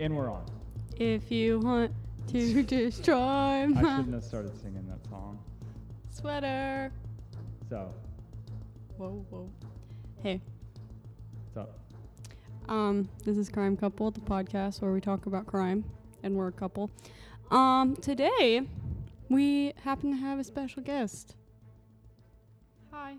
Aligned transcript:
And 0.00 0.16
we're 0.16 0.30
on. 0.30 0.44
If 0.96 1.30
you 1.30 1.60
want 1.60 1.92
to 2.28 2.62
destroy 2.64 3.16
I 3.16 3.66
my 3.66 3.80
shouldn't 3.80 4.14
have 4.14 4.24
started 4.24 4.56
singing 4.60 4.86
that 4.88 5.08
song. 5.08 5.38
sweater. 6.10 6.92
So, 7.68 7.92
Whoa, 8.96 9.24
whoa. 9.30 9.50
Hey, 10.22 10.40
what's 11.52 11.68
up? 11.68 11.78
um, 12.68 13.08
this 13.24 13.36
is 13.36 13.48
Crime 13.48 13.76
Couple, 13.76 14.10
the 14.10 14.20
podcast 14.20 14.80
where 14.80 14.92
we 14.92 15.00
talk 15.00 15.26
about 15.26 15.46
crime, 15.46 15.84
and 16.22 16.34
we're 16.34 16.48
a 16.48 16.52
couple. 16.52 16.90
Um, 17.50 17.94
today 17.96 18.62
we 19.28 19.72
happen 19.84 20.10
to 20.10 20.16
have 20.16 20.38
a 20.38 20.44
special 20.44 20.82
guest. 20.82 21.36
Hi. 22.90 23.14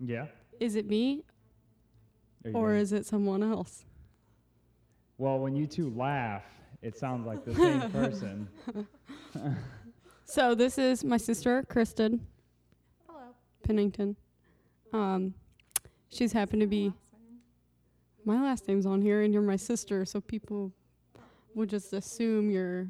Yeah? 0.00 0.26
Is 0.60 0.74
it 0.76 0.88
me 0.88 1.22
Are 2.44 2.50
you 2.50 2.56
or 2.56 2.74
is 2.74 2.92
it 2.92 3.04
someone 3.04 3.42
else? 3.42 3.84
Well, 5.18 5.38
when 5.38 5.56
you 5.56 5.66
two 5.66 5.90
laugh, 5.96 6.42
it 6.82 6.96
sounds 6.96 7.26
like 7.26 7.44
the 7.44 7.54
same 7.54 7.90
person. 7.90 8.48
So 10.28 10.56
this 10.56 10.76
is 10.76 11.04
my 11.04 11.18
sister, 11.18 11.62
Kristen 11.68 12.26
Hello. 13.06 13.26
Pennington. 13.62 14.16
Um, 14.92 15.34
she's 16.08 16.32
happened 16.32 16.62
to 16.62 16.66
be 16.66 16.92
my 18.24 18.42
last 18.42 18.66
name's 18.66 18.86
on 18.86 19.00
here, 19.00 19.22
and 19.22 19.32
you're 19.32 19.40
my 19.40 19.54
sister, 19.54 20.04
so 20.04 20.20
people 20.20 20.72
would 21.54 21.70
just 21.70 21.92
assume 21.92 22.50
your 22.50 22.88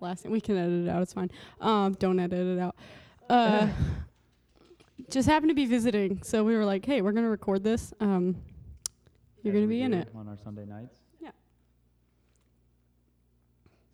last 0.00 0.24
name. 0.24 0.32
We 0.32 0.40
can 0.40 0.56
edit 0.56 0.88
it 0.88 0.90
out; 0.90 1.02
it's 1.02 1.12
fine. 1.12 1.30
Um, 1.60 1.92
don't 1.94 2.18
edit 2.18 2.48
it 2.48 2.58
out. 2.58 2.74
Uh, 3.30 3.68
just 5.08 5.28
happened 5.28 5.50
to 5.50 5.54
be 5.54 5.66
visiting, 5.66 6.20
so 6.24 6.42
we 6.42 6.56
were 6.56 6.64
like, 6.64 6.84
"Hey, 6.84 7.00
we're 7.00 7.12
gonna 7.12 7.30
record 7.30 7.62
this. 7.62 7.94
Um, 8.00 8.34
you're 9.42 9.54
gonna 9.54 9.66
be 9.66 9.82
in 9.82 9.92
it." 9.94 10.08
On 10.14 10.28
our 10.28 10.36
Sunday 10.36 10.64
nights? 10.64 10.98
Yeah. 11.20 11.30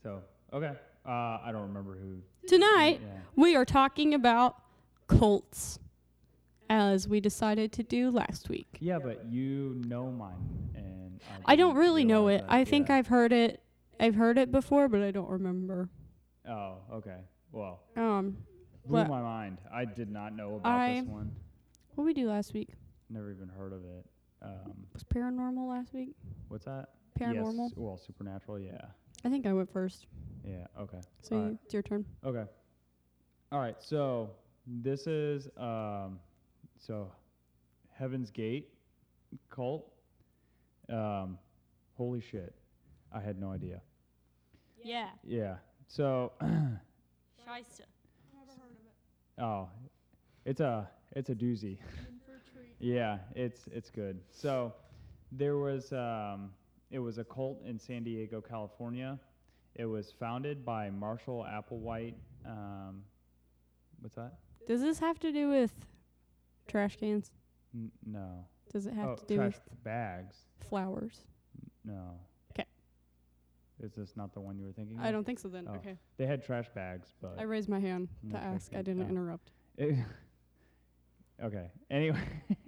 So, 0.02 0.22
okay. 0.52 0.74
Uh, 1.06 1.10
I 1.42 1.50
don't 1.52 1.68
remember 1.68 1.96
who. 1.96 2.20
Tonight, 2.46 3.00
Yeah. 3.02 3.18
we 3.36 3.56
are 3.56 3.64
talking 3.64 4.14
about 4.14 4.56
cults, 5.06 5.78
as 6.70 7.08
we 7.08 7.20
decided 7.20 7.72
to 7.72 7.82
do 7.82 8.10
last 8.10 8.48
week. 8.48 8.76
Yeah, 8.80 8.98
but 8.98 9.24
you 9.26 9.80
know 9.86 10.10
mine, 10.10 10.70
and 10.74 11.20
I 11.46 11.56
don't 11.56 11.76
really 11.76 12.04
know 12.04 12.28
it. 12.28 12.42
that, 12.42 12.52
I 12.52 12.64
think 12.64 12.88
yeah. 12.88 12.96
I've 12.96 13.06
heard 13.06 13.32
it. 13.32 13.62
I've 13.98 14.14
heard 14.14 14.38
it 14.38 14.52
before, 14.52 14.88
but 14.88 15.02
I 15.02 15.10
don't 15.10 15.30
remember. 15.30 15.88
Oh, 16.46 16.78
okay. 16.92 17.20
Well, 17.52 17.80
Um, 17.96 18.36
blew 18.86 19.04
my 19.06 19.20
mind. 19.22 19.58
I 19.72 19.84
did 19.86 20.10
not 20.10 20.34
know 20.34 20.56
about 20.56 20.70
I- 20.78 21.00
this 21.00 21.08
one. 21.08 21.34
what 21.94 22.04
we 22.04 22.12
do 22.14 22.28
last 22.28 22.52
week 22.54 22.74
Never 23.10 23.30
even 23.32 23.48
heard 23.48 23.72
of 23.72 23.82
it. 23.86 24.06
Um, 24.42 24.86
was 24.92 25.02
paranormal 25.04 25.68
last 25.68 25.92
week. 25.92 26.14
what's 26.48 26.64
that? 26.66 26.90
Paranormal. 27.18 27.68
Yes. 27.70 27.72
Well, 27.76 27.98
supernatural. 27.98 28.58
Yeah. 28.60 28.78
I 29.24 29.28
think 29.28 29.46
I 29.46 29.52
went 29.52 29.72
first, 29.72 30.06
Yeah. 30.44 30.66
Okay. 30.78 31.00
so 31.22 31.34
All 31.36 31.42
you, 31.42 31.48
right. 31.48 31.58
it's 31.64 31.74
your 31.74 31.82
turn. 31.82 32.04
Okay. 32.24 32.44
All 33.50 33.58
right. 33.58 33.74
So 33.80 34.30
this 34.66 35.06
is 35.08 35.48
um, 35.56 36.20
so 36.78 37.10
Heaven's 37.92 38.30
Gate 38.30 38.68
cult. 39.50 39.90
Um, 40.88 41.36
holy 41.96 42.20
shit! 42.20 42.54
I 43.12 43.20
had 43.20 43.38
no 43.40 43.50
idea. 43.50 43.80
Yeah, 44.82 45.08
Yeah. 45.24 45.56
So 45.88 46.32
Shysta. 46.40 47.84
Never 48.32 48.52
heard 48.52 48.76
of 48.76 48.84
it. 48.86 49.42
oh, 49.42 49.68
it's 50.44 50.60
a 50.60 50.88
it's 51.16 51.30
a 51.30 51.34
doozy. 51.34 51.78
In 52.08 52.20
for 52.24 52.36
a 52.36 52.52
treat. 52.52 52.67
Yeah, 52.80 53.18
it's 53.34 53.66
it's 53.72 53.90
good. 53.90 54.20
So 54.30 54.72
there 55.32 55.56
was 55.56 55.92
um, 55.92 56.50
it 56.90 56.98
was 56.98 57.18
a 57.18 57.24
cult 57.24 57.62
in 57.66 57.78
San 57.78 58.04
Diego, 58.04 58.40
California. 58.40 59.18
It 59.74 59.84
was 59.86 60.12
founded 60.18 60.64
by 60.64 60.90
Marshall 60.90 61.46
Applewhite. 61.48 62.14
Um, 62.46 63.02
what's 64.00 64.16
that? 64.16 64.34
Does 64.66 64.80
this 64.80 64.98
have 64.98 65.18
to 65.20 65.32
do 65.32 65.48
with 65.48 65.72
trash 66.66 66.96
cans? 66.96 67.30
N- 67.74 67.90
no. 68.06 68.44
Does 68.72 68.86
it 68.86 68.92
have 68.94 69.08
oh, 69.10 69.14
to 69.16 69.26
do 69.26 69.36
trash 69.36 69.54
with 69.54 69.84
bags. 69.84 70.36
flowers? 70.68 71.24
No. 71.84 72.18
'Kay. 72.54 72.64
Is 73.82 73.92
this 73.94 74.16
not 74.16 74.32
the 74.34 74.40
one 74.40 74.58
you 74.58 74.66
were 74.66 74.72
thinking? 74.72 74.98
Of? 74.98 75.04
I 75.04 75.08
of? 75.08 75.14
don't 75.14 75.24
think 75.24 75.38
so. 75.38 75.48
Then 75.48 75.66
Oh. 75.68 75.74
okay. 75.76 75.96
They 76.16 76.26
had 76.26 76.44
trash 76.44 76.68
bags, 76.74 77.14
but 77.20 77.36
I 77.38 77.42
raised 77.42 77.68
my 77.68 77.80
hand 77.80 78.08
to 78.30 78.36
ask. 78.36 78.74
I 78.74 78.82
didn't 78.82 79.08
interrupt. 79.08 79.50
It 79.76 79.96
okay. 81.42 81.70
Anyway, 81.90 82.20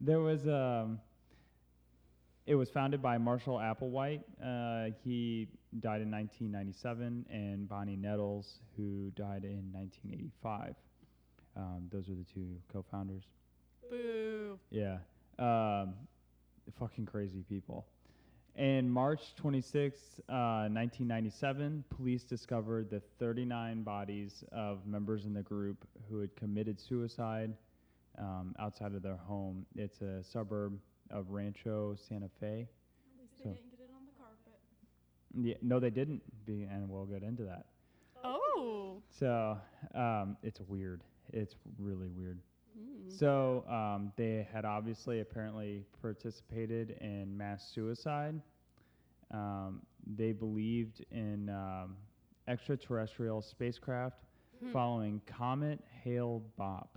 there 0.00 0.20
was 0.20 0.46
um. 0.46 1.00
It 2.46 2.54
was 2.54 2.70
founded 2.70 3.02
by 3.02 3.18
Marshall 3.18 3.58
Applewhite. 3.58 4.22
Uh, 4.42 4.94
he 5.04 5.48
died 5.80 6.00
in 6.00 6.10
1997, 6.10 7.26
and 7.30 7.68
Bonnie 7.68 7.94
Nettles, 7.94 8.60
who 8.74 9.12
died 9.14 9.44
in 9.44 9.70
1985. 9.70 10.74
Um, 11.58 11.88
those 11.92 12.08
are 12.08 12.14
the 12.14 12.24
two 12.24 12.56
co-founders. 12.72 13.24
Boo. 13.90 14.58
Yeah. 14.70 14.96
Um, 15.38 15.92
fucking 16.78 17.04
crazy 17.04 17.44
people. 17.46 17.84
In 18.56 18.90
March 18.90 19.34
26, 19.36 19.98
uh, 20.28 20.66
1997, 20.72 21.84
police 21.90 22.24
discovered 22.24 22.90
the 22.90 23.00
39 23.18 23.82
bodies 23.82 24.42
of 24.52 24.86
members 24.86 25.26
in 25.26 25.34
the 25.34 25.42
group 25.42 25.86
who 26.08 26.18
had 26.20 26.34
committed 26.34 26.80
suicide 26.80 27.52
um, 28.18 28.54
outside 28.58 28.94
of 28.94 29.02
their 29.02 29.16
home. 29.16 29.64
It's 29.76 30.00
a 30.00 30.22
suburb 30.22 30.78
of 31.10 31.30
Rancho 31.30 31.94
Santa 31.96 32.28
Fe. 32.40 32.68
At 33.16 33.20
least 33.20 33.36
So- 33.42 33.44
they 33.48 33.54
didn't 33.54 33.70
get 33.70 33.80
it 33.80 33.90
on 33.94 34.04
the 34.06 34.12
carpet. 34.18 34.60
Yeah, 35.34 35.54
no, 35.62 35.80
they 35.80 35.90
didn't. 35.90 36.22
Be, 36.46 36.62
and 36.64 36.88
we'll 36.88 37.06
get 37.06 37.22
into 37.22 37.44
that. 37.44 37.66
Oh. 38.24 39.02
So 39.10 39.58
um, 39.94 40.36
it's 40.42 40.60
weird. 40.60 41.02
It's 41.32 41.54
really 41.78 42.08
weird. 42.08 42.38
Hmm. 42.76 43.10
So 43.10 43.64
um, 43.68 44.12
they 44.16 44.46
had 44.52 44.64
obviously 44.64 45.20
apparently 45.20 45.84
participated 46.00 46.96
in 47.00 47.36
mass 47.36 47.70
suicide. 47.74 48.40
Um, 49.30 49.82
they 50.16 50.32
believed 50.32 51.04
in 51.10 51.50
um, 51.50 51.96
extraterrestrial 52.48 53.42
spacecraft 53.42 54.16
Hmm. 54.60 54.72
following 54.72 55.20
Comet 55.26 55.78
Hale 56.02 56.42
Bopp. 56.58 56.88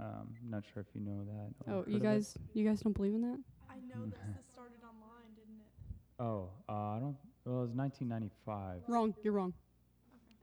Um, 0.00 0.34
not 0.48 0.62
sure 0.72 0.80
if 0.82 0.86
you 0.94 1.02
know 1.02 1.24
that. 1.24 1.72
Oh, 1.72 1.84
you 1.86 1.96
of 1.96 2.02
it. 2.02 2.06
guys, 2.06 2.34
you 2.54 2.66
guys 2.66 2.80
don't 2.80 2.94
believe 2.96 3.14
in 3.14 3.20
that? 3.22 3.38
I 3.68 3.74
know 3.80 4.06
this. 4.06 4.18
This 4.36 4.46
started 4.52 4.78
online, 4.82 5.28
didn't 5.36 5.60
it? 5.60 5.68
Oh, 6.18 6.48
uh, 6.68 6.96
I 6.96 6.98
don't. 7.00 7.16
Well, 7.44 7.58
it 7.58 7.68
was 7.68 7.70
1995. 7.72 8.82
Wrong. 8.88 9.14
You're 9.22 9.34
wrong. 9.34 9.52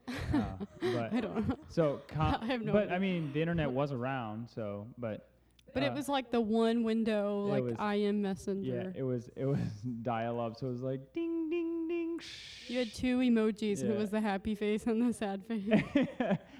uh, 0.08 0.42
but 0.80 1.12
I 1.12 1.20
don't 1.20 1.48
know. 1.48 1.56
so, 1.68 2.00
com- 2.08 2.36
I 2.42 2.46
have 2.46 2.62
no 2.62 2.72
but 2.72 2.84
idea. 2.84 2.94
I 2.94 2.98
mean, 3.00 3.32
the 3.32 3.40
internet 3.40 3.70
was 3.70 3.90
around. 3.92 4.48
So, 4.54 4.86
but 4.96 5.28
But 5.74 5.82
it 5.82 5.90
uh, 5.92 5.94
was 5.94 6.08
like 6.08 6.30
the 6.30 6.40
one 6.40 6.82
window, 6.84 7.46
like 7.48 7.64
was- 7.64 7.74
IM 7.80 8.16
Yeah, 8.16 8.22
Messenger. 8.22 8.92
it 8.96 9.02
was 9.02 9.28
it 9.36 9.44
was 9.44 9.58
dial 10.02 10.40
up, 10.40 10.56
so 10.56 10.68
it 10.68 10.70
was 10.70 10.82
like 10.82 11.12
ding 11.14 11.50
ding 11.50 11.88
ding. 11.88 12.20
you 12.68 12.78
had 12.78 12.92
two 12.94 13.18
emojis. 13.18 13.80
and 13.82 13.90
It 13.90 13.98
was 13.98 14.10
the 14.10 14.20
happy 14.20 14.54
face 14.54 14.86
and 14.86 15.02
the 15.08 15.12
sad 15.12 15.44
face. 15.46 15.68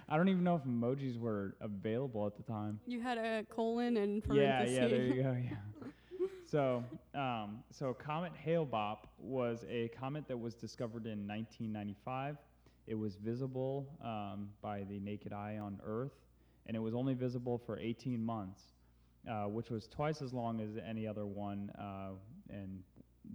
I 0.08 0.16
don't 0.16 0.28
even 0.28 0.42
know 0.44 0.56
if 0.56 0.62
emojis 0.64 1.18
were 1.18 1.56
available 1.60 2.26
at 2.26 2.36
the 2.36 2.42
time. 2.42 2.80
you 2.86 3.00
had 3.00 3.18
a 3.18 3.44
colon 3.50 3.96
and 3.98 4.22
Yeah, 4.32 4.64
parentheses. 4.64 4.76
yeah, 4.76 4.86
there 4.88 5.02
you 5.02 5.22
go. 5.22 5.36
Yeah. 5.44 6.26
so, 6.50 6.84
um, 7.14 7.62
so 7.70 7.92
Comet 7.94 8.32
Hale-Bopp 8.42 8.98
was 9.18 9.64
a 9.68 9.88
comet 9.88 10.26
that 10.28 10.36
was 10.38 10.54
discovered 10.54 11.04
in 11.06 11.26
1995. 11.28 12.38
It 12.86 12.94
was 12.94 13.16
visible 13.16 13.86
um, 14.02 14.48
by 14.62 14.84
the 14.84 14.98
naked 15.00 15.32
eye 15.34 15.58
on 15.58 15.78
Earth, 15.84 16.14
and 16.66 16.74
it 16.74 16.80
was 16.80 16.94
only 16.94 17.12
visible 17.12 17.58
for 17.58 17.78
18 17.78 18.24
months, 18.24 18.62
uh, 19.30 19.44
which 19.44 19.68
was 19.70 19.86
twice 19.88 20.22
as 20.22 20.32
long 20.32 20.60
as 20.60 20.70
any 20.88 21.06
other 21.06 21.26
one. 21.26 21.70
Uh, 21.78 22.12
and 22.48 22.82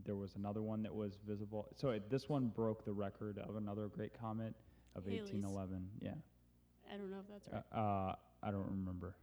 there 0.05 0.15
was 0.15 0.35
another 0.35 0.63
one 0.63 0.81
that 0.81 0.93
was 0.93 1.19
visible. 1.27 1.67
So 1.75 1.89
it, 1.89 2.09
this 2.09 2.27
one 2.27 2.47
broke 2.47 2.83
the 2.83 2.93
record 2.93 3.37
of 3.37 3.57
another 3.57 3.87
great 3.89 4.19
comet 4.19 4.55
of 4.95 5.03
Halley's. 5.03 5.19
1811. 5.31 5.87
Yeah. 6.01 6.13
I 6.93 6.97
don't 6.97 7.09
know 7.09 7.17
if 7.19 7.27
that's 7.27 7.47
Uh, 7.47 7.61
right. 7.75 8.09
uh, 8.11 8.15
I 8.43 8.51
don't 8.51 8.69
remember. 8.69 9.15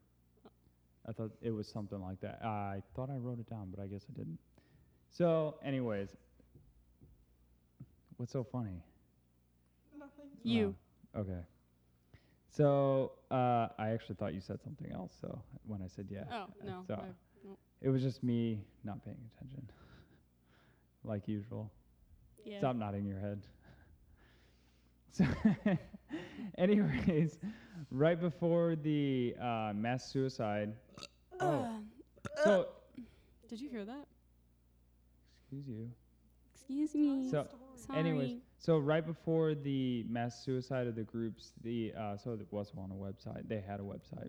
I 1.06 1.12
thought 1.12 1.30
it 1.40 1.50
was 1.50 1.68
something 1.68 2.00
like 2.00 2.20
that. 2.20 2.44
I 2.44 2.82
thought 2.94 3.10
I 3.10 3.16
wrote 3.16 3.38
it 3.38 3.48
down, 3.48 3.70
but 3.70 3.80
I 3.82 3.86
guess 3.86 4.04
I 4.08 4.12
didn't. 4.12 4.38
So, 5.10 5.58
anyways, 5.62 6.14
what's 8.16 8.32
so 8.32 8.44
funny? 8.44 8.82
Nothing. 9.98 10.26
you. 10.42 10.74
Oh, 11.14 11.20
okay. 11.20 11.40
So, 12.50 13.12
uh, 13.30 13.68
I 13.78 13.90
actually 13.90 14.16
thought 14.16 14.34
you 14.34 14.40
said 14.40 14.60
something 14.62 14.90
else. 14.92 15.16
So 15.20 15.40
when 15.66 15.82
I 15.82 15.86
said 15.86 16.08
yeah, 16.10 16.24
Oh 16.30 16.42
uh, 16.62 16.64
no. 16.64 16.84
So 16.86 16.94
I- 16.94 17.46
no. 17.46 17.56
it 17.80 17.88
was 17.88 18.02
just 18.02 18.22
me 18.22 18.60
not 18.84 19.04
paying 19.04 19.16
attention, 19.36 19.70
like 21.04 21.28
usual. 21.28 21.70
Yeah. 22.44 22.58
Stop 22.58 22.76
nodding 22.76 23.04
your 23.06 23.20
head. 23.20 23.46
So, 25.12 25.24
anyways, 26.58 27.38
right 27.90 28.20
before 28.20 28.76
the 28.76 29.34
uh, 29.40 29.72
mass 29.74 30.10
suicide. 30.12 30.72
Oh, 31.40 31.68
so 32.44 32.68
Did 33.48 33.60
you 33.60 33.68
hear 33.68 33.84
that? 33.84 34.06
excuse 35.42 35.66
you. 35.68 35.90
Excuse 36.54 36.94
me. 36.94 37.28
So, 37.30 37.46
Sorry. 37.86 37.98
Anyways, 37.98 38.32
so 38.58 38.78
right 38.78 39.04
before 39.04 39.54
the 39.54 40.04
mass 40.08 40.44
suicide 40.44 40.86
of 40.86 40.94
the 40.94 41.02
groups, 41.02 41.52
the 41.64 41.92
uh, 41.98 42.16
so 42.16 42.32
it 42.32 42.46
was 42.50 42.70
on 42.76 42.90
a 42.90 42.94
website. 42.94 43.48
They 43.48 43.60
had 43.66 43.80
a 43.80 43.82
website. 43.82 44.28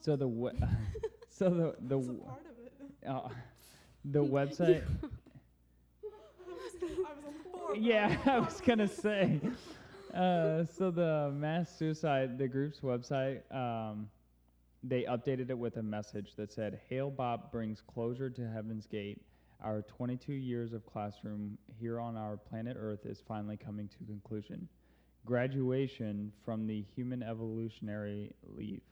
So 0.00 0.16
the 0.16 0.28
we- 0.28 0.50
so 1.28 1.50
the 1.50 1.74
the 1.88 1.96
That's 1.96 2.08
a 2.08 2.12
w- 2.12 2.24
part 2.24 2.46
of 2.46 2.58
it. 2.64 2.72
uh, 3.08 3.28
the 4.04 4.24
website. 4.24 4.82
I 4.82 5.06
was 6.82 6.98
on 6.98 7.22
the 7.23 7.23
yeah, 7.74 8.16
I 8.26 8.38
was 8.38 8.60
gonna 8.60 8.88
say. 8.88 9.40
Uh, 10.14 10.64
so 10.66 10.92
the 10.92 11.32
mass 11.34 11.76
suicide, 11.76 12.38
the 12.38 12.46
group's 12.46 12.78
website, 12.78 13.40
um, 13.52 14.08
they 14.84 15.02
updated 15.02 15.50
it 15.50 15.58
with 15.58 15.76
a 15.76 15.82
message 15.82 16.36
that 16.36 16.52
said, 16.52 16.78
"Hale 16.88 17.10
Bopp 17.10 17.50
brings 17.50 17.80
closure 17.80 18.30
to 18.30 18.48
Heaven's 18.48 18.86
Gate. 18.86 19.20
Our 19.60 19.82
22 19.82 20.32
years 20.32 20.72
of 20.72 20.86
classroom 20.86 21.58
here 21.80 21.98
on 21.98 22.16
our 22.16 22.36
planet 22.36 22.76
Earth 22.78 23.06
is 23.06 23.24
finally 23.26 23.56
coming 23.56 23.88
to 23.88 24.04
conclusion. 24.04 24.68
Graduation 25.24 26.32
from 26.44 26.68
the 26.68 26.84
human 26.94 27.20
evolutionary 27.20 28.30
leave. 28.56 28.82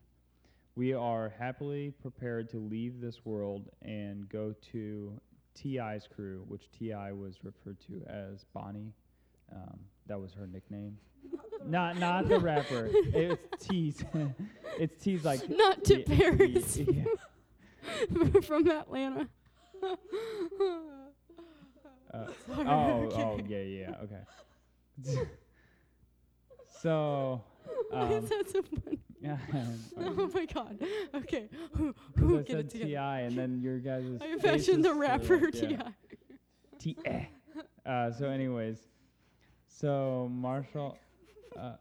We 0.75 0.93
are 0.93 1.33
happily 1.39 1.93
prepared 2.03 2.49
to 2.51 2.59
leave 2.59 3.01
this 3.01 3.25
world 3.25 3.69
and 3.83 4.29
go 4.29 4.55
to 4.73 5.21
Ti's 5.55 6.09
crew, 6.15 6.45
which 6.49 6.71
T.I. 6.79 7.13
was 7.13 7.37
referred 7.43 7.79
to 7.87 8.03
as 8.09 8.45
Bonnie. 8.53 8.93
Um, 9.55 9.79
that 10.07 10.21
was 10.21 10.33
her 10.35 10.47
nickname. 10.47 10.99
not 11.67 11.99
not 11.99 12.29
the 12.29 12.39
rapper. 12.39 12.91
It's 12.93 13.67
T's. 13.67 14.05
it's 14.79 15.03
T's 15.03 15.25
like 15.25 15.49
Not 15.49 15.85
to 15.85 15.99
yeah, 16.01 16.17
Paris 16.17 16.77
yeah. 16.79 17.05
from 18.43 18.69
Atlanta. 18.69 19.29
Uh, 22.13 22.27
Sorry, 22.47 22.69
oh, 22.69 23.09
okay. 23.11 23.23
oh, 23.23 23.41
yeah, 23.49 23.63
yeah, 23.63 23.95
okay. 24.03 25.29
so, 26.83 27.43
Why 27.97 28.01
um, 28.01 28.13
is 28.25 28.29
that 28.31 28.51
so 28.51 28.63
funny? 28.63 28.99
Oh 29.99 30.31
my 30.35 30.47
god. 30.47 30.83
Okay. 31.15 31.49
Who, 31.77 31.95
who 32.17 32.39
I 32.39 32.43
get 32.43 32.59
it 32.59 32.71
together? 32.71 32.89
Ti, 32.89 32.97
and 32.97 33.39
then 33.39 33.61
your 33.61 33.79
guys' 33.79 34.05
is 34.05 34.21
I 34.23 34.27
imagine 34.27 34.83
the 34.83 34.95
rapper 34.95 35.51
Ti. 35.51 35.67
yeah, 35.67 35.89
T. 36.79 36.97
eh. 37.05 37.27
Uh, 37.87 38.11
so, 38.11 38.29
anyways, 38.29 38.79
so 39.69 40.29
Marshall, 40.33 40.99
uh, 41.57 41.75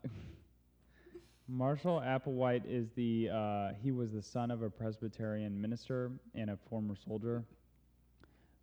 Marshall 1.47 2.01
Applewhite 2.01 2.63
is 2.67 2.91
the 2.95 3.29
uh, 3.33 3.69
he 3.81 3.91
was 3.91 4.11
the 4.11 4.21
son 4.21 4.51
of 4.51 4.61
a 4.61 4.69
Presbyterian 4.69 5.59
minister 5.59 6.11
and 6.35 6.51
a 6.51 6.57
former 6.69 6.95
soldier. 6.95 7.43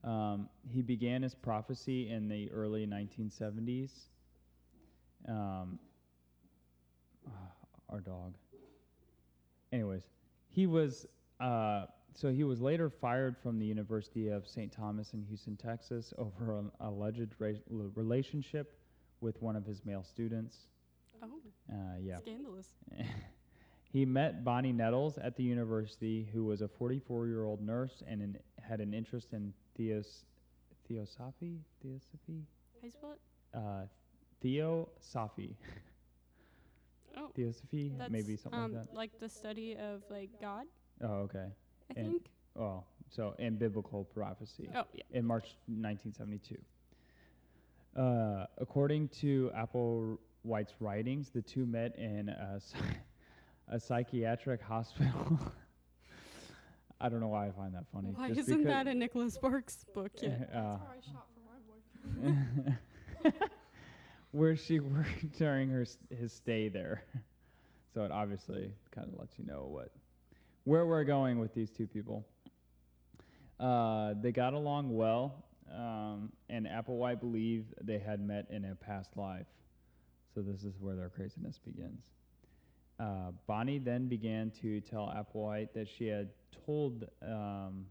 Um, 0.05 0.49
he 0.71 0.83
began 0.83 1.23
his 1.23 1.35
prophecy 1.35 2.11
in 2.11 2.29
the 2.29 2.51
early 2.53 2.87
1970s. 2.87 3.91
Um, 5.29 5.79
our 7.91 8.01
dog. 8.01 8.35
Anyways, 9.73 10.03
he 10.49 10.67
was 10.67 11.07
uh, 11.41 11.87
so 12.15 12.31
he 12.33 12.43
was 12.45 12.61
later 12.61 12.91
fired 12.91 13.37
from 13.39 13.59
the 13.59 13.67
University 13.67 14.29
of 14.29 14.47
St. 14.49 14.73
Thomas 14.73 15.13
in 15.13 15.23
Houston, 15.23 15.57
Texas, 15.57 16.13
over 16.19 16.59
an 16.59 16.71
alleged 16.81 17.35
ra- 17.39 17.51
relationship 17.95 18.79
with 19.21 19.41
one 19.43 19.57
of 19.57 19.65
his 19.67 19.85
male 19.85 20.03
students. 20.05 20.57
Oh, 21.23 21.27
Uh, 21.71 21.75
yeah. 22.01 22.19
scandalous. 22.19 22.69
he 23.93 24.05
met 24.07 24.45
Bonnie 24.45 24.73
Nettles 24.73 25.19
at 25.19 25.37
the 25.37 25.43
university, 25.43 26.29
who 26.33 26.45
was 26.45 26.63
a 26.63 26.69
44-year-old 26.69 27.61
nurse 27.61 28.03
and 28.07 28.21
an, 28.23 28.39
had 28.61 28.81
an 28.81 28.95
interest 28.95 29.33
in 29.33 29.53
theos, 29.77 30.25
theosophy, 30.89 31.59
theosophy, 31.83 32.47
How 32.81 32.85
you 32.87 32.91
spell 32.91 33.13
it? 33.13 33.21
uh, 33.57 33.87
theosophy, 34.41 35.57
Oh, 37.16 37.31
theosophy, 37.34 37.93
that's 37.99 38.10
maybe 38.10 38.37
something 38.37 38.60
um, 38.60 38.72
like 38.75 38.84
that. 38.87 38.94
like 38.94 39.20
the 39.20 39.28
study 39.28 39.76
of 39.76 40.02
like 40.10 40.31
God, 40.40 40.64
Oh, 41.02 41.22
okay. 41.26 41.46
I 41.96 42.00
And- 42.00 42.12
think. 42.12 42.26
Well, 42.55 42.87
so 43.08 43.34
and 43.38 43.56
biblical 43.58 44.05
prophecy 44.05 44.69
Oh, 44.75 44.82
yeah. 44.93 45.02
in 45.12 45.25
March 45.25 45.56
1972. 45.69 46.56
Uh, 47.96 48.46
according 48.58 49.08
to 49.08 49.50
Applewhite's 49.56 50.75
writings, 50.81 51.31
the 51.31 51.40
two 51.43 51.66
met 51.66 51.96
in 51.96 52.28
a, 52.28 52.60
a 53.69 53.78
psychiatric 53.81 54.60
hospital. 54.60 55.38
I 57.00 57.08
don't 57.08 57.20
know 57.20 57.28
why 57.28 57.46
I 57.46 57.52
find 57.52 57.72
that 57.75 57.84
funny. 57.93 58.10
Why 58.14 58.28
just 58.31 58.40
isn't 58.49 58.64
that 58.64 58.84
because- 58.84 58.93
in 58.93 58.99
Nicholas 58.99 59.34
Sparks' 59.34 59.84
book 59.94 60.10
yet? 60.20 60.50
uh, 60.55 60.78
That's 60.78 60.81
where 60.82 60.90
I 60.90 61.00
shot 61.12 61.26
for 61.32 61.43
my 61.46 62.22
boyfriend. 63.22 63.49
Where 64.33 64.57
she 64.57 64.81
worked 64.81 65.39
during 65.39 65.69
her 65.71 65.87
his 66.11 66.33
stay 66.33 66.69
there. 66.69 67.03
so 67.95 68.05
it 68.05 68.11
obviously 68.11 68.71
kind 68.95 69.09
of 69.13 69.19
lets 69.19 69.39
you 69.39 69.45
know 69.45 69.67
what 69.71 69.91
where 70.65 70.85
we're 70.85 71.05
going 71.05 71.39
with 71.39 71.55
these 71.55 71.71
two 71.71 71.87
people. 71.87 72.27
Uh, 73.59 74.13
they 74.21 74.31
got 74.31 74.53
along 74.53 74.95
well, 74.95 75.47
um, 75.75 76.31
and 76.51 76.67
Applewhite 76.67 77.21
believed 77.21 77.73
they 77.83 77.99
had 77.99 78.21
met 78.21 78.47
in 78.51 78.67
a 78.67 78.75
past 78.75 79.17
life. 79.17 79.47
So 80.35 80.43
this 80.43 80.65
is 80.65 80.75
where 80.79 80.95
their 80.95 81.09
craziness 81.09 81.59
begins. 81.59 82.03
Uh, 83.01 83.31
Bonnie 83.47 83.79
then 83.79 84.09
began 84.09 84.53
to 84.61 84.81
tell 84.83 85.07
Applewhite 85.07 85.73
that 85.73 85.89
she 85.89 86.07
had 86.07 86.29
told, 86.67 87.05
um, 87.23 87.87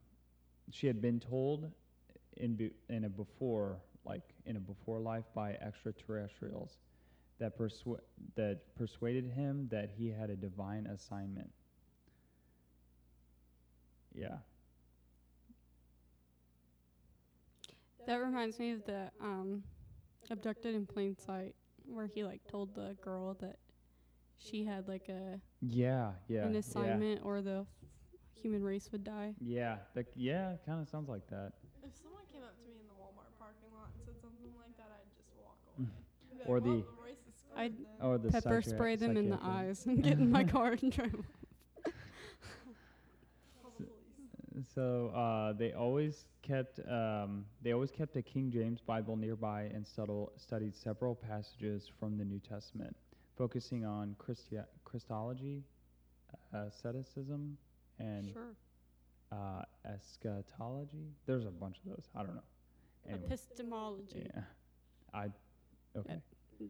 she 0.71 0.85
had 0.85 1.01
been 1.01 1.19
told 1.19 1.71
in 2.37 2.55
be, 2.55 2.71
in 2.89 3.05
a 3.05 3.09
before, 3.09 3.77
like 4.07 4.23
in 4.45 4.55
a 4.55 4.59
before 4.59 4.99
life 4.99 5.25
by 5.35 5.51
extraterrestrials, 5.61 6.77
that 7.39 7.57
persu- 7.57 7.99
that 8.35 8.61
persuaded 8.75 9.25
him 9.25 9.67
that 9.71 9.89
he 9.97 10.09
had 10.09 10.29
a 10.29 10.35
divine 10.35 10.87
assignment. 10.87 11.51
Yeah. 14.15 14.37
That 18.05 18.17
reminds 18.17 18.57
me 18.57 18.71
of 18.71 18.85
the 18.85 19.11
um, 19.21 19.63
abducted 20.31 20.73
in 20.75 20.85
plain 20.85 21.15
sight, 21.17 21.53
where 21.85 22.07
he 22.07 22.23
like 22.23 22.41
told 22.49 22.73
the 22.73 22.95
girl 23.01 23.35
that 23.41 23.57
she 24.37 24.63
had 24.63 24.87
like 24.87 25.09
a 25.09 25.39
Yeah, 25.61 26.11
yeah. 26.27 26.45
an 26.45 26.53
yeah. 26.53 26.59
assignment 26.59 27.21
or 27.23 27.41
the 27.41 27.65
human 28.41 28.63
race 28.63 28.89
would 28.91 29.03
die. 29.03 29.33
Yeah, 29.41 29.77
the, 29.93 30.05
yeah, 30.15 30.53
kind 30.65 30.81
of 30.81 30.87
sounds 30.87 31.09
like 31.09 31.27
that. 31.27 31.51
If 31.83 31.91
someone 32.01 32.23
came 32.31 32.43
up 32.43 32.55
to 32.55 32.63
me 32.63 32.79
in 32.79 32.87
the 32.87 32.95
Walmart 32.95 33.33
parking 33.37 33.73
lot 33.75 33.91
and 33.91 33.99
said 34.05 34.15
something 34.21 34.51
like 34.55 34.77
that, 34.77 34.87
I'd 34.93 35.11
just 35.17 35.27
walk 35.43 35.57
away. 35.75 35.89
I'd 35.89 36.29
be 36.31 36.35
Mm. 36.35 36.36
Or 36.47 36.59
the- 36.59 36.83
I'd- 37.55 37.85
Or 38.01 38.17
the 38.17 38.29
Pepper 38.31 38.61
spray 38.61 38.95
them 38.95 39.17
in 39.17 39.29
the 39.29 39.37
psychiatric- 39.37 39.67
eyes 39.69 39.85
and 39.85 40.03
get 40.03 40.19
in 40.19 40.31
my 40.31 40.43
car 40.55 40.75
and 40.81 40.91
drive. 40.91 41.25
So 44.73 45.07
uh, 45.09 45.53
they 45.53 45.73
always 45.73 46.25
kept 46.41 46.79
um, 46.89 47.45
they 47.61 47.73
always 47.73 47.91
kept 47.91 48.15
a 48.17 48.21
King 48.21 48.49
James 48.51 48.81
Bible 48.81 49.15
nearby 49.15 49.63
and 49.73 49.85
studied 49.85 50.75
several 50.75 51.13
passages 51.15 51.89
from 51.99 52.17
the 52.17 52.25
New 52.25 52.39
Testament, 52.39 52.95
focusing 53.37 53.85
on 53.85 54.15
Christia- 54.19 54.65
Christology, 54.83 55.63
uh, 56.53 56.65
asceticism, 56.67 57.57
and 57.99 58.31
sure. 58.33 58.55
uh, 59.31 59.61
eschatology. 59.85 61.07
There's 61.27 61.45
a 61.45 61.51
bunch 61.51 61.77
of 61.85 61.91
those. 61.91 62.07
I 62.15 62.23
don't 62.23 62.35
know. 62.35 62.41
Anyway, 63.07 63.25
Epistemology. 63.25 64.29
yeah. 64.35 64.41
I 65.13 65.25
okay, 65.97 66.19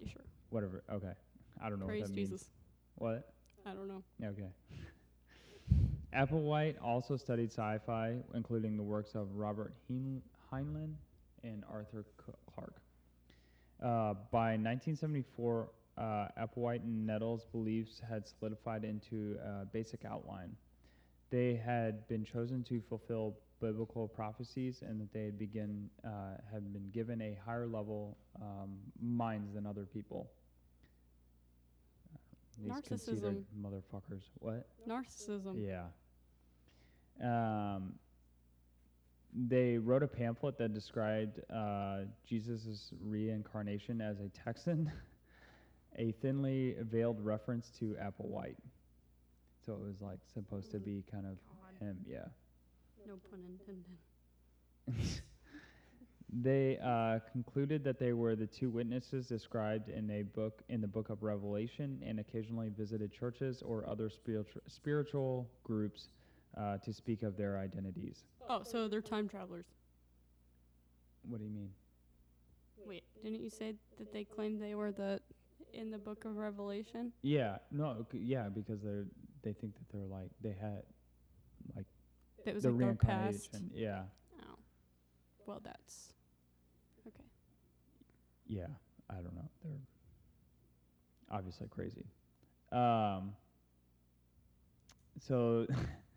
Sure. 0.06 0.22
whatever. 0.50 0.84
Okay, 0.92 1.14
I 1.62 1.70
don't 1.70 1.80
know 1.80 1.86
Praise 1.88 2.02
what 2.02 2.10
that 2.10 2.16
means. 2.16 2.30
Jesus. 2.30 2.50
What? 2.96 3.34
I 3.66 3.74
don't 3.74 3.88
know. 3.88 4.04
Okay. 4.24 4.50
Applewhite 6.16 6.76
also 6.84 7.18
studied 7.18 7.52
sci-fi, 7.52 8.16
including 8.34 8.78
the 8.78 8.84
works 8.84 9.14
of 9.14 9.36
Robert 9.36 9.74
Hein- 9.88 10.22
Heinlein 10.52 10.94
and 11.44 11.64
Arthur 11.70 12.06
Clarke. 12.54 12.82
Uh, 13.84 14.16
by 14.32 14.52
1974, 14.58 15.70
uh, 15.98 16.28
Applewhite 16.40 16.84
and 16.84 17.06
Nettles' 17.06 17.46
beliefs 17.52 18.02
had 18.08 18.28
solidified 18.28 18.84
into 18.84 19.38
a 19.44 19.66
basic 19.66 20.06
outline. 20.06 20.56
They 21.30 21.56
had 21.56 22.08
been 22.08 22.24
chosen 22.24 22.64
to 22.66 22.82
fulfill 22.88 23.36
biblical 23.60 24.08
prophecies, 24.08 24.84
and 24.88 25.00
that 25.02 25.12
they 25.14 25.26
had 25.26 25.40
begin 25.40 25.90
uh, 26.06 26.38
had 26.52 26.72
been 26.74 26.90
given 26.92 27.22
a 27.22 27.38
higher 27.46 27.68
level 27.68 28.18
um, 28.42 28.78
minds 29.02 29.54
than 29.54 29.66
other 29.66 29.86
people. 29.86 30.30
These 32.60 32.72
Narcissism. 32.72 33.44
motherfuckers. 33.62 34.24
What? 34.40 34.68
Narcissism. 34.88 35.64
Yeah. 35.64 35.84
Um, 37.24 37.94
they 39.34 39.78
wrote 39.78 40.04
a 40.04 40.08
pamphlet 40.08 40.58
that 40.58 40.74
described 40.74 41.40
uh, 41.54 42.00
Jesus' 42.28 42.92
reincarnation 43.02 44.02
as 44.02 44.20
a 44.20 44.30
Texan, 44.30 44.92
a 45.98 46.12
thinly 46.14 46.76
veiled 46.80 47.24
reference 47.24 47.70
to 47.80 47.96
Applewhite. 48.02 48.56
So 49.66 49.74
it 49.74 49.80
was 49.80 50.02
like 50.02 50.20
supposed 50.34 50.72
to 50.72 50.80
be 50.80 51.04
kind 51.12 51.26
of 51.26 51.38
God. 51.80 51.88
him, 51.88 51.98
yeah. 52.08 52.26
No 53.08 53.16
pun 53.30 53.40
intended. 53.48 55.22
They 56.30 56.78
uh, 56.84 57.20
concluded 57.32 57.86
that 57.86 58.00
they 58.00 58.12
were 58.12 58.36
the 58.36 58.48
two 58.48 58.70
witnesses 58.70 59.28
described 59.28 59.88
in 59.88 60.12
a 60.12 60.24
book 60.24 60.62
in 60.68 60.82
the 60.82 60.88
book 60.88 61.10
of 61.10 61.24
Revelation, 61.24 62.04
and 62.06 62.20
occasionally 62.20 62.70
visited 62.70 63.14
churches 63.14 63.62
or 63.62 63.88
other 63.88 64.10
spiritual 64.10 64.62
spiritual 64.68 65.50
groups 65.64 66.10
uh, 66.58 66.78
to 66.80 66.92
speak 66.92 67.24
of 67.24 67.38
their 67.38 67.58
identities. 67.58 68.26
Oh, 68.50 68.62
so 68.64 68.90
they're 68.90 69.02
time 69.02 69.30
travelers. 69.30 69.66
What 71.30 71.38
do 71.38 71.46
you 71.46 71.52
mean? 71.52 71.70
Wait, 72.86 73.04
didn't 73.24 73.40
you 73.42 73.50
say 73.50 73.76
that 73.98 74.12
they 74.12 74.26
claimed 74.26 74.62
they 74.62 74.76
were 74.76 74.92
the 74.92 75.22
in 75.74 75.92
the 75.92 75.98
book 75.98 76.26
of 76.26 76.36
Revelation? 76.36 77.14
Yeah, 77.22 77.58
no, 77.72 78.06
c- 78.12 78.20
yeah, 78.20 78.50
because 78.50 78.82
they're 78.82 79.06
they 79.44 79.54
think 79.54 79.76
that 79.76 79.90
they're 79.94 80.08
like 80.08 80.30
they 80.42 80.56
had 80.60 80.84
like 81.74 81.86
That 82.48 82.56
was 82.56 82.64
the 82.64 82.72
like 82.72 82.98
past. 83.02 83.50
Yeah, 83.76 84.04
Oh, 84.42 84.56
well, 85.46 85.60
that's 85.62 86.14
okay. 87.06 87.26
yeah. 88.48 88.68
I 89.10 89.16
don't 89.16 89.36
know. 89.36 89.50
They're 89.66 89.74
obviously 91.30 91.68
crazy. 91.68 92.06
Um, 92.72 93.34
so 95.20 95.68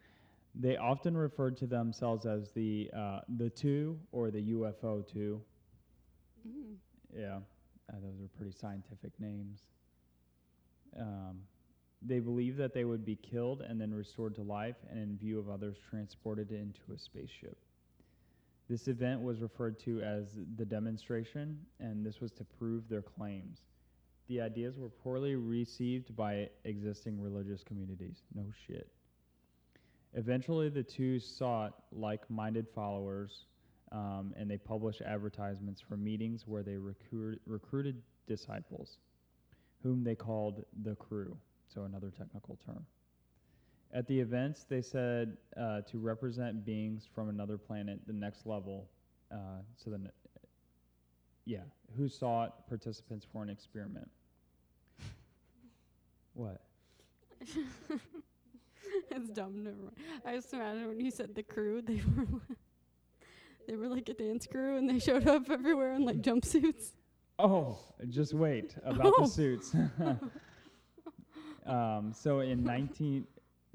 they 0.54 0.76
often 0.76 1.16
referred 1.16 1.56
to 1.56 1.66
themselves 1.66 2.26
as 2.26 2.52
the 2.52 2.88
uh, 2.96 3.22
the 3.38 3.50
two 3.50 3.99
or 4.12 4.30
the 4.30 4.52
UFO 4.52 5.04
two. 5.04 5.40
Mm. 6.49 6.76
Yeah, 7.12 7.38
uh, 7.92 7.96
those 8.00 8.20
are 8.22 8.28
pretty 8.37 8.52
scientific 8.52 9.10
names. 9.18 9.62
Um, 10.96 11.40
they 12.02 12.19
believed 12.19 12.59
that 12.59 12.73
they 12.73 12.85
would 12.85 13.04
be 13.04 13.16
killed 13.16 13.62
and 13.62 13.80
then 13.80 13.92
restored 13.92 14.35
to 14.37 14.42
life, 14.42 14.76
and 14.90 14.99
in 14.99 15.16
view 15.19 15.38
of 15.38 15.49
others, 15.49 15.76
transported 15.90 16.50
into 16.50 16.80
a 16.95 16.99
spaceship. 16.99 17.59
This 18.69 18.88
event 18.88 19.21
was 19.21 19.40
referred 19.40 19.78
to 19.80 20.00
as 20.00 20.26
the 20.57 20.64
demonstration, 20.64 21.59
and 21.80 22.07
this 22.07 22.21
was 22.21 22.33
to 22.33 22.45
prove 22.45 22.88
their 22.88 23.02
claims. 23.02 23.59
The 24.28 24.40
ideas 24.40 24.78
were 24.78 24.88
poorly 24.88 25.35
received 25.35 26.14
by 26.14 26.49
existing 26.64 27.21
religious 27.21 27.64
communities. 27.64 28.23
No 28.35 28.45
shit. 28.66 28.88
Eventually, 30.14 30.69
the 30.69 30.85
two 30.85 31.19
sought 31.19 31.75
like 31.92 32.28
minded 32.30 32.66
followers 32.75 33.45
um, 33.92 34.33
and 34.37 34.50
they 34.50 34.57
published 34.57 35.00
advertisements 35.02 35.80
for 35.80 35.97
meetings 35.97 36.47
where 36.47 36.62
they 36.62 36.76
recruit, 36.76 37.40
recruited 37.47 38.00
disciples, 38.26 38.99
whom 39.83 40.04
they 40.04 40.14
called 40.14 40.64
the 40.85 40.95
crew. 40.95 41.37
So, 41.72 41.84
another 41.84 42.10
technical 42.10 42.58
term. 42.66 42.84
At 43.92 44.06
the 44.06 44.18
events, 44.18 44.64
they 44.68 44.82
said 44.82 45.36
uh, 45.56 45.82
to 45.82 45.98
represent 45.98 46.64
beings 46.64 47.08
from 47.14 47.28
another 47.28 47.58
planet, 47.58 48.00
the 48.06 48.12
next 48.12 48.46
level. 48.46 48.88
Uh, 49.32 49.62
so, 49.76 49.90
then, 49.90 50.08
yeah, 51.44 51.60
who 51.96 52.08
sought 52.08 52.68
participants 52.68 53.26
for 53.32 53.42
an 53.42 53.50
experiment. 53.50 54.08
What? 56.34 56.60
it's 59.10 59.30
dumb. 59.30 59.62
Never 59.64 59.76
mind. 59.76 59.96
I 60.24 60.34
just 60.34 60.52
imagine 60.52 60.88
when 60.88 61.00
you 61.00 61.10
said 61.10 61.34
the 61.34 61.42
crew, 61.42 61.82
they 61.82 62.00
were 62.16 62.24
li- 62.24 62.56
they 63.68 63.76
were 63.76 63.88
like 63.88 64.08
a 64.08 64.14
dance 64.14 64.46
crew, 64.46 64.76
and 64.76 64.88
they 64.88 64.98
showed 64.98 65.26
up 65.26 65.50
everywhere 65.50 65.94
in 65.94 66.04
like 66.04 66.20
jumpsuits. 66.22 66.92
Oh, 67.38 67.78
just 68.08 68.34
wait 68.34 68.74
about 68.84 69.14
Oh. 69.18 69.22
the 69.22 69.28
suits. 69.28 69.74
Um, 71.67 72.12
so 72.12 72.40
in 72.40 72.62
19, 72.64 73.26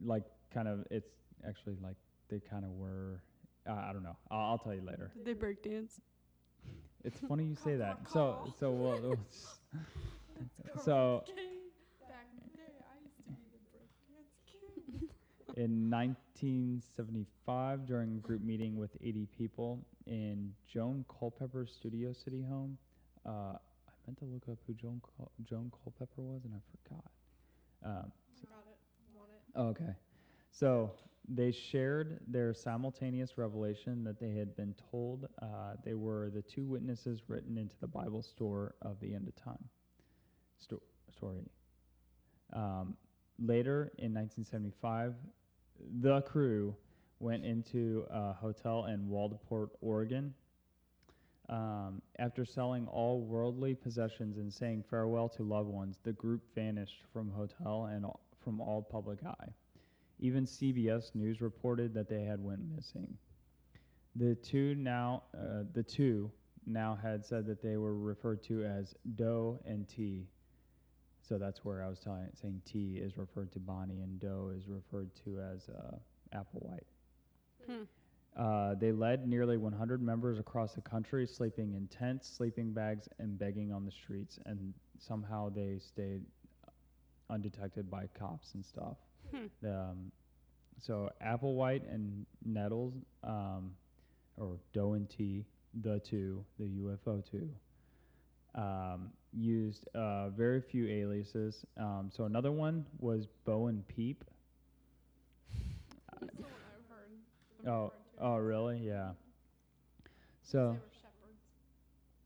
like, 0.04 0.24
kind 0.54 0.68
of, 0.68 0.86
it's 0.92 1.10
actually 1.48 1.76
like 1.82 1.96
they 2.30 2.40
kind 2.40 2.66
of 2.66 2.72
were. 2.72 3.22
Uh, 3.68 3.74
I 3.74 3.94
don't 3.94 4.04
know. 4.04 4.18
I'll, 4.30 4.52
I'll 4.52 4.58
tell 4.58 4.74
you 4.74 4.82
later. 4.86 5.12
Did 5.16 5.26
they 5.26 5.34
break 5.34 5.64
dance? 5.64 6.00
It's 7.04 7.20
funny 7.28 7.46
you 7.46 7.56
say 7.56 7.76
that. 7.76 8.00
So, 8.12 8.52
so 8.60 8.72
well, 8.72 9.00
we'll 9.04 9.20
so 10.84 11.24
Back 12.08 12.28
in 12.32 12.38
the 12.42 12.58
day, 12.58 12.74
I 12.82 13.02
used 13.04 13.16
to 13.18 13.24
be 13.24 13.36
the 13.52 13.62
breakdance 13.74 14.34
kid. 14.46 15.10
in 15.58 15.90
1975, 15.90 17.86
during 17.86 18.16
a 18.16 18.20
group 18.20 18.42
meeting 18.42 18.76
with 18.78 18.92
80 19.02 19.28
people 19.38 19.86
in 20.08 20.54
Joan 20.68 21.06
Culpepper's 21.20 21.72
Studio 21.72 22.14
City 22.14 22.44
home, 22.44 22.78
uh, 23.26 23.58
I 23.58 23.92
meant 24.08 24.18
to 24.20 24.26
look 24.26 24.44
up 24.52 24.58
who 24.68 24.74
Joan 24.74 25.02
Cul- 25.18 25.32
Joan 25.44 25.72
Culpepper 25.84 26.22
was, 26.22 26.44
and 26.46 26.54
I 26.54 26.62
forgot. 26.90 27.06
Um, 27.86 28.12
Got 28.50 28.64
it. 28.68 28.78
Want 29.16 29.30
it. 29.32 29.42
Oh, 29.56 29.68
Okay. 29.68 29.96
So 30.52 30.92
they 31.28 31.52
shared 31.52 32.20
their 32.28 32.54
simultaneous 32.54 33.38
revelation 33.38 34.04
that 34.04 34.20
they 34.20 34.32
had 34.32 34.56
been 34.56 34.74
told 34.92 35.28
uh, 35.42 35.74
they 35.84 35.94
were 35.94 36.30
the 36.30 36.42
two 36.42 36.66
witnesses 36.66 37.22
written 37.28 37.58
into 37.58 37.76
the 37.82 37.88
Bible 37.88 38.22
store 38.22 38.76
of 38.82 39.00
the 39.00 39.14
end 39.14 39.28
of 39.28 39.36
time 39.36 39.64
sto- 40.60 40.82
story. 41.12 41.42
Um, 42.54 42.96
later 43.40 43.92
in 43.98 44.14
1975, 44.14 45.16
the 46.02 46.22
crew 46.22 46.76
went 47.20 47.44
into 47.44 48.06
a 48.10 48.34
hotel 48.34 48.86
in 48.86 49.08
Waldport, 49.10 49.70
Oregon. 49.82 50.34
Um, 51.48 52.02
after 52.18 52.44
selling 52.44 52.88
all 52.88 53.22
worldly 53.22 53.76
possessions 53.76 54.38
and 54.38 54.52
saying 54.52 54.84
farewell 54.90 55.30
to 55.30 55.44
loved 55.44 55.70
ones, 55.70 56.00
the 56.04 56.14
group 56.14 56.42
vanished 56.56 57.04
from 57.14 57.30
hotel 57.30 57.86
and 57.86 58.06
all- 58.06 58.22
from 58.40 58.60
all 58.60 58.82
public 58.82 59.24
eye. 59.24 59.54
Even 60.20 60.46
CBS 60.46 61.14
News 61.14 61.42
reported 61.42 61.94
that 61.94 62.08
they 62.10 62.24
had 62.24 62.44
went 62.44 62.62
missing. 62.76 63.18
The 64.16 64.36
two 64.36 64.76
now, 64.76 65.24
uh, 65.38 65.64
the 65.74 65.84
two 65.84 66.32
now 66.66 66.96
had 66.96 67.26
said 67.26 67.46
that 67.46 67.62
they 67.62 67.78
were 67.78 67.96
referred 67.96 68.42
to 68.44 68.64
as 68.64 68.96
Do 69.16 69.60
and 69.66 69.88
Ti. 69.88 70.28
So 71.22 71.38
that's 71.38 71.66
where 71.66 71.84
I 71.84 71.90
was 71.90 72.00
telling, 72.00 72.30
saying 72.34 72.62
Ti 72.66 72.98
is 72.98 73.18
referred 73.18 73.52
to 73.52 73.60
Bonnie 73.60 74.02
and 74.02 74.20
Do 74.20 74.50
is 74.50 74.68
referred 74.68 75.14
to 75.26 75.42
as 75.42 75.68
uh, 75.70 75.98
Applewhite. 76.34 76.86
Hmm. 77.68 77.84
Uh, 78.38 78.76
they 78.76 78.92
led 78.92 79.28
nearly 79.28 79.56
100 79.56 80.02
members 80.02 80.40
across 80.40 80.74
the 80.74 80.82
country, 80.82 81.26
sleeping 81.26 81.74
in 81.74 81.88
tents, 81.88 82.30
sleeping 82.30 82.74
bags, 82.74 83.08
and 83.20 83.40
begging 83.40 83.72
on 83.72 83.86
the 83.86 83.92
streets. 83.92 84.40
And 84.46 84.74
somehow 85.00 85.50
they 85.50 85.80
stayed 85.80 86.22
undetected 87.30 87.90
by 87.90 88.08
cops 88.18 88.54
and 88.54 88.66
stuff. 88.66 88.98
Hmm. 89.32 89.68
Um, 89.68 90.12
so 90.82 91.10
Applewhite 91.26 91.90
and 91.92 92.26
Nettles, 92.44 92.94
um, 93.24 93.72
or 94.38 94.58
Do 94.74 94.94
and 94.94 95.10
Ti, 95.10 95.46
the 95.82 96.00
two, 96.00 96.44
the 96.60 96.66
UFO 96.66 97.24
two, 97.30 97.50
um, 98.56 99.12
used 99.34 99.88
uh, 99.96 100.30
very 100.30 100.62
few 100.62 100.88
aliases. 100.88 101.66
Um, 101.78 102.10
so 102.14 102.26
another 102.26 102.52
one 102.52 102.86
was 103.00 103.28
Bo 103.46 103.68
and 103.68 103.88
Peep. 103.88 104.24
That's 106.20 106.36
the 106.36 106.42
one 106.44 106.52
I've 106.74 107.66
heard. 107.66 107.74
Oh. 107.74 107.94
Oh, 108.22 108.38
really? 108.38 108.78
Yeah. 108.80 109.12
So 110.44 110.58
They 110.58 110.64
were 110.64 110.80
shepherds. 111.02 111.42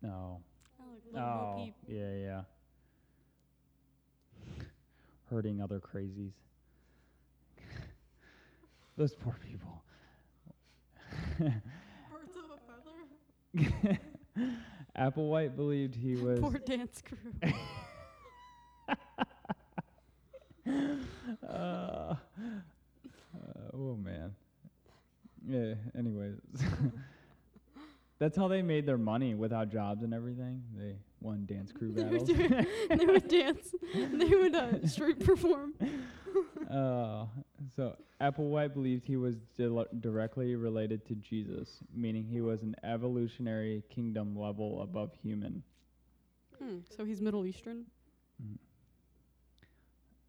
no. 0.02 0.42
Like 1.14 1.24
Oh, 1.24 1.54
Peep. 1.58 1.74
yeah, 1.88 2.14
yeah. 2.16 2.42
Hurting 5.30 5.62
other 5.62 5.80
crazies. 5.80 6.34
Those 8.98 9.14
poor 9.16 9.36
people. 9.48 9.84
Birds 11.40 12.36
of 12.36 12.52
a 12.52 13.64
feather. 13.64 14.00
Applewhite 15.00 15.56
believed 15.56 15.96
he 15.96 16.16
was. 16.16 16.40
Poor 16.40 16.52
dance 16.60 17.02
crew. 17.02 17.18
uh, 21.48 21.48
uh, 21.48 22.16
oh 23.74 23.96
man. 24.04 24.36
Yeah. 25.50 25.74
Anyways, 25.98 26.36
that's 28.20 28.38
how 28.38 28.48
they 28.48 28.62
made 28.62 28.86
their 28.86 28.98
money 28.98 29.34
without 29.34 29.70
jobs 29.72 30.04
and 30.04 30.14
everything. 30.14 30.62
They 30.78 30.96
won 31.22 31.46
dance 31.46 31.72
crew 31.72 31.92
They 31.94 32.04
would 32.04 32.28
battles. 32.28 32.38
do 32.90 32.96
they 32.98 33.06
would 33.06 33.28
dance. 33.28 33.74
They 33.94 34.26
would 34.28 34.56
uh, 34.56 34.88
street 34.88 35.20
perform. 35.26 35.74
uh, 36.70 37.26
so 37.76 37.96
Applewhite 38.22 38.74
believed 38.74 39.06
he 39.06 39.18
was 39.18 39.38
dil- 39.58 39.88
directly 40.02 40.56
related 40.56 41.06
to 41.08 41.16
Jesus, 41.16 41.80
meaning 41.96 42.26
he 42.26 42.42
was 42.42 42.62
an 42.62 42.76
evolutionary 42.84 43.82
kingdom 43.90 44.38
level 44.38 44.82
above 44.84 45.12
human. 45.24 45.64
Hmm. 46.62 46.80
So 46.96 47.06
he's 47.06 47.22
Middle 47.22 47.46
Eastern. 47.46 47.86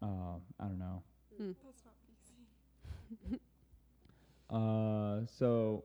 Uh, 0.01 0.37
I 0.59 0.63
don't 0.63 0.79
know. 0.79 1.03
Hmm. 1.37 1.51
That's 1.63 1.83
not 1.85 1.93
PC. 3.29 3.39
Uh, 4.51 5.21
so 5.37 5.83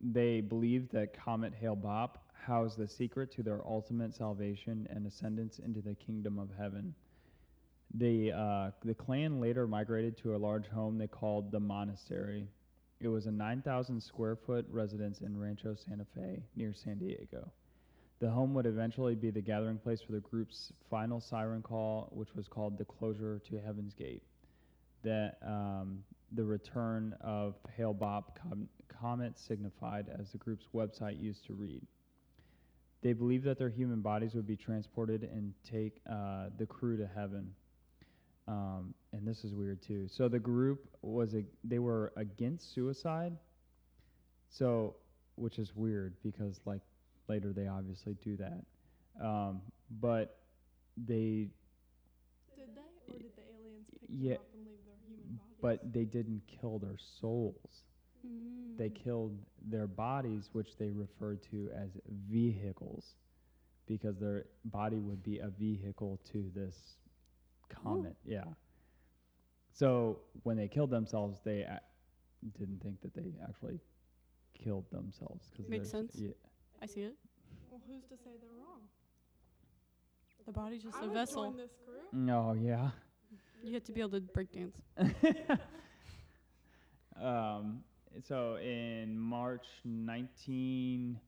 they 0.00 0.40
believed 0.40 0.92
that 0.92 1.12
Comet 1.12 1.52
Hale 1.54 1.76
Bopp 1.76 2.16
housed 2.32 2.78
the 2.78 2.88
secret 2.88 3.32
to 3.32 3.42
their 3.42 3.60
ultimate 3.66 4.14
salvation 4.14 4.86
and 4.90 5.06
ascendance 5.06 5.58
into 5.58 5.80
the 5.80 5.94
kingdom 5.94 6.38
of 6.38 6.48
heaven. 6.58 6.94
The, 7.94 8.32
uh, 8.32 8.70
the 8.84 8.94
clan 8.94 9.40
later 9.40 9.66
migrated 9.66 10.16
to 10.18 10.36
a 10.36 10.38
large 10.38 10.68
home 10.68 10.96
they 10.96 11.08
called 11.08 11.50
the 11.50 11.60
monastery. 11.60 12.46
It 13.00 13.08
was 13.08 13.26
a 13.26 13.32
9,000 13.32 14.00
square 14.00 14.36
foot 14.36 14.66
residence 14.70 15.20
in 15.20 15.38
Rancho 15.38 15.74
Santa 15.74 16.06
Fe 16.14 16.42
near 16.54 16.72
San 16.72 16.98
Diego. 16.98 17.50
The 18.20 18.30
home 18.30 18.52
would 18.54 18.66
eventually 18.66 19.14
be 19.14 19.30
the 19.30 19.40
gathering 19.40 19.78
place 19.78 20.02
for 20.02 20.12
the 20.12 20.20
group's 20.20 20.72
final 20.90 21.20
siren 21.20 21.62
call, 21.62 22.10
which 22.12 22.34
was 22.36 22.46
called 22.46 22.76
the 22.76 22.84
Closure 22.84 23.40
to 23.48 23.58
Heaven's 23.58 23.94
Gate. 23.94 24.22
That 25.02 25.38
um, 25.42 26.04
the 26.32 26.44
return 26.44 27.14
of 27.20 27.54
Hale 27.76 27.94
Bopp 27.94 28.36
com- 28.40 28.68
Comet 28.88 29.38
signified, 29.38 30.06
as 30.18 30.30
the 30.32 30.38
group's 30.38 30.66
website 30.74 31.20
used 31.20 31.44
to 31.46 31.54
read. 31.54 31.82
They 33.02 33.12
believed 33.14 33.44
that 33.44 33.58
their 33.58 33.70
human 33.70 34.00
bodies 34.02 34.34
would 34.34 34.46
be 34.46 34.56
transported 34.56 35.22
and 35.24 35.54
take 35.64 36.00
uh, 36.10 36.50
the 36.58 36.66
crew 36.66 36.96
to 36.98 37.06
heaven. 37.06 37.54
Um, 38.46 38.94
and 39.12 39.26
this 39.26 39.44
is 39.44 39.54
weird 39.54 39.80
too. 39.82 40.06
So 40.08 40.28
the 40.28 40.38
group 40.38 40.86
was 41.02 41.34
a, 41.34 41.44
they 41.64 41.78
were 41.78 42.12
against 42.16 42.74
suicide. 42.74 43.36
So, 44.50 44.96
which 45.36 45.58
is 45.58 45.74
weird 45.74 46.14
because 46.22 46.60
like 46.66 46.82
later 47.28 47.52
they 47.52 47.68
obviously 47.68 48.14
do 48.22 48.36
that. 48.36 48.64
Um, 49.24 49.62
but 50.00 50.36
they 50.96 51.48
Did 52.56 52.74
they, 52.74 52.82
or 53.08 53.18
did 53.18 53.34
the 53.36 53.42
aliens 53.42 53.86
pick 54.00 54.08
Yeah, 54.08 54.34
them 54.34 54.40
up 54.40 54.48
and 54.54 54.66
leave 54.66 54.84
bodies? 54.84 54.89
But 55.60 55.92
they 55.92 56.04
didn't 56.04 56.42
kill 56.46 56.78
their 56.78 56.96
souls. 56.98 57.84
They 58.76 58.90
Mm. 58.90 58.94
killed 58.94 59.38
their 59.62 59.86
bodies, 59.86 60.50
which 60.52 60.76
they 60.76 60.90
referred 60.90 61.42
to 61.44 61.70
as 61.72 61.96
vehicles, 62.28 63.16
because 63.86 64.18
their 64.18 64.46
body 64.66 64.98
would 64.98 65.22
be 65.22 65.38
a 65.38 65.48
vehicle 65.48 66.18
to 66.32 66.50
this 66.50 66.98
comet. 67.68 68.16
Yeah. 68.24 68.44
So 69.72 70.20
when 70.42 70.56
they 70.56 70.68
killed 70.68 70.90
themselves, 70.90 71.40
they 71.40 71.62
a- 71.62 71.82
didn't 72.58 72.80
think 72.82 73.00
that 73.00 73.14
they 73.14 73.34
actually 73.42 73.80
killed 74.54 74.90
themselves. 74.90 75.50
Cause 75.56 75.68
Makes 75.68 75.90
sense. 75.90 76.16
Yeah. 76.16 76.32
I 76.82 76.86
see 76.86 77.02
it. 77.02 77.16
well, 77.70 77.80
who's 77.86 78.04
to 78.06 78.16
say 78.16 78.36
they're 78.40 78.50
wrong? 78.52 78.82
The 80.46 80.52
body's 80.52 80.82
just 80.82 80.96
I 80.96 81.00
a 81.02 81.06
would 81.06 81.14
vessel. 81.14 81.44
join 81.44 81.56
this 81.56 81.74
crew. 81.84 82.00
No, 82.12 82.52
yeah. 82.54 82.90
You 83.62 83.72
get 83.72 83.84
to 83.86 83.92
be 83.92 84.00
able 84.00 84.10
to 84.12 84.20
break 84.20 84.52
dance. 84.52 84.80
um, 87.22 87.80
so 88.26 88.56
in 88.56 89.18
March 89.18 89.66
19, 89.84 91.20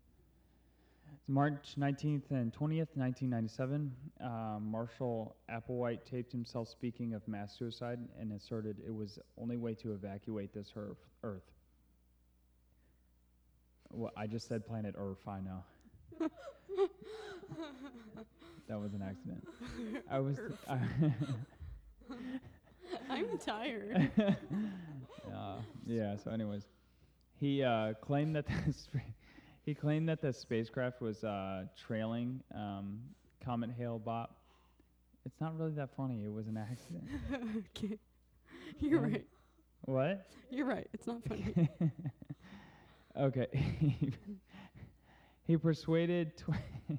March 1.28 1.74
19th 1.78 2.30
and 2.30 2.52
20th, 2.52 2.88
1997, 2.94 3.92
uh, 4.20 4.58
Marshall 4.60 5.36
Applewhite 5.50 6.04
taped 6.04 6.32
himself 6.32 6.68
speaking 6.68 7.12
of 7.12 7.26
mass 7.28 7.56
suicide 7.56 7.98
and 8.18 8.32
asserted 8.32 8.78
it 8.86 8.94
was 8.94 9.16
the 9.16 9.22
only 9.40 9.58
way 9.58 9.74
to 9.74 9.92
evacuate 9.92 10.54
this 10.54 10.72
Earth. 10.74 11.04
Earth. 11.22 11.50
Well, 13.90 14.12
I 14.16 14.26
just 14.26 14.48
said 14.48 14.66
planet 14.66 14.94
Earth. 14.96 15.28
I 15.28 15.40
know. 15.40 15.62
that 18.68 18.80
was 18.80 18.94
an 18.94 19.02
accident. 19.02 19.46
I 20.10 20.18
was. 20.20 20.40
I 20.68 20.78
I'm 23.08 23.38
tired. 23.38 24.10
uh, 25.34 25.56
yeah. 25.86 26.16
So, 26.16 26.30
anyways, 26.30 26.64
he 27.40 27.62
uh, 27.62 27.94
claimed 28.00 28.36
that 28.36 28.46
the 28.66 28.72
sp- 28.74 29.06
he 29.64 29.74
claimed 29.74 30.08
that 30.08 30.20
the 30.20 30.32
spacecraft 30.32 31.00
was 31.00 31.22
uh, 31.24 31.64
trailing 31.86 32.40
um, 32.54 33.00
Comet 33.44 33.70
Hale 33.76 34.00
Bopp. 34.04 34.28
It's 35.24 35.40
not 35.40 35.56
really 35.58 35.72
that 35.72 35.90
funny. 35.96 36.24
It 36.24 36.32
was 36.32 36.48
an 36.48 36.56
accident. 36.56 37.04
okay. 37.76 37.98
You're 38.80 39.06
Yeah. 39.06 39.12
right. 39.12 39.26
what? 39.82 40.26
You're 40.50 40.66
right. 40.66 40.88
It's 40.92 41.06
not 41.06 41.22
funny. 41.28 41.68
okay. 43.16 43.46
he 45.46 45.56
persuaded. 45.56 46.36
Tw- 46.36 46.98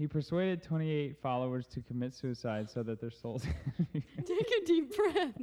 he 0.00 0.06
persuaded 0.06 0.62
28 0.62 1.18
followers 1.20 1.66
to 1.66 1.82
commit 1.82 2.14
suicide 2.14 2.70
so 2.70 2.82
that 2.82 2.98
their 3.02 3.10
souls. 3.10 3.44
Take 3.92 4.50
a 4.62 4.64
deep 4.64 4.96
breath. 4.96 5.34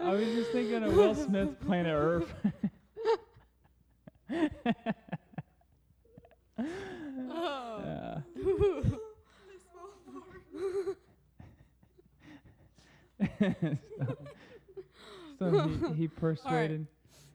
I 0.00 0.12
was 0.12 0.28
just 0.28 0.52
thinking 0.52 0.84
of 0.84 0.94
Will 0.94 1.16
Smith 1.16 1.58
Planet 1.66 1.92
Earth. 1.92 2.32
Oh. 7.40 8.22
They 8.36 8.42
smell 9.72 9.90
fart. 10.06 10.96
so, 15.40 15.50
so 15.50 15.68
he, 15.68 15.94
he 15.94 16.08
persuaded 16.08 16.86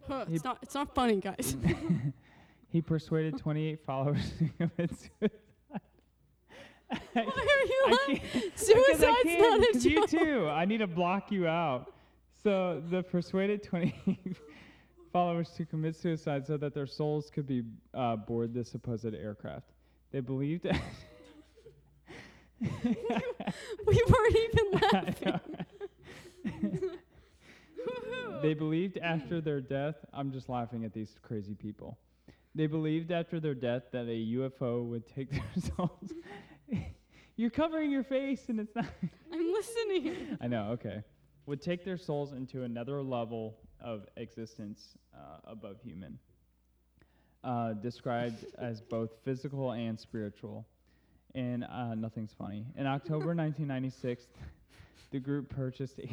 Huh, 0.07 0.25
He- 0.27 0.35
it's 0.35 0.43
not. 0.43 0.59
It's 0.61 0.75
not 0.75 0.93
funny, 0.95 1.19
guys. 1.19 1.55
he 2.73 2.81
persuaded 2.81 3.37
28 3.37 3.85
followers 3.85 4.33
to 4.39 4.49
commit 4.57 4.89
suicide. 4.99 5.31
Why 7.13 7.23
are 7.23 7.65
you 7.65 7.85
laughing? 7.91 8.21
because 8.33 9.03
I 9.03 9.23
not 9.39 9.59
a 9.69 9.73
'cause 9.73 9.85
you 9.85 9.99
joke. 10.01 10.09
too. 10.09 10.49
I 10.49 10.65
need 10.65 10.79
to 10.79 10.87
block 10.87 11.31
you 11.31 11.47
out. 11.47 11.93
So 12.43 12.81
the 12.89 13.01
persuaded 13.03 13.63
28 13.63 14.35
followers 15.13 15.49
to 15.51 15.65
commit 15.65 15.95
suicide 15.95 16.45
so 16.47 16.57
that 16.57 16.73
their 16.73 16.85
souls 16.87 17.29
could 17.33 17.47
be 17.47 17.63
uh, 17.93 18.15
board 18.15 18.53
the 18.53 18.63
supposed 18.65 19.05
aircraft. 19.13 19.69
They 20.11 20.19
believed. 20.19 20.65
we 22.59 22.69
weren't 23.87 24.35
even 24.35 24.65
laughing. 24.91 25.39
they 28.41 28.53
believed 28.53 28.97
after 28.97 29.41
their 29.41 29.61
death. 29.61 29.95
I'm 30.13 30.31
just 30.31 30.49
laughing 30.49 30.85
at 30.85 30.93
these 30.93 31.15
crazy 31.21 31.53
people. 31.55 31.97
They 32.55 32.67
believed 32.67 33.11
after 33.11 33.39
their 33.39 33.55
death 33.55 33.83
that 33.91 34.05
a 34.05 34.27
UFO 34.35 34.85
would 34.85 35.07
take 35.07 35.31
their 35.31 35.71
souls. 35.75 36.13
You're 37.35 37.49
covering 37.49 37.89
your 37.89 38.03
face, 38.03 38.49
and 38.49 38.59
it's 38.59 38.75
not. 38.75 38.85
I'm 39.33 39.53
listening. 39.53 40.37
I 40.39 40.47
know. 40.47 40.69
Okay, 40.73 41.03
would 41.47 41.61
take 41.61 41.83
their 41.83 41.97
souls 41.97 42.33
into 42.33 42.63
another 42.63 43.01
level 43.01 43.57
of 43.81 44.05
existence 44.17 44.97
uh, 45.15 45.39
above 45.45 45.77
human, 45.83 46.19
uh, 47.43 47.73
described 47.73 48.45
as 48.57 48.81
both 48.81 49.09
physical 49.25 49.71
and 49.71 49.99
spiritual. 49.99 50.65
And 51.35 51.63
uh, 51.63 51.95
nothing's 51.95 52.33
funny. 52.37 52.67
In 52.77 52.85
October 52.85 53.33
1996, 53.33 54.25
the 55.09 55.19
group 55.19 55.49
purchased 55.49 55.97
a 55.99 56.07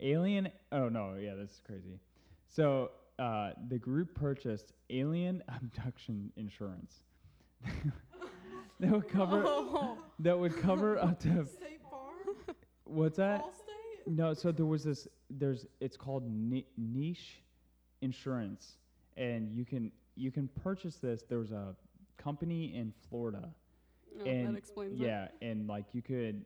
alien. 0.00 0.48
Oh 0.72 0.88
no, 0.88 1.14
yeah, 1.14 1.34
this 1.34 1.50
is 1.50 1.60
crazy. 1.64 2.00
So 2.48 2.90
uh, 3.18 3.50
the 3.68 3.78
group 3.78 4.14
purchased 4.14 4.72
alien 4.90 5.42
abduction 5.48 6.30
insurance. 6.36 7.00
that 8.80 8.90
would 8.90 9.08
cover. 9.08 9.42
Oh. 9.46 9.98
That 10.20 10.38
would 10.38 10.56
cover 10.60 10.98
up 11.02 11.20
to. 11.20 11.46
State 11.46 11.80
Farm. 11.90 12.56
What's 12.84 13.16
that? 13.18 13.42
Allstate. 13.42 14.06
No, 14.12 14.34
so 14.34 14.50
there 14.52 14.66
was 14.66 14.84
this. 14.84 15.06
There's. 15.30 15.66
It's 15.80 15.96
called 15.96 16.24
ni- 16.28 16.66
niche 16.76 17.42
insurance, 18.00 18.78
and 19.16 19.52
you 19.52 19.64
can 19.64 19.92
you 20.16 20.30
can 20.32 20.48
purchase 20.62 20.96
this. 20.96 21.22
There 21.28 21.38
was 21.38 21.52
a 21.52 21.76
company 22.18 22.74
in 22.74 22.92
Florida. 23.08 23.48
Oh, 24.20 24.24
and 24.28 24.48
that 24.54 24.58
explains 24.58 25.00
it. 25.00 25.04
yeah, 25.04 25.28
and 25.40 25.68
like 25.68 25.84
you 25.92 26.02
could. 26.02 26.44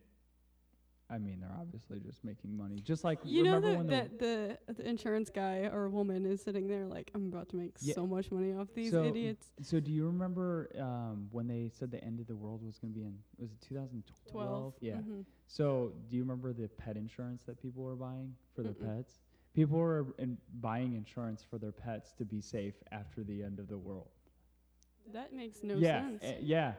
I 1.08 1.18
mean, 1.18 1.38
they're 1.40 1.54
obviously 1.60 2.00
just 2.00 2.24
making 2.24 2.56
money. 2.56 2.80
Just 2.80 3.04
like 3.04 3.20
You 3.24 3.44
know 3.44 3.54
remember 3.60 3.68
that, 3.70 3.76
when 3.78 3.86
that 4.18 4.18
the, 4.18 4.58
the 4.74 4.88
insurance 4.88 5.30
guy 5.30 5.68
or 5.72 5.88
woman 5.88 6.26
is 6.26 6.42
sitting 6.42 6.66
there 6.66 6.84
like, 6.86 7.10
I'm 7.14 7.28
about 7.32 7.48
to 7.50 7.56
make 7.56 7.76
Yeah. 7.80 7.94
so 7.94 8.06
much 8.06 8.30
money 8.32 8.52
off 8.54 8.68
these 8.74 8.90
So, 8.90 9.04
idiots. 9.04 9.46
So 9.62 9.78
do 9.78 9.92
you 9.92 10.06
remember 10.06 10.68
um, 10.80 11.28
when 11.30 11.46
they 11.46 11.70
said 11.72 11.92
the 11.92 12.02
end 12.02 12.18
of 12.18 12.26
the 12.26 12.34
world 12.34 12.60
was 12.64 12.78
going 12.78 12.92
to 12.92 12.98
be 12.98 13.04
in? 13.04 13.16
Was 13.38 13.52
it 13.52 13.60
2012? 13.68 14.48
12. 14.48 14.74
Yeah. 14.80 14.94
Mhm. 14.94 15.24
So, 15.46 15.92
do 16.10 16.16
you 16.16 16.22
remember 16.22 16.52
the 16.52 16.66
pet 16.68 16.96
insurance 16.96 17.44
that 17.44 17.62
people 17.62 17.84
were 17.84 17.94
buying 17.94 18.34
for 18.54 18.64
their 18.64 18.72
Mm-mm. 18.72 18.96
pets? 18.96 19.20
People 19.54 19.78
were 19.78 20.06
in 20.18 20.36
buying 20.60 20.94
insurance 20.94 21.44
for 21.48 21.56
their 21.58 21.70
pets 21.72 22.12
to 22.18 22.24
be 22.24 22.40
safe 22.40 22.74
after 22.90 23.22
the 23.22 23.44
end 23.44 23.60
of 23.60 23.68
the 23.68 23.78
world. 23.78 24.08
That 25.12 25.32
makes 25.32 25.62
no 25.62 25.76
yeah, 25.76 26.00
sense. 26.00 26.22
eh, 26.24 26.34
yeah, 26.42 26.72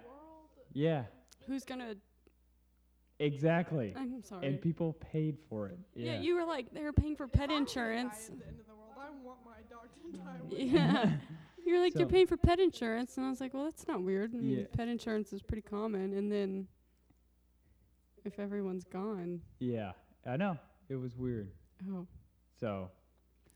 yeah, 0.74 1.06
Who's 1.48 1.64
gonna? 1.64 1.96
Exactly. 3.20 3.94
I'm 3.98 4.22
sorry. 4.24 4.48
And 4.48 4.62
people 4.62 4.94
paid 4.94 5.38
for 5.50 5.68
it. 5.68 5.80
yeah. 5.96 6.14
Yeah, 6.14 6.20
you 6.22 6.36
were 6.36 6.46
like 6.46 6.72
they 6.74 6.84
were 6.84 6.94
paying 6.94 7.16
for 7.16 7.28
pet 7.28 7.50
I 7.50 7.60
was 7.60 7.74
gonna 7.74 7.86
die 7.88 8.00
insurance. 8.02 8.30
At 8.30 8.40
the 8.40 8.46
end 8.48 8.60
of 8.60 8.66
the 8.68 8.74
world, 8.76 8.94
I 8.98 9.26
want 9.26 9.40
my 9.46 9.62
dog 9.70 9.88
to 10.04 10.18
die 10.18 10.40
with 10.50 10.74
Yeah. 10.74 11.12
You're 11.66 11.82
like, 11.82 11.96
you're 12.00 12.08
paying 12.08 12.28
for 12.28 12.38
pet 12.38 12.60
insurance. 12.62 13.18
And 13.18 13.26
I 13.26 13.30
was 13.30 13.42
like, 13.42 13.54
well, 13.54 13.66
that's 13.66 13.86
not 13.90 14.02
weird. 14.02 14.34
I 14.34 14.38
mean, 14.38 14.60
Yeah. 14.60 14.66
pet 14.72 14.88
insurance 14.88 15.34
is 15.34 15.42
pretty 15.42 15.64
common. 15.64 16.14
And 16.14 16.32
then 16.32 16.66
if 18.24 18.40
everyone's 18.40 18.86
gone, 18.86 19.42
yeah, 19.60 19.92
I 20.26 20.38
know. 20.38 20.58
It 20.88 20.96
was 20.96 21.18
weird. 21.18 21.52
oh. 21.92 22.08
So, 22.58 22.90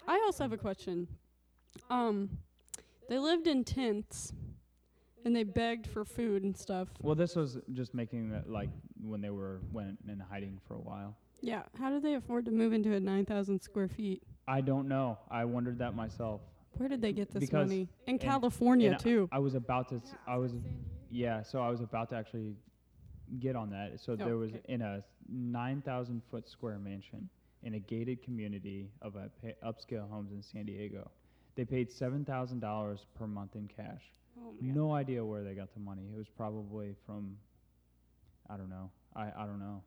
I 0.05 0.21
also 0.25 0.43
have 0.43 0.51
a 0.51 0.57
question. 0.57 1.07
Um, 1.89 2.37
they 3.07 3.17
lived 3.17 3.47
in 3.47 3.63
tents 3.63 4.33
and 5.25 5.35
they 5.35 5.43
begged 5.43 5.87
for 5.87 6.03
food 6.05 6.43
and 6.43 6.55
stuff. 6.55 6.87
well, 7.01 7.15
this 7.15 7.35
was 7.35 7.57
just 7.73 7.93
making 7.93 8.29
that 8.31 8.49
like 8.49 8.69
when 9.01 9.21
they 9.21 9.29
were 9.29 9.59
went 9.71 9.97
in 10.07 10.19
hiding 10.19 10.59
for 10.67 10.75
a 10.75 10.79
while. 10.81 11.15
Yeah. 11.41 11.63
How 11.79 11.89
did 11.89 12.03
they 12.03 12.13
afford 12.15 12.45
to 12.45 12.51
move 12.51 12.71
into 12.71 12.93
a 12.93 12.99
9,000 12.99 13.59
square 13.61 13.87
feet? 13.87 14.21
I 14.47 14.61
don't 14.61 14.87
know. 14.87 15.17
I 15.29 15.43
wondered 15.45 15.79
that 15.79 15.95
myself. 15.95 16.41
Where 16.77 16.87
did 16.87 17.01
they 17.01 17.11
get 17.13 17.31
this 17.31 17.41
Because 17.41 17.67
money? 17.67 17.87
In 18.05 18.13
in- 18.15 18.19
California, 18.19 18.87
and 18.91 18.95
uh, 18.95 18.99
too. 18.99 19.29
I 19.31 19.39
was 19.39 19.55
about 19.55 19.89
to. 19.89 19.95
s- 19.95 20.01
Yeah, 20.27 20.33
I 20.33 20.37
was. 20.37 20.51
Yeah. 21.09 21.41
So 21.43 21.59
I 21.61 21.69
was 21.69 21.81
about 21.81 22.09
to 22.09 22.15
actually 22.15 22.55
get 23.39 23.55
on 23.55 23.69
that. 23.71 23.99
So 23.99 24.15
there 24.15 24.37
was 24.37 24.51
okay. 24.51 24.61
in 24.69 24.81
a 24.81 25.03
9,000 25.29 26.21
foot 26.29 26.47
square 26.47 26.77
mansion 26.77 27.27
in 27.63 27.73
a 27.75 27.79
gated 27.79 28.21
community 28.23 28.89
of 29.01 29.15
a 29.15 29.29
pa- 29.41 29.67
upscale 29.69 30.09
homes 30.09 30.31
in 30.31 30.41
San 30.41 30.65
Diego. 30.65 31.09
They 31.55 31.65
paid 31.65 31.91
seven 31.91 32.23
thousand 32.23 32.59
dollars 32.61 33.05
per 33.15 33.27
month 33.27 33.55
in 33.55 33.67
cash. 33.67 34.03
Oh 34.41 34.51
God. 34.51 34.61
No 34.61 34.93
idea 34.93 35.23
where 35.23 35.43
they 35.43 35.53
got 35.53 35.73
the 35.73 35.79
money. 35.79 36.09
It 36.13 36.17
was 36.17 36.27
probably 36.29 36.95
from. 37.05 37.37
I 38.49 38.57
don't 38.57 38.69
know. 38.69 38.91
I 39.15 39.31
I 39.37 39.45
don't 39.45 39.59
know. 39.59 39.83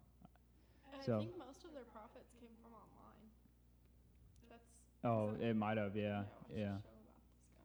And 0.93 1.03
So- 1.03 1.17
I 1.17 1.19
think 1.21 1.39
most 1.39 1.65
of 1.65 1.73
their 1.73 1.85
profits 1.93 2.31
came 2.41 2.51
from 2.63 2.73
online. 2.73 3.29
That's. 4.49 4.81
Oh, 5.05 5.35
it 5.45 5.57
might 5.57 5.77
have. 5.79 5.97
Yeah. 5.97 6.25
Yeah. 6.55 6.65
show 6.65 6.67
about 6.67 6.79
this 6.79 7.41
guy. 7.53 7.61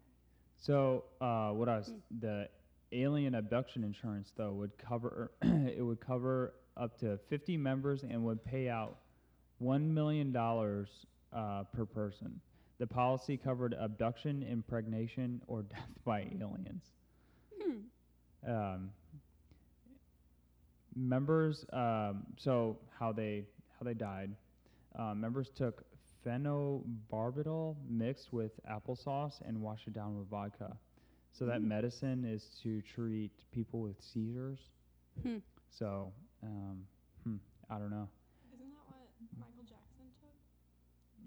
So, 0.57 1.03
uh, 1.21 1.51
what 1.53 1.69
I 1.69 1.77
was 1.77 1.87
Hmm. 1.89 2.19
the 2.19 2.49
alien 2.91 3.35
abduction 3.35 3.83
insurance 3.83 4.31
though 4.35 4.51
would 4.53 4.75
cover 4.79 5.31
it 5.43 5.85
would 5.85 5.99
cover 6.01 6.53
up 6.75 6.97
to 6.97 7.17
50 7.29 7.55
members 7.57 8.03
and 8.03 8.23
would 8.25 8.43
pay 8.43 8.67
out 8.69 8.97
one 9.59 9.93
million 9.93 10.31
dollars 10.31 11.05
uh, 11.33 11.65
per 11.65 11.85
person. 11.85 12.41
The 12.79 12.87
policy 12.87 13.37
covered 13.37 13.73
abduction, 13.79 14.41
impregnation, 14.43 15.41
or 15.47 15.61
death 15.63 15.89
by 16.05 16.21
aliens. 16.39 16.83
Hmm. 17.61 17.79
Um, 18.49 18.89
members, 20.95 21.65
um, 21.73 22.25
so 22.37 22.77
how 22.97 23.11
they 23.11 23.45
how 23.77 23.83
they 23.85 23.93
died. 23.93 24.35
Uh, 24.97 25.13
members 25.13 25.49
took 25.49 25.83
phenobarbital 26.25 27.75
mixed 27.87 28.33
with 28.33 28.51
applesauce 28.69 29.39
and 29.47 29.61
washed 29.61 29.87
it 29.87 29.93
down 29.93 30.17
with 30.17 30.27
vodka. 30.29 30.75
So 31.31 31.45
that 31.45 31.61
Mm. 31.61 31.65
medicine 31.67 32.25
is 32.25 32.49
to 32.63 32.81
treat 32.81 33.31
people 33.51 33.81
with 33.81 34.01
seizures. 34.01 34.59
Hmm. 35.21 35.37
So 35.69 36.11
um, 36.43 36.85
hmm, 37.23 37.35
I 37.69 37.77
don't 37.77 37.91
know. 37.91 38.09
Isn't 38.53 38.69
that 38.71 38.85
what 38.89 39.09
Michael 39.37 39.63
Jackson 39.63 40.05
took? 40.19 40.35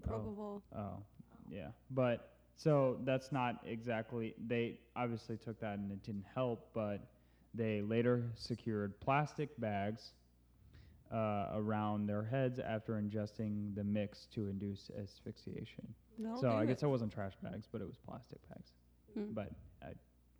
Oh, 0.03 0.07
Probable. 0.07 0.63
Oh, 0.75 1.03
yeah. 1.49 1.67
But 1.91 2.33
so 2.55 2.97
that's 3.03 3.31
not 3.31 3.61
exactly. 3.65 4.35
They 4.47 4.79
obviously 4.95 5.37
took 5.37 5.59
that 5.59 5.77
and 5.77 5.91
it 5.91 6.03
didn't 6.03 6.25
help, 6.33 6.69
but 6.73 7.07
they 7.53 7.81
later 7.81 8.23
secured 8.35 8.99
plastic 8.99 9.59
bags 9.59 10.11
uh, 11.11 11.47
around 11.53 12.07
their 12.07 12.23
heads 12.23 12.59
after 12.59 12.93
ingesting 12.93 13.75
the 13.75 13.83
mix 13.83 14.25
to 14.33 14.49
induce 14.49 14.89
asphyxiation. 15.01 15.87
That'll 16.17 16.41
so 16.41 16.51
I 16.51 16.65
guess 16.65 16.83
it 16.83 16.87
wasn't 16.87 17.11
trash 17.11 17.33
bags, 17.41 17.67
but 17.71 17.81
it 17.81 17.87
was 17.87 17.97
plastic 18.07 18.39
bags. 18.49 18.71
Hmm. 19.13 19.33
But 19.33 19.51
I 19.81 19.89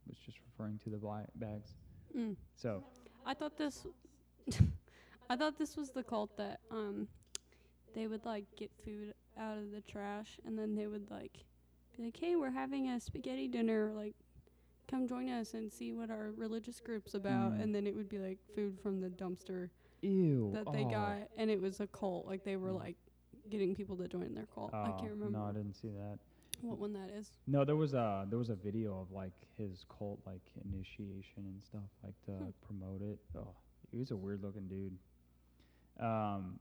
was 0.08 0.18
just 0.26 0.38
referring 0.52 0.80
to 0.84 0.90
the 0.90 0.98
bli- 0.98 1.26
bags. 1.36 1.72
Mm. 2.18 2.36
So 2.56 2.84
I 3.26 3.34
thought 3.34 3.58
this. 3.58 3.86
I 5.30 5.36
thought 5.36 5.58
this 5.58 5.78
was 5.78 5.92
the 5.92 6.04
cult 6.04 6.36
that 6.38 6.60
um, 6.70 7.08
they 7.94 8.08
would 8.08 8.26
like 8.26 8.46
get 8.56 8.72
food 8.84 9.14
out 9.38 9.58
of 9.58 9.72
the 9.72 9.82
trash 9.82 10.40
and 10.46 10.58
then 10.58 10.76
they 10.76 10.88
would 10.88 11.10
like 11.12 11.38
be 11.96 12.04
like, 12.06 12.18
"Hey, 12.18 12.36
we're 12.36 12.52
having 12.52 12.90
a 12.90 13.00
spaghetti 13.00 13.48
dinner. 13.48 13.92
Like, 13.96 14.16
come 14.88 15.08
join 15.08 15.30
us 15.30 15.54
and 15.54 15.72
see 15.72 15.94
what 15.94 16.10
our 16.10 16.32
religious 16.36 16.80
group's 16.80 17.14
about." 17.14 17.54
Mm. 17.54 17.64
And 17.64 17.76
then 17.76 17.86
it 17.88 17.96
would 17.96 18.10
be 18.10 18.20
like 18.20 18.40
food 18.56 18.80
from 18.82 19.00
the 19.00 19.10
dumpster 19.10 19.70
ew. 20.02 20.52
that 20.54 20.72
they 20.74 20.86
oh. 20.86 20.90
got, 20.90 21.18
and 21.38 21.50
it 21.52 21.62
was 21.62 21.80
a 21.80 21.88
cult. 21.88 22.26
Like 22.28 22.44
they 22.44 22.56
were 22.56 22.72
Mm. 22.72 22.80
like 22.80 22.98
getting 23.50 23.76
people 23.76 23.96
to 23.98 24.08
join 24.08 24.34
their 24.34 24.48
cult. 24.54 24.74
I 24.74 24.90
Oh, 24.90 25.00
can't 25.00 25.12
remember 25.12 25.38
No, 25.38 25.46
I 25.46 25.52
didn't 25.52 25.74
see 25.76 25.90
that. 25.90 26.18
what 26.62 26.78
one 26.80 26.94
that 26.94 27.10
is. 27.12 27.30
No, 27.46 27.66
there 27.66 27.76
was 27.76 27.94
a 27.94 28.26
there 28.30 28.40
was 28.40 28.50
a 28.50 28.56
video 28.56 29.00
of 29.02 29.12
like 29.12 29.34
his 29.58 29.86
cult 29.90 30.20
like 30.26 30.42
initiation 30.64 31.24
and 31.46 31.62
stuff 31.64 31.90
like 32.04 32.20
to 32.26 32.32
Hmm. 32.32 32.50
promote 32.62 33.02
it. 33.02 33.20
Oh, 33.38 33.54
he 33.92 33.98
was 34.00 34.12
a 34.12 34.16
weird 34.16 34.42
looking 34.42 34.68
dude. 34.68 34.98
Um. 36.00 36.60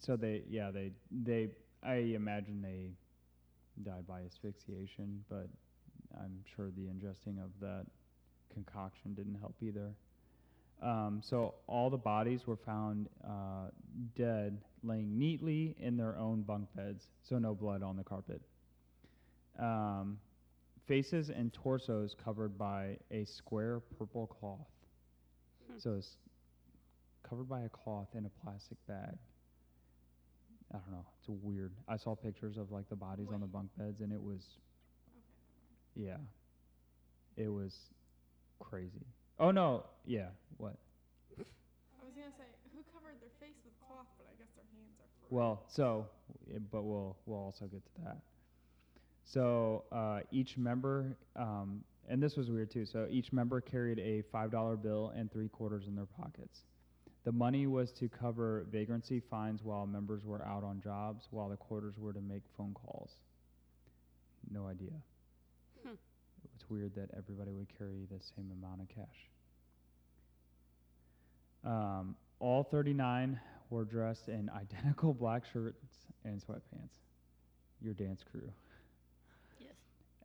So 0.00 0.16
they 0.16 0.42
yeah 0.48 0.70
they 0.70 0.92
they 1.10 1.48
I 1.82 1.96
imagine 1.96 2.62
they 2.62 2.90
died 3.82 4.06
by 4.06 4.22
asphyxiation, 4.22 5.24
but 5.28 5.48
I'm 6.18 6.42
sure 6.54 6.70
the 6.70 6.82
ingesting 6.82 7.42
of 7.42 7.50
that 7.60 7.86
concoction 8.52 9.14
didn't 9.14 9.36
help 9.36 9.56
either. 9.60 9.94
Um, 10.82 11.20
so 11.22 11.54
all 11.66 11.88
the 11.88 11.96
bodies 11.96 12.46
were 12.46 12.56
found 12.56 13.08
uh, 13.26 13.70
dead, 14.14 14.58
laying 14.82 15.18
neatly 15.18 15.74
in 15.78 15.96
their 15.96 16.16
own 16.16 16.42
bunk 16.42 16.68
beds, 16.74 17.08
so 17.22 17.38
no 17.38 17.54
blood 17.54 17.82
on 17.82 17.96
the 17.96 18.04
carpet. 18.04 18.42
Um, 19.58 20.18
faces 20.86 21.30
and 21.30 21.52
torsos 21.52 22.14
covered 22.22 22.58
by 22.58 22.98
a 23.10 23.24
square 23.24 23.80
purple 23.98 24.26
cloth. 24.26 24.68
Hmm. 25.70 25.78
So 25.78 25.94
it's 25.94 26.16
covered 27.28 27.48
by 27.48 27.62
a 27.62 27.68
cloth 27.68 28.08
in 28.14 28.26
a 28.26 28.44
plastic 28.44 28.76
bag. 28.86 29.16
I 30.76 30.78
don't 30.90 30.92
know. 30.98 31.06
It's 31.20 31.28
weird. 31.42 31.72
I 31.88 31.96
saw 31.96 32.14
pictures 32.14 32.56
of 32.58 32.70
like 32.70 32.88
the 32.88 32.96
bodies 32.96 33.28
on 33.32 33.40
the 33.40 33.46
bunk 33.46 33.70
beds, 33.78 34.00
and 34.00 34.12
it 34.12 34.20
was, 34.22 34.42
yeah, 35.94 36.18
it 37.36 37.48
was 37.48 37.74
crazy. 38.60 39.06
Oh 39.38 39.50
no, 39.50 39.84
yeah. 40.04 40.28
What? 40.58 40.76
I 41.38 42.04
was 42.04 42.12
gonna 42.14 42.28
say 42.36 42.44
who 42.74 42.80
covered 42.92 43.20
their 43.20 43.30
face 43.40 43.56
with 43.64 43.72
cloth, 43.88 44.06
but 44.18 44.26
I 44.30 44.34
guess 44.38 44.48
their 44.54 44.64
hands 44.74 44.96
are. 45.00 45.08
free. 45.20 45.36
Well, 45.36 45.62
so, 45.68 46.06
but 46.70 46.82
we'll 46.82 47.16
we'll 47.26 47.38
also 47.38 47.64
get 47.66 47.82
to 47.84 48.02
that. 48.04 48.18
So 49.24 49.84
uh, 49.92 50.20
each 50.30 50.56
member, 50.56 51.16
um, 51.36 51.82
and 52.08 52.22
this 52.22 52.36
was 52.36 52.50
weird 52.50 52.70
too. 52.70 52.84
So 52.86 53.06
each 53.10 53.32
member 53.32 53.60
carried 53.60 53.98
a 53.98 54.22
five 54.30 54.50
dollar 54.50 54.76
bill 54.76 55.12
and 55.16 55.32
three 55.32 55.48
quarters 55.48 55.86
in 55.88 55.96
their 55.96 56.06
pockets. 56.06 56.60
The 57.26 57.32
money 57.32 57.66
was 57.66 57.90
to 57.94 58.08
cover 58.08 58.64
vagrancy 58.70 59.18
fines 59.18 59.60
while 59.64 59.84
members 59.84 60.24
were 60.24 60.40
out 60.44 60.62
on 60.62 60.80
jobs, 60.80 61.26
while 61.32 61.48
the 61.48 61.56
quarters 61.56 61.94
were 61.98 62.12
to 62.12 62.20
make 62.20 62.42
phone 62.56 62.72
calls. 62.72 63.10
No 64.48 64.68
idea. 64.68 64.92
Hmm. 65.84 65.94
It's 66.54 66.70
weird 66.70 66.94
that 66.94 67.10
everybody 67.18 67.50
would 67.50 67.66
carry 67.76 68.06
the 68.08 68.22
same 68.36 68.52
amount 68.52 68.82
of 68.82 68.88
cash. 68.88 69.28
Um, 71.64 72.14
all 72.38 72.62
39 72.62 73.40
were 73.70 73.84
dressed 73.84 74.28
in 74.28 74.48
identical 74.56 75.12
black 75.12 75.42
shirts 75.52 75.84
and 76.24 76.40
sweatpants. 76.40 76.94
Your 77.82 77.94
dance 77.94 78.22
crew. 78.30 78.52
Yes. 79.58 79.72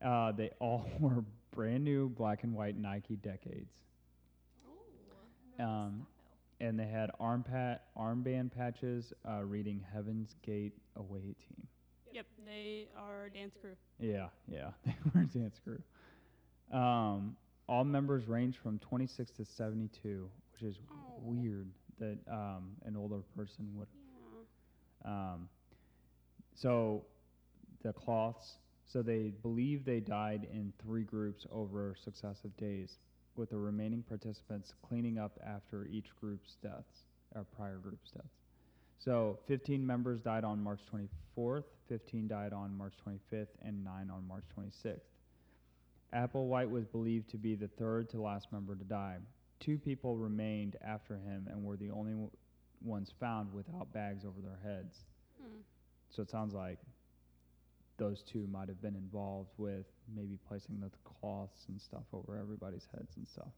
Uh, 0.08 0.34
they 0.34 0.52
all 0.60 0.88
wore 1.00 1.26
brand 1.52 1.84
new 1.84 2.10
black 2.10 2.44
and 2.44 2.54
white 2.54 2.78
Nike 2.78 3.16
Decades, 3.16 3.74
Ooh, 4.68 5.64
um, 5.64 6.06
and 6.62 6.80
they 6.80 6.86
had 6.88 7.12
arm 7.20 7.44
pat 7.44 7.86
armband 7.98 8.52
patches 8.52 9.14
uh, 9.28 9.44
reading 9.44 9.84
"Heaven's 9.94 10.36
Gate 10.44 10.74
Away 10.96 11.36
Team." 11.40 11.68
Yep, 12.14 12.26
they 12.46 12.88
are 12.98 13.30
dance 13.30 13.56
crew. 13.60 13.76
Yeah, 14.00 14.28
yeah, 14.48 14.72
they 14.86 14.96
were 15.14 15.22
a 15.22 15.26
dance 15.26 15.60
crew. 15.64 15.82
Um, 16.72 17.36
all 17.68 17.84
members 17.84 18.28
range 18.28 18.58
from 18.58 18.80
26 18.80 19.32
to 19.32 19.46
72, 19.46 20.30
which 20.54 20.64
is 20.64 20.80
Oh. 20.92 21.20
weird 21.24 21.70
that 22.00 22.18
um, 22.32 22.72
an 22.86 22.96
older 22.98 23.22
person 23.36 23.68
would 23.76 23.88
Yeah. 25.06 25.12
Um, 25.12 25.50
so 26.56 27.06
the 27.84 27.94
cloths, 27.94 28.58
so 28.86 29.02
they 29.02 29.32
believe 29.42 29.86
they 29.86 30.00
died 30.00 30.48
in 30.52 30.74
three 30.84 31.04
groups 31.04 31.46
over 31.52 31.96
successive 32.04 32.56
days, 32.58 32.98
with 33.36 33.50
the 33.50 33.58
remaining 33.58 34.04
participants 34.04 34.74
cleaning 34.88 35.18
up 35.18 35.40
after 35.46 35.86
each 35.86 36.16
group's 36.20 36.56
deaths, 36.62 37.06
or 37.36 37.46
prior 37.56 37.78
group's 37.78 38.12
deaths. 38.12 38.42
So 39.00 39.40
15 39.48 39.86
members 39.86 40.20
died 40.22 40.44
on 40.44 40.64
March 40.64 40.82
24th, 40.94 41.64
15 41.90 42.28
died 42.28 42.54
on 42.54 42.78
March 42.78 42.94
25th, 43.06 43.48
and 43.64 43.84
9 43.84 44.10
on 44.12 44.28
March 44.28 44.44
26th. 44.58 45.00
Applewhite 46.14 46.70
was 46.70 46.86
believed 46.86 47.30
to 47.32 47.38
be 47.38 47.56
the 47.56 47.68
third 47.68 48.10
to 48.10 48.22
last 48.22 48.52
member 48.52 48.76
to 48.76 48.84
die. 48.84 49.18
Two 49.60 49.78
people 49.78 50.18
remained 50.18 50.76
after 50.86 51.16
him 51.16 51.48
and 51.50 51.64
were 51.64 51.78
the 51.78 51.90
only 51.90 52.14
ones 52.84 53.12
found 53.20 53.52
without 53.54 53.92
bags 53.94 54.26
over 54.26 54.42
their 54.42 54.60
heads. 54.64 54.98
Hmm. 55.42 55.62
So 56.10 56.22
it 56.22 56.30
sounds 56.30 56.54
like 56.54 56.80
those 58.02 58.24
two 58.24 58.48
might 58.52 58.68
have 58.68 58.82
been 58.82 58.96
involved 58.96 59.52
with 59.58 59.86
maybe 60.16 60.40
placing 60.48 60.80
the 60.80 60.90
cloths 61.04 61.66
and 61.68 61.80
stuff 61.80 62.02
over 62.12 62.36
everybody's 62.36 62.88
heads 62.92 63.16
and 63.16 63.28
stuff. 63.28 63.54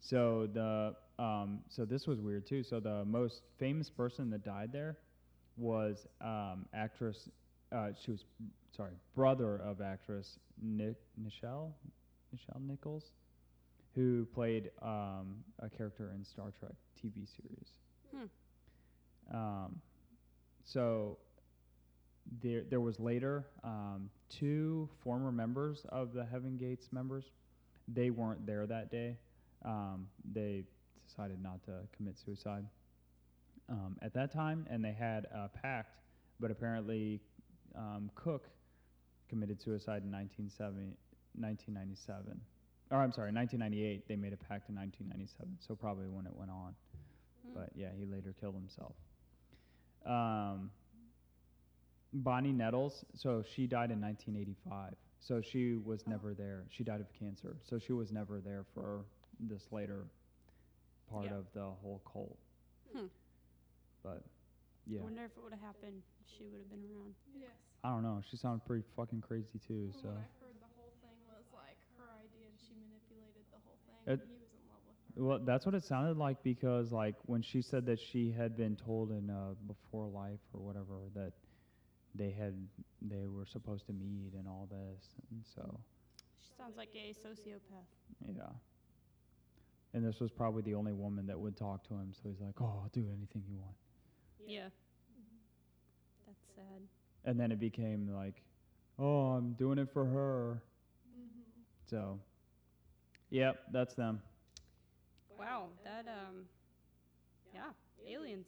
So 0.00 0.48
the 0.54 0.94
um, 1.22 1.58
so 1.68 1.84
this 1.84 2.06
was 2.06 2.18
weird 2.18 2.46
too. 2.46 2.62
So 2.62 2.80
the 2.80 3.04
most 3.04 3.42
famous 3.58 3.90
person 3.90 4.30
that 4.30 4.42
died 4.42 4.70
there 4.72 4.96
was 5.58 6.06
um, 6.22 6.64
actress. 6.72 7.28
Uh, 7.70 7.90
she 8.02 8.10
was 8.10 8.24
sorry, 8.74 8.92
brother 9.14 9.56
of 9.58 9.82
actress 9.82 10.38
Nick 10.62 10.96
Nichelle 11.22 11.72
Nichelle 12.34 12.66
Nichols, 12.66 13.12
who 13.94 14.26
played 14.34 14.70
um, 14.80 15.44
a 15.58 15.68
character 15.68 16.10
in 16.16 16.24
Star 16.24 16.52
Trek 16.58 16.72
TV 16.98 17.28
series. 17.36 17.68
Hmm. 18.16 19.36
Um, 19.36 19.80
so 20.64 21.18
there 22.40 22.62
there 22.68 22.80
was 22.80 22.98
later 22.98 23.46
um, 23.64 24.08
two 24.28 24.88
former 25.02 25.32
members 25.32 25.84
of 25.88 26.12
the 26.12 26.24
Heaven 26.24 26.56
Gates 26.56 26.88
members. 26.92 27.24
They 27.88 28.10
weren't 28.10 28.46
there 28.46 28.66
that 28.66 28.90
day. 28.90 29.16
Um, 29.64 30.08
they 30.32 30.64
decided 31.06 31.42
not 31.42 31.62
to 31.64 31.72
commit 31.96 32.18
suicide 32.18 32.64
um, 33.68 33.96
at 34.02 34.14
that 34.14 34.32
time, 34.32 34.66
and 34.70 34.84
they 34.84 34.92
had 34.92 35.26
a 35.26 35.48
pact. 35.48 35.98
But 36.40 36.50
apparently, 36.50 37.20
um, 37.76 38.10
Cooke 38.14 38.48
committed 39.28 39.60
suicide 39.60 40.02
in 40.02 40.10
1970, 40.10 40.96
1997. 41.34 42.40
Or 42.90 42.98
I'm 42.98 43.12
sorry, 43.12 43.32
1998. 43.32 44.08
They 44.08 44.16
made 44.16 44.32
a 44.32 44.36
pact 44.36 44.68
in 44.68 44.76
1997. 44.76 45.58
So 45.60 45.74
probably 45.74 46.08
when 46.08 46.26
it 46.26 46.34
went 46.34 46.50
on. 46.50 46.74
Hmm. 47.46 47.54
But 47.54 47.70
yeah, 47.74 47.88
he 47.96 48.04
later 48.04 48.34
killed 48.38 48.54
himself. 48.54 48.94
Um, 50.04 50.70
Bonnie 52.12 52.52
Nettles, 52.52 53.04
so 53.14 53.42
she 53.42 53.66
died 53.66 53.90
in 53.90 54.00
1985. 54.00 54.94
So 55.20 55.40
she 55.40 55.74
was 55.74 56.06
never 56.06 56.34
there. 56.34 56.64
She 56.68 56.82
died 56.84 57.00
of 57.00 57.06
cancer. 57.12 57.56
So 57.62 57.78
she 57.78 57.92
was 57.92 58.10
never 58.12 58.40
there 58.40 58.64
for 58.74 59.04
this 59.40 59.66
later 59.70 60.04
part 61.10 61.26
Yeah. 61.26 61.34
of 61.36 61.46
the 61.54 61.62
whole 61.64 62.00
cult. 62.10 62.36
Hmm. 62.94 63.06
But 64.02 64.22
yeah, 64.86 65.00
I 65.00 65.04
wonder 65.04 65.24
if 65.24 65.36
it 65.36 65.42
would 65.42 65.52
have 65.52 65.60
happened. 65.62 66.02
if 66.20 66.28
She 66.36 66.44
would 66.48 66.58
have 66.58 66.70
been 66.70 66.84
around. 66.90 67.14
Yes. 67.34 67.50
I 67.84 67.90
don't 67.90 68.02
know. 68.02 68.20
She 68.28 68.36
sounded 68.36 68.64
pretty 68.66 68.84
fucking 68.96 69.20
crazy 69.20 69.58
too. 69.66 69.90
From 69.92 70.00
So 70.00 70.08
what 70.08 70.18
I 70.18 70.20
heard, 70.44 70.56
the 70.60 70.72
whole 70.76 70.92
thing 71.02 71.16
was 71.28 71.44
like 71.54 71.78
her 71.98 72.10
idea, 72.18 72.48
and 72.50 72.58
she 72.58 72.74
manipulated 72.74 73.44
the 73.52 73.58
whole 73.64 73.78
thing. 73.86 74.12
It- 74.12 74.20
and 74.20 74.28
he 74.28 74.36
was 74.38 74.50
in 74.52 74.62
love 74.68 74.82
with 74.86 75.16
her. 75.16 75.22
well, 75.24 75.38
that's 75.38 75.64
what 75.66 75.74
it 75.76 75.84
sounded 75.84 76.16
like 76.18 76.42
because 76.42 76.90
like 76.92 77.14
when 77.26 77.42
she 77.42 77.62
said 77.62 77.86
that 77.86 78.00
she 78.00 78.30
had 78.32 78.56
been 78.56 78.74
told 78.76 79.12
in 79.12 79.30
uh, 79.30 79.54
before 79.66 80.08
life 80.08 80.40
or 80.52 80.60
whatever 80.60 80.98
that 81.14 81.32
they 82.14 82.30
had 82.30 82.54
they 83.00 83.26
were 83.26 83.46
supposed 83.46 83.86
to 83.86 83.92
meet 83.92 84.32
and 84.34 84.46
all 84.46 84.68
this, 84.70 85.04
and 85.30 85.42
so. 85.54 85.80
She 86.42 86.52
sounds 86.56 86.76
like 86.76 86.90
a 86.94 87.14
sociopath. 87.14 87.86
Yeah. 88.36 88.42
And 89.94 90.04
this 90.04 90.20
was 90.20 90.30
probably 90.30 90.62
the 90.62 90.74
only 90.74 90.92
woman 90.92 91.26
that 91.26 91.38
would 91.38 91.56
talk 91.56 91.86
to 91.88 91.94
him, 91.94 92.12
so 92.12 92.28
he's 92.28 92.40
like, 92.40 92.60
"Oh, 92.60 92.80
I'll 92.82 92.90
do 92.92 93.06
anything 93.16 93.42
you 93.48 93.56
want." 93.58 93.76
Yeah. 94.46 94.68
That's 96.26 96.46
sad. 96.54 96.82
And 97.24 97.38
then 97.38 97.52
it 97.52 97.60
became 97.60 98.08
like, 98.12 98.42
"Oh, 98.98 99.32
I'm 99.32 99.52
doing 99.52 99.78
it 99.78 99.88
for 99.92 100.04
her." 100.04 100.62
Mm-hmm. 101.08 101.50
So, 101.88 102.18
yep, 103.30 103.62
that's 103.70 103.94
them. 103.94 104.20
Wow. 105.38 105.68
That 105.84 106.06
um. 106.08 106.46
Yeah. 107.54 107.70
Aliens. 108.08 108.46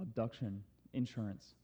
Abduction 0.00 0.62
insurance. 0.92 1.54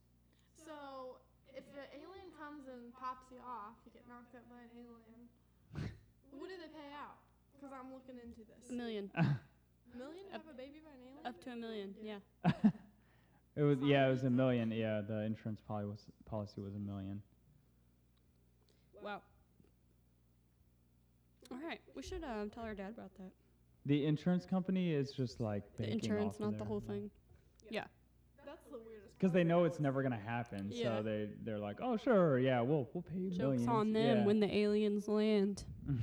So, 2.71 2.77
if 2.77 2.83
an 2.83 2.87
alien 2.87 2.87
comes 2.87 2.87
and 2.87 2.95
pops 2.95 3.27
you 3.31 3.39
off, 3.43 3.75
you 3.83 3.91
get 3.91 4.07
knocked 4.07 4.31
out 4.31 4.47
by 4.47 4.63
an 4.63 4.71
alien. 4.79 5.27
what 6.31 6.47
do 6.47 6.55
they 6.55 6.71
pay 6.71 6.89
out? 6.95 7.19
Because 7.51 7.75
I'm 7.75 7.91
looking 7.91 8.15
into 8.23 8.47
this. 8.47 8.71
A 8.71 8.73
million. 8.73 9.11
Million 9.91 10.23
to 10.31 10.35
Up- 10.35 10.47
have 10.47 10.55
a 10.55 10.57
baby 10.57 10.79
by 10.79 10.95
an 10.95 11.03
alien? 11.03 11.27
Up 11.27 11.43
to 11.43 11.51
a 11.51 11.55
million. 11.55 11.95
Yeah. 12.01 12.19
It 13.57 13.63
was 13.63 13.79
yeah, 13.83 14.07
it 14.07 14.11
was 14.11 14.23
a 14.23 14.29
million. 14.29 14.71
Yeah, 14.71 15.01
the 15.05 15.23
insurance 15.23 15.59
policy 15.59 15.85
was 15.85 16.05
policy 16.25 16.61
was 16.61 16.73
a 16.73 16.79
million. 16.79 17.21
Wow. 19.03 19.21
All 21.51 21.57
right. 21.57 21.81
We 21.93 22.01
should 22.01 22.23
um, 22.23 22.49
tell 22.49 22.63
our 22.63 22.73
dad 22.73 22.91
about 22.91 23.13
that. 23.17 23.31
The 23.85 24.05
insurance 24.05 24.45
company 24.45 24.93
is 24.93 25.11
just 25.11 25.41
like 25.41 25.63
The 25.75 25.91
insurance, 25.91 26.35
off 26.35 26.35
of 26.35 26.39
not 26.39 26.57
the 26.59 26.63
whole 26.63 26.79
thing. 26.79 27.11
Yeah. 27.69 27.83
That's 28.45 28.63
the 28.71 28.79
weirdest. 28.79 29.10
Because 29.21 29.33
they 29.33 29.43
know 29.43 29.65
it's 29.65 29.79
never 29.79 30.01
gonna 30.01 30.17
happen, 30.17 30.71
Yeah. 30.71 30.97
so 30.97 31.03
they 31.03 31.29
they're 31.43 31.59
like, 31.59 31.77
oh 31.79 31.95
sure, 31.95 32.39
yeah, 32.39 32.59
we'll 32.61 32.89
we'll 32.91 33.03
pay 33.03 33.19
you 33.19 33.29
Jokes 33.29 33.39
millions. 33.39 33.67
on 33.67 33.93
them 33.93 34.17
yeah. 34.17 34.25
when 34.25 34.39
the 34.39 34.51
aliens 34.51 35.07
land. 35.07 35.63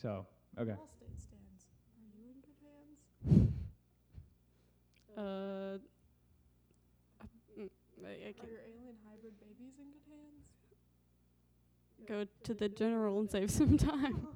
so 0.00 0.24
okay, 0.56 0.70
Allstate 0.70 1.18
stands. 1.18 1.66
Are 1.96 2.04
you 2.14 2.30
in 2.30 2.38
good 2.46 2.54
hands? 3.34 3.48
Uh. 5.18 5.78
mm, 7.58 7.68
I, 8.02 8.06
I 8.06 8.08
Are 8.08 8.48
your 8.48 8.60
alien 8.64 8.96
hybrid 9.04 9.34
babies 9.40 9.74
in 9.80 9.86
good 9.90 10.06
hands? 10.08 10.46
go 12.06 12.24
to 12.44 12.54
the 12.54 12.68
general 12.68 13.18
and 13.18 13.28
save 13.28 13.50
some 13.50 13.76
time. 13.76 14.28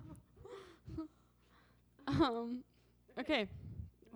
um. 2.09 2.65
Okay. 3.21 3.47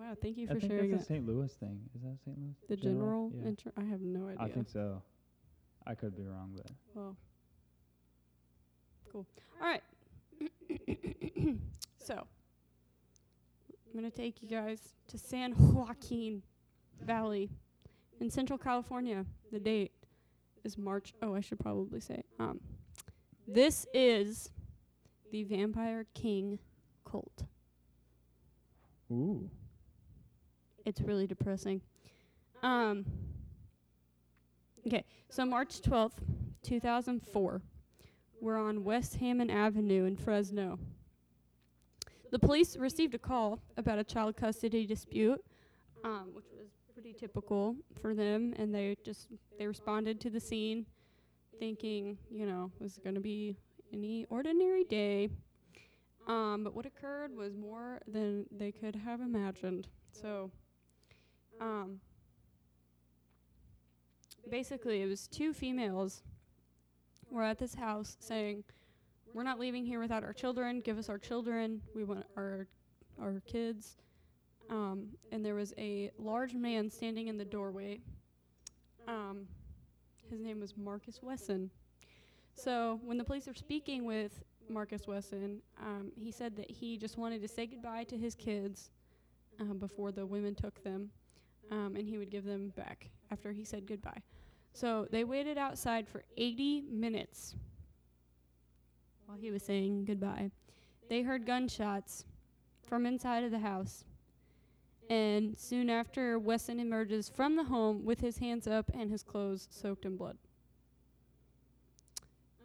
Wow. 0.01 0.15
Thank 0.19 0.37
you 0.37 0.47
I 0.49 0.53
for 0.53 0.59
think 0.59 0.71
sharing 0.71 0.91
that's 0.91 1.03
a. 1.03 1.07
St. 1.07 1.27
Louis 1.27 1.51
thing. 1.53 1.79
Is 1.95 2.01
that 2.01 2.17
St. 2.25 2.35
Louis? 2.37 2.55
The 2.67 2.75
general. 2.75 3.31
Yeah. 3.35 3.49
Inter- 3.49 3.71
I 3.77 3.83
have 3.83 4.01
no 4.01 4.27
idea. 4.29 4.41
I 4.41 4.49
think 4.49 4.67
so. 4.67 5.01
I 5.85 5.93
could 5.93 6.15
be 6.17 6.25
wrong, 6.25 6.51
but 6.55 6.71
Well. 6.95 7.15
Cool. 9.11 9.27
All 9.61 9.67
right. 9.67 9.83
so, 12.03 12.13
I'm 13.93 13.99
going 13.99 14.09
to 14.09 14.17
take 14.17 14.41
you 14.41 14.47
guys 14.47 14.79
to 15.09 15.17
San 15.19 15.53
Joaquin 15.57 16.41
Valley 17.05 17.49
in 18.19 18.29
Central 18.31 18.57
California. 18.57 19.25
The 19.51 19.59
date 19.59 19.91
is 20.63 20.77
March. 20.77 21.13
Oh, 21.21 21.35
I 21.35 21.41
should 21.41 21.59
probably 21.59 21.99
say. 21.99 22.23
Um, 22.39 22.59
this 23.47 23.85
is 23.93 24.49
the 25.31 25.43
Vampire 25.43 26.05
King 26.13 26.57
cult. 27.05 27.43
ooh, 29.11 29.49
It's 30.85 31.01
really 31.01 31.27
depressing. 31.27 31.81
Um. 32.63 33.05
Okay, 34.87 35.03
so 35.29 35.45
March 35.45 35.81
twelfth, 35.81 36.21
two 36.63 36.79
thousand 36.79 37.21
four, 37.21 37.61
we're 38.39 38.57
on 38.57 38.83
West 38.83 39.15
Hammond 39.17 39.51
Avenue 39.51 40.05
in 40.05 40.15
Fresno. 40.15 40.79
The 42.31 42.39
police 42.39 42.77
received 42.77 43.13
a 43.13 43.19
call 43.19 43.59
about 43.77 43.99
a 43.99 44.03
child 44.03 44.37
custody 44.37 44.85
dispute, 44.85 45.43
um, 46.03 46.29
which 46.33 46.45
was 46.57 46.69
pretty 46.93 47.13
typical 47.13 47.75
for 48.01 48.15
them, 48.15 48.53
and 48.57 48.73
they 48.73 48.95
just 49.03 49.27
they 49.59 49.67
responded 49.67 50.19
to 50.21 50.29
the 50.29 50.39
scene, 50.39 50.85
thinking, 51.59 52.17
you 52.31 52.45
know, 52.45 52.71
it 52.79 52.81
was 52.81 52.99
going 53.03 53.15
to 53.15 53.21
be 53.21 53.55
any 53.93 54.25
ordinary 54.29 54.83
day. 54.85 55.29
Um, 56.27 56.63
but 56.63 56.73
what 56.73 56.85
occurred 56.85 57.35
was 57.35 57.55
more 57.55 57.99
than 58.07 58.45
they 58.51 58.71
could 58.71 58.95
have 58.95 59.21
imagined. 59.21 59.87
So, 60.11 60.51
um, 61.61 61.99
basically, 64.49 65.01
it 65.01 65.05
was 65.05 65.27
two 65.27 65.53
females 65.53 66.23
were 67.29 67.43
at 67.43 67.57
this 67.57 67.75
house 67.75 68.17
saying, 68.19 68.63
"We're 69.33 69.43
not 69.43 69.59
leaving 69.59 69.85
here 69.85 69.99
without 69.99 70.23
our 70.23 70.33
children. 70.33 70.81
Give 70.81 70.97
us 70.97 71.07
our 71.07 71.17
children. 71.17 71.81
We 71.95 72.03
want 72.03 72.25
our 72.35 72.67
our 73.21 73.41
kids." 73.45 73.97
Um, 74.69 75.09
and 75.31 75.45
there 75.45 75.55
was 75.55 75.73
a 75.77 76.11
large 76.17 76.53
man 76.53 76.89
standing 76.89 77.27
in 77.27 77.37
the 77.37 77.45
doorway. 77.45 77.99
Um, 79.07 79.47
his 80.29 80.39
name 80.39 80.59
was 80.59 80.75
Marcus 80.77 81.21
Wesson. 81.21 81.69
So 82.55 82.99
when 83.03 83.17
the 83.17 83.23
police 83.23 83.47
were 83.47 83.53
speaking 83.53 84.05
with 84.05 84.43
Marcus 84.69 85.07
Wesson, 85.07 85.61
um, 85.81 86.11
he 86.15 86.31
said 86.31 86.55
that 86.55 86.71
he 86.71 86.97
just 86.97 87.17
wanted 87.17 87.41
to 87.41 87.47
say 87.47 87.65
goodbye 87.65 88.05
to 88.05 88.17
his 88.17 88.35
kids 88.35 88.91
um, 89.59 89.77
before 89.77 90.11
the 90.11 90.25
women 90.25 90.55
took 90.55 90.81
them, 90.83 91.09
um, 91.71 91.95
and 91.95 92.07
he 92.07 92.17
would 92.17 92.29
give 92.29 92.45
them 92.45 92.73
back 92.75 93.09
after 93.31 93.51
he 93.51 93.63
said 93.63 93.87
goodbye. 93.87 94.21
So 94.73 95.07
they 95.09 95.23
waited 95.23 95.57
outside 95.57 96.07
for 96.07 96.23
80 96.37 96.81
minutes 96.89 97.55
while 99.25 99.37
he 99.37 99.51
was 99.51 99.63
saying 99.63 100.05
goodbye. 100.05 100.51
They 101.09 101.21
heard 101.21 101.45
gunshots 101.45 102.25
from 102.87 103.05
inside 103.05 103.43
of 103.43 103.51
the 103.51 103.59
house. 103.59 104.05
And 105.09 105.57
soon 105.57 105.89
after, 105.89 106.39
Wesson 106.39 106.79
emerges 106.79 107.29
from 107.29 107.55
the 107.55 107.65
home 107.65 108.05
with 108.05 108.21
his 108.21 108.37
hands 108.37 108.67
up 108.67 108.89
and 108.93 109.11
his 109.11 109.23
clothes 109.23 109.67
soaked 109.71 110.05
in 110.05 110.15
blood. 110.15 110.37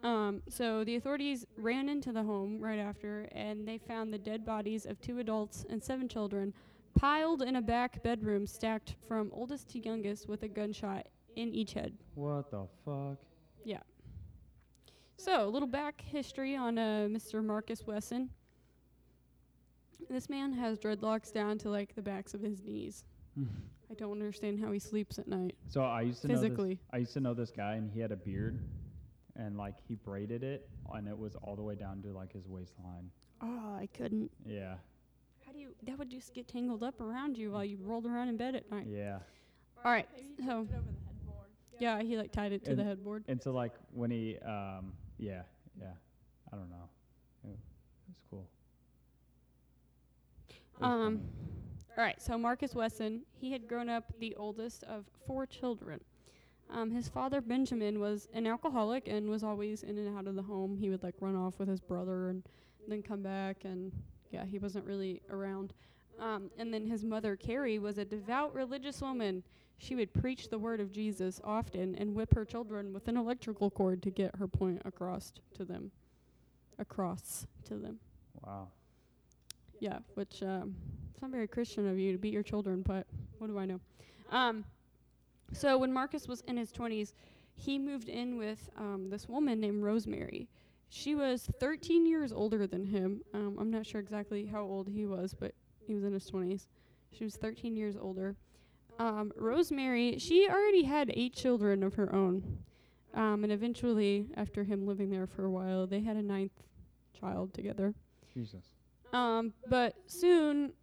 Um, 0.03 0.41
so 0.47 0.83
the 0.83 0.95
authorities 0.95 1.45
ran 1.57 1.89
into 1.89 2.13
the 2.13 2.23
home 2.23 2.61
right 2.61 2.79
after, 2.79 3.27
and 3.31 3.67
they 3.67 3.77
found 3.77 4.13
the 4.13 4.17
dead 4.17 4.45
bodies 4.45 4.85
of 4.85 5.01
two 5.01 5.19
adults 5.19 5.65
and 5.69 5.83
seven 5.83 6.07
children 6.07 6.53
piled 6.97 7.41
in 7.41 7.55
a 7.55 7.61
back 7.61 8.01
bedroom, 8.03 8.47
stacked 8.47 8.95
from 9.07 9.29
oldest 9.33 9.69
to 9.69 9.79
youngest, 9.79 10.27
with 10.27 10.43
a 10.43 10.47
gunshot 10.47 11.07
in 11.35 11.53
each 11.53 11.73
head. 11.73 11.93
what 12.15 12.49
the 12.51 12.65
fuck? 12.83 13.17
Yeah. 13.63 13.81
So, 15.17 15.47
a 15.47 15.49
little 15.49 15.67
back 15.67 16.01
history 16.01 16.55
on 16.55 16.77
uh, 16.77 17.07
Mr. 17.09 17.43
Marcus 17.43 17.85
Wesson. 17.85 18.29
This 20.09 20.29
man 20.29 20.53
has 20.53 20.77
dreadlocks 20.77 21.33
down 21.33 21.57
to 21.59 21.69
like 21.69 21.95
the 21.95 22.01
backs 22.01 22.33
of 22.33 22.41
his 22.41 22.61
knees. 22.63 23.03
I 23.89 23.93
don't 23.93 24.13
understand 24.13 24.59
how 24.59 24.71
he 24.71 24.79
sleeps 24.79 25.17
at 25.17 25.27
night. 25.27 25.55
so 25.69 25.81
I 25.81 26.01
used 26.01 26.21
to 26.23 26.27
know 26.27 26.33
this, 26.33 26.43
Physically. 26.43 26.79
I 26.91 26.97
used 26.97 27.13
to 27.13 27.19
know 27.19 27.33
this 27.33 27.51
guy, 27.51 27.75
and 27.75 27.89
he 27.91 27.99
had 27.99 28.11
a 28.11 28.15
beard, 28.15 28.59
and 29.35 29.57
like 29.57 29.75
he 29.87 29.95
braided 29.95 30.43
it, 30.43 30.69
and 30.93 31.07
it 31.07 31.17
was 31.17 31.35
all 31.35 31.55
the 31.55 31.61
way 31.61 31.75
down 31.75 32.01
to 32.01 32.09
like 32.09 32.33
his 32.33 32.47
waistline. 32.47 33.09
Oh, 33.41 33.75
I 33.75 33.87
couldn't. 33.95 34.31
Yeah. 34.45 34.75
How 35.45 35.51
do 35.51 35.59
you 35.59 35.66
you 35.66 35.66
that 35.85 35.97
would 35.99 36.09
just 36.09 36.33
get 36.33 36.47
tangled 36.47 36.83
up 36.83 36.99
around 37.01 37.37
you 37.37 37.51
while 37.51 37.63
you 37.65 37.77
rolled 37.81 38.05
around 38.05 38.29
in 38.29 38.37
bed 38.37 38.55
at 38.55 38.69
night. 38.71 38.87
Yeah. 38.89 39.19
All 39.85 39.91
right. 39.91 40.07
Maybe 40.15 40.27
So 40.45 40.61
tipped 40.63 40.71
it 40.71 40.75
over 40.75 40.83
the 40.91 41.05
headboard. 41.07 41.47
yeah, 41.79 42.01
he 42.01 42.17
like 42.17 42.31
tied 42.31 42.51
it 42.51 42.63
to 42.65 42.75
the 42.75 42.83
headboard. 42.83 43.23
And 43.27 43.41
so 43.41 43.51
like 43.51 43.73
when 43.93 44.11
he 44.11 44.37
um 44.39 44.93
yeah, 45.17 45.41
yeah. 45.79 45.91
I 46.51 46.55
don't 46.55 46.69
know. 46.69 46.89
It 47.43 47.49
was 47.49 47.59
cool. 48.29 48.47
It 50.49 50.81
was 50.81 50.89
Um, 50.91 51.17
funny. 51.17 51.19
all 51.97 52.03
right. 52.03 52.21
So 52.21 52.37
Marcus 52.37 52.73
Wesson, 52.75 53.21
he 53.39 53.51
had 53.51 53.67
grown 53.67 53.89
up 53.89 54.05
the 54.19 54.35
oldest 54.35 54.83
of 54.83 55.05
four 55.25 55.45
children. 55.45 55.99
Um, 56.69 56.91
his 56.91 57.07
father 57.07 57.39
Benjamin 57.41 57.99
was 57.99 58.27
an 58.33 58.45
alcoholic 58.45 59.07
and 59.07 59.29
was 59.29 59.43
always 59.43 59.83
in 59.83 59.97
and 59.97 60.17
out 60.17 60.27
of 60.27 60.35
the 60.35 60.41
home. 60.41 60.75
He 60.75 60.89
would 60.89 61.01
like 61.03 61.15
run 61.21 61.35
off 61.35 61.59
with 61.59 61.69
his 61.69 61.79
brother 61.79 62.29
and 62.29 62.43
then 62.89 63.01
come 63.01 63.21
back, 63.21 63.63
and 63.65 63.91
yeah, 64.31 64.45
he 64.45 64.59
wasn't 64.59 64.85
really 64.85 65.21
around. 65.29 65.73
Um, 66.19 66.49
and 66.57 66.73
then 66.73 66.85
his 66.85 67.03
mother 67.03 67.35
Carrie 67.35 67.79
was 67.79 67.97
a 67.97 68.05
devout 68.05 68.53
religious 68.53 69.01
woman. 69.01 69.43
She 69.77 69.95
would 69.95 70.11
preach 70.13 70.49
the 70.49 70.57
word 70.57 70.79
of 70.79 70.91
Jesus 70.91 71.39
often 71.43 71.95
and 71.95 72.15
whip 72.15 72.33
her 72.33 72.43
children 72.43 72.93
with 72.93 73.07
an 73.07 73.17
electrical 73.17 73.69
cord 73.69 74.01
to 74.03 74.09
get 74.09 74.35
her 74.37 74.47
point 74.47 74.81
across 74.85 75.31
to 75.55 75.63
them. 75.63 75.91
Across 76.79 77.45
to 77.65 77.75
them. 77.75 77.99
Wow. 78.45 78.69
Yeah, 79.79 79.99
which 80.15 80.41
um, 80.41 80.75
it's 81.11 81.21
not 81.21 81.31
very 81.31 81.47
Christian 81.47 81.87
of 81.87 81.99
you 81.99 82.11
to 82.11 82.17
beat 82.17 82.33
your 82.33 82.43
children, 82.43 82.81
but 82.81 83.05
what 83.37 83.47
do 83.47 83.59
I 83.59 83.65
know? 83.65 83.79
Um, 84.31 84.65
so 85.53 85.77
when 85.77 85.93
Marcus 85.93 86.27
was 86.27 86.41
in 86.47 86.57
his 86.57 86.71
20s, 86.71 87.13
he 87.55 87.77
moved 87.77 88.09
in 88.09 88.37
with 88.37 88.69
um, 88.77 89.09
this 89.09 89.27
woman 89.27 89.59
named 89.59 89.83
Rosemary. 89.83 90.47
She 90.89 91.15
was 91.15 91.49
13 91.59 92.05
years 92.05 92.31
older 92.31 92.65
than 92.65 92.85
him. 92.85 93.21
Um, 93.33 93.57
I'm 93.59 93.69
not 93.69 93.85
sure 93.85 93.99
exactly 93.99 94.45
how 94.45 94.63
old 94.63 94.87
he 94.87 95.05
was, 95.05 95.33
but 95.33 95.53
he 95.85 95.93
was 95.93 96.03
in 96.03 96.13
his 96.13 96.29
20s. 96.29 96.67
She 97.11 97.23
was 97.23 97.35
13 97.35 97.75
years 97.75 97.95
older. 97.99 98.35
Um, 98.99 99.31
Rosemary, 99.35 100.17
she 100.17 100.47
already 100.49 100.83
had 100.83 101.11
eight 101.13 101.33
children 101.33 101.83
of 101.83 101.95
her 101.95 102.13
own. 102.13 102.59
Um, 103.13 103.43
and 103.43 103.51
eventually, 103.51 104.27
after 104.35 104.63
him 104.63 104.85
living 104.85 105.09
there 105.09 105.27
for 105.27 105.45
a 105.45 105.49
while, 105.49 105.87
they 105.87 106.01
had 106.01 106.17
a 106.17 106.21
ninth 106.21 106.63
child 107.19 107.53
together. 107.53 107.93
Jesus. 108.33 108.65
Um, 109.13 109.53
but 109.69 109.95
soon, 110.07 110.73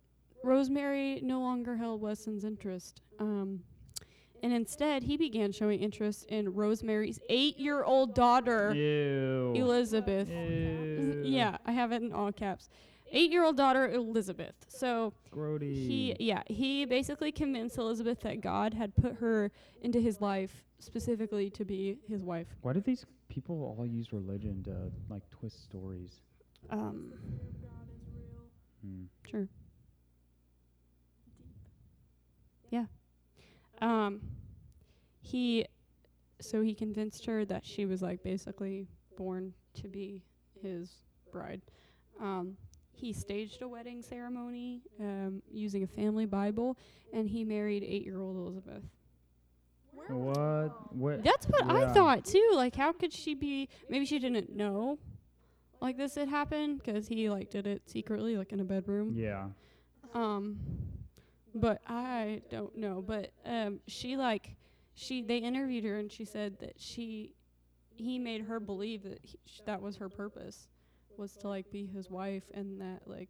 Rosemary 0.42 1.20
no 1.22 1.40
longer 1.40 1.76
held 1.76 2.00
Wesson's 2.00 2.44
interest. 2.44 3.00
Um, 3.18 3.60
and 4.44 4.52
instead, 4.52 5.04
he 5.04 5.16
began 5.16 5.52
showing 5.52 5.80
interest 5.80 6.26
in 6.26 6.52
Rosemary's 6.52 7.18
eight 7.30 7.58
year 7.58 7.82
old 7.82 8.14
daughter, 8.14 8.74
Ew. 8.74 9.54
Elizabeth. 9.56 10.28
Ew. 10.28 11.22
Yeah, 11.24 11.56
I 11.64 11.72
have 11.72 11.92
it 11.92 12.02
in 12.02 12.12
all 12.12 12.30
caps. 12.30 12.68
Eight 13.10 13.30
year 13.32 13.42
old 13.42 13.56
daughter, 13.56 13.88
Elizabeth. 13.88 14.54
So 14.68 15.14
Grody. 15.32 15.72
he, 15.72 16.14
yeah, 16.20 16.42
he 16.46 16.84
basically 16.84 17.32
convinced 17.32 17.78
Elizabeth 17.78 18.20
that 18.20 18.42
God 18.42 18.74
had 18.74 18.94
put 18.94 19.14
her 19.14 19.50
into 19.80 19.98
his 19.98 20.20
life 20.20 20.66
specifically 20.78 21.48
to 21.48 21.64
be 21.64 21.96
his 22.06 22.22
wife. 22.22 22.48
Why 22.60 22.74
do 22.74 22.80
these 22.82 23.06
people 23.30 23.74
all 23.78 23.86
use 23.86 24.12
religion 24.12 24.62
to 24.64 24.92
like 25.08 25.22
twist 25.30 25.64
stories? 25.64 26.20
Um, 26.68 27.08
The 27.10 27.16
fear 27.16 27.36
of 27.48 27.62
God 27.62 27.88
is 27.96 28.02
real. 28.14 28.44
Hmm. 28.84 29.04
Sure. 29.30 29.48
Um, 33.80 34.20
he, 35.20 35.66
so 36.40 36.62
he 36.62 36.74
convinced 36.74 37.26
her 37.26 37.44
that 37.46 37.64
she 37.64 37.86
was 37.86 38.02
like 38.02 38.22
basically 38.22 38.86
born 39.16 39.52
to 39.74 39.88
be 39.88 40.22
his 40.62 40.90
bride. 41.32 41.62
Um, 42.20 42.56
he 42.92 43.12
staged 43.12 43.60
a 43.62 43.68
wedding 43.68 44.02
ceremony 44.02 44.82
um, 45.00 45.42
using 45.50 45.82
a 45.82 45.86
family 45.86 46.26
Bible, 46.26 46.76
and 47.12 47.28
he 47.28 47.44
married 47.44 47.82
eight-year-old 47.82 48.36
Elizabeth. 48.36 48.84
What? 49.92 50.94
What? 50.94 51.24
That's 51.24 51.46
what 51.46 51.70
I 51.70 51.90
thought 51.92 52.24
too. 52.24 52.50
Like, 52.54 52.76
how 52.76 52.92
could 52.92 53.12
she 53.12 53.34
be? 53.34 53.68
Maybe 53.88 54.04
she 54.04 54.18
didn't 54.18 54.54
know, 54.54 54.98
like 55.80 55.96
this 55.96 56.14
had 56.14 56.28
happened, 56.28 56.84
'cause 56.84 57.08
he 57.08 57.30
like 57.30 57.50
did 57.50 57.66
it 57.66 57.82
secretly, 57.88 58.36
like 58.36 58.52
in 58.52 58.60
a 58.60 58.64
bedroom. 58.64 59.12
Yeah. 59.16 59.46
Um, 60.12 60.58
but 61.54 61.80
I 61.86 62.42
don't 62.50 62.76
know. 62.76 63.02
But 63.06 63.32
um, 63.44 63.80
she 63.86 64.16
like 64.16 64.56
she 64.94 65.22
they 65.22 65.38
interviewed 65.38 65.84
her 65.84 65.98
and 65.98 66.10
she 66.10 66.24
said 66.24 66.58
that 66.60 66.74
she 66.78 67.34
he 67.96 68.18
made 68.18 68.42
her 68.42 68.58
believe 68.60 69.02
that 69.04 69.20
he, 69.22 69.38
sh- 69.46 69.60
that 69.66 69.80
was 69.80 69.96
her 69.96 70.08
purpose 70.08 70.68
was 71.16 71.32
to 71.36 71.48
like 71.48 71.70
be 71.70 71.86
his 71.86 72.10
wife 72.10 72.42
and 72.54 72.80
that 72.80 73.02
like 73.06 73.28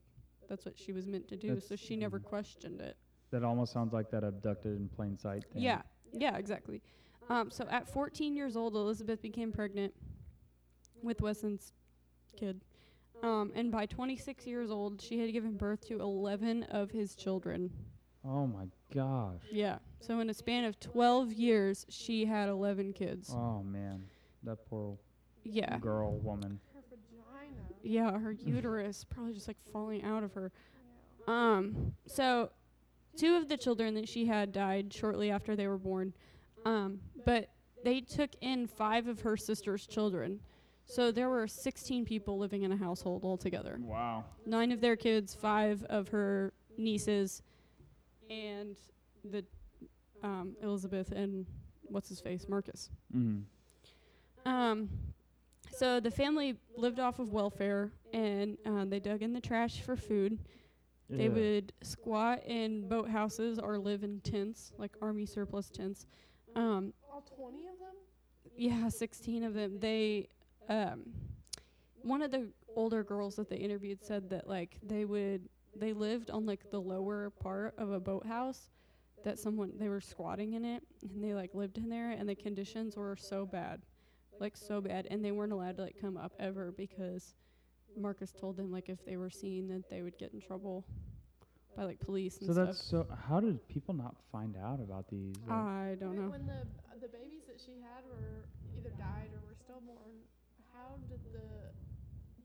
that's 0.49 0.65
what 0.65 0.79
she 0.79 0.93
was 0.93 1.07
meant 1.07 1.29
to 1.29 1.37
do. 1.37 1.61
so 1.61 1.77
she 1.77 1.97
never 1.97 2.19
questioned 2.19 2.81
it. 2.81 2.97
That 3.31 3.43
almost 3.45 3.73
sounds 3.73 3.93
like 3.93 4.11
that 4.11 4.25
abducted 4.25 4.77
in 4.77 4.89
plain 4.89 5.17
sight 5.17 5.45
thing. 5.53 5.63
Yeah, 5.63 5.83
yeah, 6.13 6.37
exactly. 6.37 6.83
Um, 7.31 7.51
so 7.51 7.67
at 7.71 7.89
14 7.89 8.37
years 8.37 8.57
old, 8.57 8.75
Elizabeth 8.75 9.23
became 9.23 9.51
pregnant 9.51 9.95
with 11.03 11.21
Wesson's 11.21 11.73
kid. 12.37 12.61
Um, 13.23 13.53
and 13.55 13.73
by 13.73 13.87
26 13.87 14.47
years 14.47 14.71
old, 14.71 15.01
she 15.01 15.19
had 15.19 15.33
given 15.33 15.57
birth 15.57 15.87
to 15.89 16.01
11 16.01 16.65
of 16.65 16.91
his 16.91 17.15
children. 17.15 17.71
Oh 18.27 18.47
my 18.47 18.67
gosh. 18.95 19.43
Yeah. 19.51 19.79
So 20.01 20.21
in 20.21 20.31
a 20.31 20.35
span 20.35 20.65
of 20.65 20.81
12 20.81 21.33
years, 21.33 21.87
she 21.89 22.25
had 22.25 22.49
11 22.49 22.93
kids. 22.93 23.31
Oh 23.31 23.63
man. 23.63 24.05
That 24.43 24.59
poor 24.69 24.99
yeah. 25.45 25.79
girl, 25.79 26.19
woman. 26.19 26.61
Her 26.75 26.81
vagina. 26.91 27.63
Yeah, 27.83 28.19
her 28.19 28.33
uterus 28.45 29.05
probably 29.05 29.35
just 29.35 29.49
like 29.49 29.59
falling 29.73 30.03
out 30.05 30.23
of 30.23 30.33
her. 30.35 30.53
Um, 31.27 31.93
so 32.07 32.51
two 33.17 33.37
of 33.37 33.49
the 33.49 33.57
children 33.57 33.95
that 33.95 34.09
she 34.09 34.27
had 34.27 34.53
died 34.53 34.93
shortly 34.93 35.31
after 35.31 35.57
they 35.57 35.67
were 35.67 35.79
born. 35.79 36.15
Um, 36.65 37.01
but 37.25 37.51
they 37.85 38.01
took 38.01 38.31
in 38.41 38.67
five 38.67 39.07
of 39.07 39.21
her 39.21 39.37
sister's 39.37 39.87
children. 39.87 40.41
So 40.87 41.11
there 41.11 41.31
were 41.31 41.47
16 41.47 42.05
people 42.05 42.39
living 42.39 42.63
in 42.63 42.73
a 42.73 42.77
household 42.77 43.25
altogether. 43.25 43.79
Wow. 43.81 44.25
Nine 44.45 44.71
of 44.73 44.81
their 44.81 44.97
kids, 44.97 45.35
five 45.35 45.83
of 45.85 46.09
her 46.09 46.53
nieces, 46.77 47.43
and 48.31 48.77
the 49.25 49.45
um, 50.23 50.57
Elizabeth 50.63 51.13
and 51.13 51.47
what's 51.83 52.09
his 52.09 52.21
face, 52.21 52.47
Marcus. 52.49 52.91
Mm. 53.15 53.43
Um, 54.47 54.89
so 55.71 56.01
the 56.01 56.11
family 56.11 56.57
lived 56.77 57.01
off 57.01 57.19
of 57.19 57.33
welfare, 57.33 57.91
and 58.13 58.57
uh, 58.65 58.85
they 58.85 59.01
dug 59.01 59.23
in 59.23 59.33
the 59.33 59.41
trash 59.41 59.81
for 59.81 59.97
food. 59.97 60.39
They 61.11 61.29
would 61.29 61.73
squat 61.83 62.43
in 62.47 62.89
boathouses 62.89 63.63
or 63.63 63.79
live 63.79 64.03
in 64.03 64.21
tents, 64.21 64.73
like 64.79 64.93
army 65.03 65.27
surplus 65.27 65.71
tents. 65.71 66.07
Um, 66.57 66.93
All 67.13 67.23
20 67.37 67.59
of 67.69 67.79
them? 67.79 67.95
yeah, 68.57 68.89
16 68.89 69.45
of 69.45 69.55
them. 69.55 69.79
They, 69.79 70.29
um, 70.69 71.05
one 72.03 72.23
of 72.23 72.31
the 72.31 72.49
older 72.75 73.05
girls 73.05 73.37
that 73.37 73.49
they 73.49 73.57
interviewed 73.57 74.03
said 74.03 74.31
that 74.31 74.49
like 74.49 74.79
they 74.83 75.05
would, 75.05 75.49
they 75.77 75.93
lived 75.93 76.31
on 76.31 76.47
like 76.47 76.71
the 76.71 76.81
lower 76.81 77.31
part 77.31 77.75
of 77.79 77.91
a 77.91 78.01
boathouse 78.01 78.71
that 79.25 79.39
someone, 79.39 79.73
they 79.79 79.89
were 79.89 80.01
squatting 80.01 80.53
in 80.55 80.65
it 80.65 80.83
and 81.03 81.23
they 81.25 81.35
like 81.35 81.55
lived 81.55 81.79
in 81.79 81.89
there 81.89 82.11
and 82.11 82.29
the 82.29 82.35
conditions 82.35 82.97
were 82.97 83.17
so 83.17 83.47
bad, 83.47 83.83
like 84.41 84.57
so 84.57 84.81
bad. 84.81 85.07
And 85.11 85.25
they 85.25 85.33
weren't 85.33 85.53
allowed 85.53 85.77
to 85.79 85.83
like 85.85 85.97
come 86.01 86.17
up 86.17 86.33
ever 86.39 86.73
because 86.77 87.35
Marcus 87.97 88.33
told 88.33 88.57
them 88.57 88.71
like 88.71 88.89
if 88.89 89.05
they 89.05 89.17
were 89.17 89.31
seen 89.31 89.69
that 89.69 89.89
they 89.89 90.03
would 90.03 90.19
get 90.19 90.33
in 90.33 90.41
trouble 90.41 90.85
by 91.77 91.85
like 91.85 92.01
police 92.01 92.39
and 92.39 92.47
So 92.47 92.53
stuff. 92.53 92.67
that's 92.67 92.85
so. 92.85 93.07
How 93.29 93.41
did 93.41 93.67
people 93.69 93.95
not 93.95 94.15
find 94.31 94.57
out 94.57 94.81
about 94.81 95.09
these? 95.09 95.35
Like, 95.47 95.59
I 95.59 95.97
don't 95.99 96.15
know. 96.17 96.29
When 96.31 96.47
the 96.47 96.67
the 97.01 97.09
babies 97.09 97.43
that 97.49 97.59
she 97.59 97.81
had 97.83 98.05
were 98.07 98.47
either 98.79 98.91
died 98.97 99.31
or 99.35 99.41
were 99.49 99.57
stillborn, 99.59 100.23
how 100.73 100.95
did 101.11 101.19
the 101.33 101.43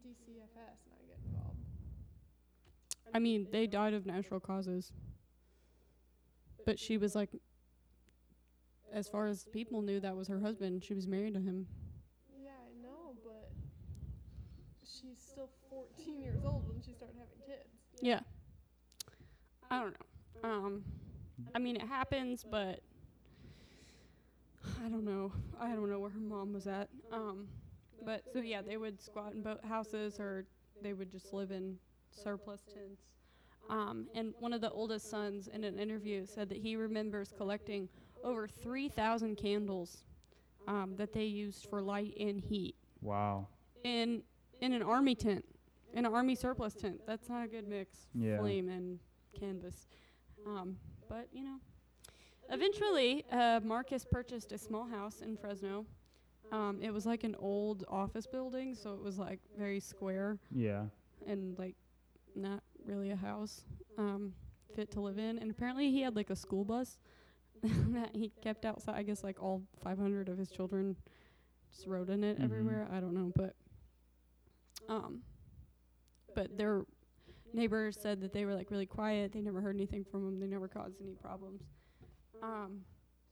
DCFS 0.02 0.18
not 0.18 0.18
get 0.18 0.18
involved? 0.18 0.89
I 3.14 3.20
mean, 3.20 3.48
they 3.52 3.68
died 3.68 3.94
of 3.94 4.06
natural 4.06 4.40
causes. 4.40 4.92
But 6.66 6.80
she 6.80 6.98
was 6.98 7.16
like, 7.16 7.30
as 8.94 9.08
far 9.08 9.28
as 9.28 9.46
people 9.52 9.82
knew, 9.82 10.00
that 10.00 10.16
was 10.16 10.28
her 10.28 10.40
husband. 10.40 10.84
She 10.84 10.94
was 10.94 11.08
married 11.08 11.34
to 11.34 11.40
him. 11.40 11.68
Yeah, 12.42 12.52
I 12.52 12.82
know, 12.82 13.16
but 13.24 13.52
she's 14.84 15.18
still 15.20 15.50
14 15.70 16.22
years 16.22 16.42
old 16.46 16.68
when 16.68 16.82
she 16.82 16.94
started 16.94 17.16
having 17.18 17.46
kids. 17.46 17.70
Yeah. 18.02 18.20
I 19.72 19.80
don't 19.80 19.96
know. 20.44 20.50
Um, 20.50 20.84
I 21.54 21.60
mean, 21.60 21.76
it 21.76 21.88
happens, 21.88 22.46
but 22.50 22.82
I 24.84 24.90
don't 24.90 25.06
know. 25.06 25.32
I 25.60 25.70
don't 25.70 25.90
know 25.90 26.00
where 26.00 26.10
her 26.10 26.20
mom 26.20 26.54
was 26.54 26.68
at. 26.68 26.90
Um, 27.12 27.48
but 28.06 28.24
so 28.34 28.40
yeah, 28.40 28.62
they 28.62 28.78
would 28.78 29.02
squat 29.02 29.34
in 29.34 29.42
boat 29.42 29.64
houses, 29.64 30.20
or 30.20 30.46
they 30.82 30.94
would 30.94 31.12
just 31.12 31.34
live 31.34 31.52
in 31.52 31.78
surplus 32.12 32.62
tents. 32.74 33.02
Um, 33.70 34.08
and 34.16 34.34
one 34.40 34.54
of 34.54 34.62
the 34.62 34.72
oldest 34.72 35.10
sons, 35.10 35.48
in 35.48 35.64
an 35.64 35.78
interview, 35.78 36.26
said 36.26 36.50
that 36.50 36.58
he 36.58 36.76
remembers 36.76 37.34
collecting 37.36 37.88
over 38.24 38.48
3,000 38.48 39.36
candles 39.36 40.04
um, 40.68 40.96
that 40.98 41.14
they 41.14 41.26
used 41.26 41.68
for 41.70 41.82
light 41.82 42.16
and 42.20 42.40
heat 42.42 42.76
wow. 43.02 43.48
in 43.84 44.22
in 44.62 44.74
an 44.74 44.84
army 44.84 45.16
tent, 45.16 45.46
in 45.94 46.06
an 46.06 46.14
army 46.14 46.36
surplus 46.36 46.74
tent. 46.74 47.00
That's 47.08 47.30
not 47.30 47.46
a 47.46 47.48
good 47.48 47.68
mix. 47.68 47.98
Yeah. 48.14 48.40
Flame 48.40 48.70
and 48.70 49.00
canvas. 49.40 49.88
Um, 50.46 50.76
but 51.08 51.28
you 51.32 51.44
know, 51.44 51.58
eventually, 52.50 53.24
uh, 53.32 53.62
Marcus 53.64 54.06
purchased 54.06 54.52
a 54.52 54.58
small 54.58 54.86
house 54.86 55.22
in 55.22 55.38
Fresno. 55.38 55.86
Um, 56.52 56.80
it 56.82 56.92
was 56.92 57.06
like 57.06 57.24
an 57.24 57.36
old 57.40 57.86
office 57.88 58.26
building, 58.26 58.76
so 58.76 58.94
it 58.94 59.02
was 59.04 59.20
like 59.20 59.40
very 59.58 59.80
square 59.80 60.40
Yeah. 60.52 60.86
and 61.28 61.58
like 61.60 61.76
not 62.40 62.64
really 62.86 63.12
a 63.12 63.16
house 63.16 63.62
um, 63.98 64.34
fit 64.76 64.92
to 64.92 65.02
live 65.02 65.18
in. 65.18 65.38
And 65.40 65.52
apparently, 65.52 65.92
he 65.92 66.02
had 66.02 66.16
like 66.16 66.30
a 66.30 66.36
school 66.36 66.64
bus 66.66 66.98
that 67.64 68.16
he 68.16 68.32
kept 68.42 68.66
outside. 68.66 68.96
I 68.96 69.04
guess 69.04 69.24
like 69.24 69.42
all 69.42 69.62
500 69.84 70.30
of 70.30 70.38
his 70.38 70.50
children 70.50 70.96
just 71.72 71.86
rode 71.88 72.10
in 72.10 72.24
it 72.24 72.40
Mhm. 72.40 72.44
everywhere. 72.46 72.88
I 72.92 73.00
don't 73.00 73.14
know, 73.14 73.32
but 73.36 73.56
um, 74.88 75.22
but 76.36 76.58
their 76.58 76.84
neighbors 77.54 77.98
said 78.00 78.22
that 78.22 78.34
they 78.34 78.46
were 78.46 78.56
like 78.56 78.72
really 78.72 78.86
quiet. 78.86 79.32
They 79.32 79.42
never 79.42 79.62
heard 79.62 79.76
anything 79.76 80.04
from 80.04 80.28
him. 80.28 80.40
They 80.40 80.48
never 80.48 80.68
caused 80.68 81.02
any 81.02 81.14
problems. 81.14 81.62
Um, 82.42 82.82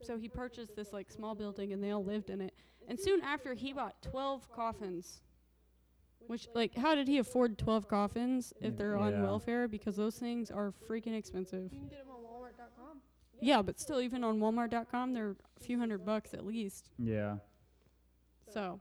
so 0.02 0.18
he 0.18 0.28
purchased 0.30 0.76
this 0.76 0.94
like 0.94 1.10
small 1.10 1.34
building, 1.36 1.74
and 1.74 1.84
they 1.84 1.92
all 1.92 2.04
lived 2.04 2.30
in 2.30 2.42
it. 2.42 2.54
And 2.88 3.00
soon 3.00 3.22
after, 3.22 3.54
he 3.54 3.74
bought 3.74 4.02
12 4.02 4.52
coffins. 4.52 5.22
Which, 6.28 6.48
like, 6.54 6.76
how 6.76 6.94
did 6.94 7.08
he 7.08 7.18
afford 7.20 7.58
12 7.58 7.88
coffins 7.88 8.54
if 8.62 8.78
they're 8.78 8.98
on 8.98 9.14
yeah. 9.14 9.24
welfare? 9.24 9.68
Because 9.68 9.96
those 9.96 10.16
things 10.18 10.52
are 10.52 10.74
freaking 10.90 11.18
expensive. 11.18 11.72
You 11.72 11.80
can 11.80 11.88
get 11.88 12.00
them 12.00 12.10
on 12.10 12.22
Walmart.com. 12.22 13.02
Yeah, 13.40 13.62
but 13.62 13.80
still, 13.80 14.02
even 14.02 14.24
on 14.24 14.40
Walmart.com, 14.40 15.14
they're 15.14 15.36
a 15.60 15.64
few 15.64 15.80
hundred 15.80 16.06
bucks 16.06 16.34
at 16.34 16.46
least. 16.46 16.90
Yeah. 16.98 17.38
So, 18.52 18.80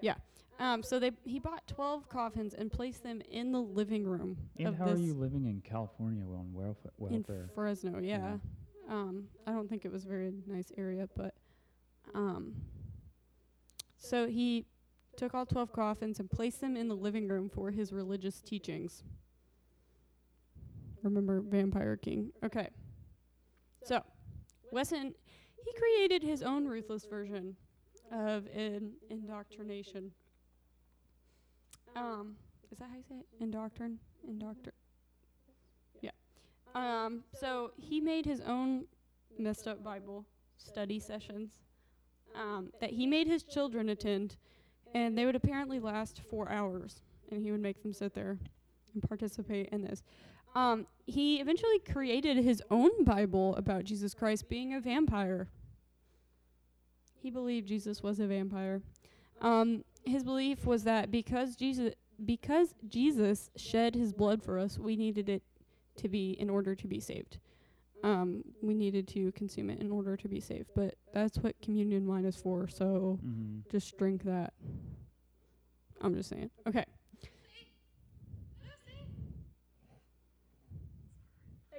yeah. 0.00 0.14
Um, 0.58 0.82
so 0.82 0.98
they 0.98 1.10
he 1.24 1.38
bought 1.38 1.66
12 1.66 2.08
coffins 2.08 2.54
and 2.54 2.72
placed 2.72 3.02
them 3.02 3.20
in 3.30 3.52
the 3.52 3.60
living 3.60 4.04
room 4.04 4.38
And 4.58 4.68
of 4.68 4.78
how 4.78 4.86
this 4.86 5.00
are 5.00 5.02
you 5.02 5.14
living 5.14 5.44
in 5.44 5.60
California 5.60 6.24
on 6.24 6.52
welfare? 6.52 6.92
in 6.98 7.06
welfare? 7.06 7.50
Fresno. 7.54 7.98
Yeah. 7.98 8.18
Yeah. 8.18 8.36
Um, 8.88 9.24
I 9.46 9.52
don't 9.52 9.68
think 9.68 9.84
it 9.84 9.92
was 9.92 10.04
a 10.04 10.08
very 10.08 10.32
nice 10.46 10.72
area, 10.78 11.08
but 11.16 11.34
um, 12.14 12.54
so 13.98 14.28
he 14.28 14.64
took 15.16 15.34
all 15.34 15.46
12 15.46 15.72
coffins 15.72 16.20
and 16.20 16.30
placed 16.30 16.60
them 16.60 16.76
in 16.76 16.88
the 16.88 16.94
living 16.94 17.28
room 17.28 17.48
for 17.48 17.70
his 17.70 17.92
religious 17.92 18.40
teachings. 18.40 19.02
Remember 21.02 21.40
Vampire 21.40 21.96
King. 21.96 22.32
Okay. 22.42 22.68
So, 23.84 24.02
Wesson 24.72 25.14
he 25.66 25.72
created 25.72 26.22
his 26.22 26.42
own 26.42 26.66
ruthless 26.66 27.06
version 27.06 27.56
of 28.12 28.46
in 28.54 28.92
indoctrination. 29.10 30.12
Um, 31.96 32.36
is 32.70 32.78
that 32.78 32.88
how 32.88 32.96
you 32.96 33.02
say 33.08 33.16
it? 33.16 33.44
Indoctrin? 33.44 33.96
Indoctr. 34.28 34.70
Yeah. 36.00 36.10
Um, 36.74 37.24
so 37.34 37.72
he 37.76 38.00
made 38.00 38.24
his 38.24 38.40
own 38.40 38.84
messed 39.38 39.66
up 39.66 39.82
Bible 39.82 40.24
study 40.56 41.00
sessions 41.00 41.50
um, 42.34 42.70
that 42.80 42.90
he 42.90 43.06
made 43.06 43.26
his 43.26 43.42
children 43.42 43.88
attend, 43.88 44.36
and 44.94 45.16
they 45.16 45.26
would 45.26 45.36
apparently 45.36 45.78
last 45.78 46.22
four 46.30 46.50
hours, 46.50 47.02
and 47.30 47.42
he 47.42 47.50
would 47.50 47.60
make 47.60 47.82
them 47.82 47.92
sit 47.92 48.14
there 48.14 48.38
and 48.94 49.02
participate 49.02 49.68
in 49.70 49.82
this. 49.82 50.02
Um, 50.54 50.86
he 51.06 51.40
eventually 51.40 51.78
created 51.80 52.38
his 52.38 52.62
own 52.70 53.04
Bible 53.04 53.54
about 53.56 53.84
Jesus 53.84 54.14
Christ 54.14 54.48
being 54.48 54.72
a 54.72 54.80
vampire. 54.80 55.48
He 57.20 57.30
believed 57.30 57.68
Jesus 57.68 58.02
was 58.02 58.20
a 58.20 58.26
vampire. 58.26 58.80
Um, 59.42 59.84
his 60.04 60.24
belief 60.24 60.64
was 60.64 60.84
that 60.84 61.10
because 61.10 61.56
Jesus 61.56 61.92
because 62.24 62.74
Jesus 62.88 63.50
shed 63.56 63.94
his 63.94 64.14
blood 64.14 64.42
for 64.42 64.58
us, 64.58 64.78
we 64.78 64.96
needed 64.96 65.28
it 65.28 65.42
to 65.96 66.08
be 66.08 66.30
in 66.30 66.48
order 66.48 66.74
to 66.74 66.86
be 66.86 67.00
saved. 67.00 67.38
Um, 68.02 68.44
we 68.62 68.74
needed 68.74 69.08
to 69.08 69.32
consume 69.32 69.70
it 69.70 69.80
in 69.80 69.90
order 69.90 70.16
to 70.16 70.28
be 70.28 70.38
safe. 70.40 70.66
But 70.74 70.94
that's 71.12 71.38
what 71.38 71.60
communion 71.62 72.06
wine 72.06 72.24
is 72.24 72.36
for, 72.36 72.68
so 72.68 73.18
Mm-hmm. 73.24 73.68
just 73.70 73.96
drink 73.98 74.22
that. 74.24 74.52
I'm 76.00 76.14
just 76.14 76.28
saying. 76.28 76.50
Okay. 76.68 76.84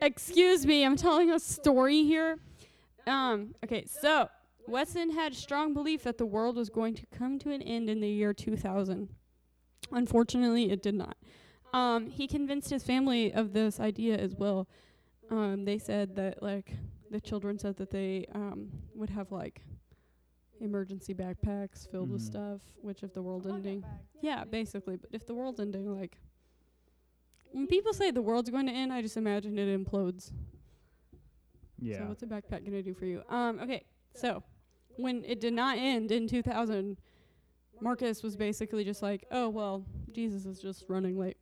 Excuse 0.01 0.65
me, 0.65 0.83
I'm 0.85 0.95
telling 0.95 1.31
a 1.31 1.39
story 1.39 2.03
here. 2.03 2.37
Um, 3.07 3.55
okay, 3.63 3.85
so 3.85 4.29
Wesson 4.67 5.09
had 5.11 5.33
strong 5.33 5.73
belief 5.73 6.03
that 6.03 6.17
the 6.17 6.25
world 6.25 6.55
was 6.55 6.69
going 6.69 6.93
to 6.95 7.05
come 7.17 7.39
to 7.39 7.51
an 7.51 7.61
end 7.63 7.89
in 7.89 7.99
the 7.99 8.09
year 8.09 8.33
2000. 8.33 9.09
Unfortunately, 9.91 10.69
it 10.71 10.83
did 10.83 10.93
not. 10.93 11.17
Um, 11.73 12.07
he 12.09 12.27
convinced 12.27 12.69
his 12.69 12.83
family 12.83 13.33
of 13.33 13.53
this 13.53 13.79
idea 13.79 14.17
as 14.17 14.35
well. 14.35 14.67
Um, 15.29 15.65
they 15.65 15.77
said 15.77 16.15
that 16.15 16.41
like 16.41 16.73
the 17.11 17.19
children 17.19 17.57
said 17.59 17.75
that 17.77 17.89
they 17.91 18.25
um, 18.33 18.69
would 18.95 19.09
have 19.09 19.31
like 19.31 19.61
emergency 20.59 21.13
backpacks 21.13 21.89
filled 21.89 22.09
with 22.09 22.21
Mhm. 22.21 22.25
stuff, 22.25 22.61
which 22.81 23.03
if 23.03 23.13
the 23.13 23.21
world 23.21 23.43
Bucket 23.43 23.57
ending, 23.57 23.81
bag. 23.81 23.91
yeah, 24.21 24.43
basically. 24.43 24.95
But 24.97 25.09
if 25.13 25.25
the 25.25 25.35
world's 25.35 25.59
ending, 25.59 25.93
like 25.93 26.17
when 27.51 27.67
people 27.67 27.93
say 27.93 28.11
the 28.11 28.21
world's 28.21 28.49
going 28.49 28.65
to 28.67 28.71
end, 28.73 28.91
I 28.91 29.01
just 29.01 29.17
imagine 29.17 29.57
it 29.57 29.67
implodes. 29.85 30.31
Yeah. 31.79 31.99
So 31.99 32.05
what's 32.07 32.23
a 32.23 32.25
backpack 32.25 32.65
gonna 32.65 32.81
do 32.81 32.93
for 32.93 33.05
you? 33.05 33.21
Um, 33.29 33.59
okay, 33.59 33.83
so 34.15 34.41
when 34.97 35.23
it 35.25 35.39
did 35.39 35.53
not 35.53 35.77
end 35.77 36.11
in 36.11 36.27
2000, 36.27 36.97
Marcus 37.79 38.23
was 38.23 38.35
basically 38.35 38.83
just 38.83 39.03
like, 39.03 39.25
"Oh 39.29 39.49
well, 39.49 39.85
Jesus 40.11 40.45
is 40.47 40.59
just 40.59 40.85
running 40.89 41.19
late." 41.19 41.37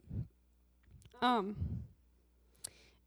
Um, 1.22 1.56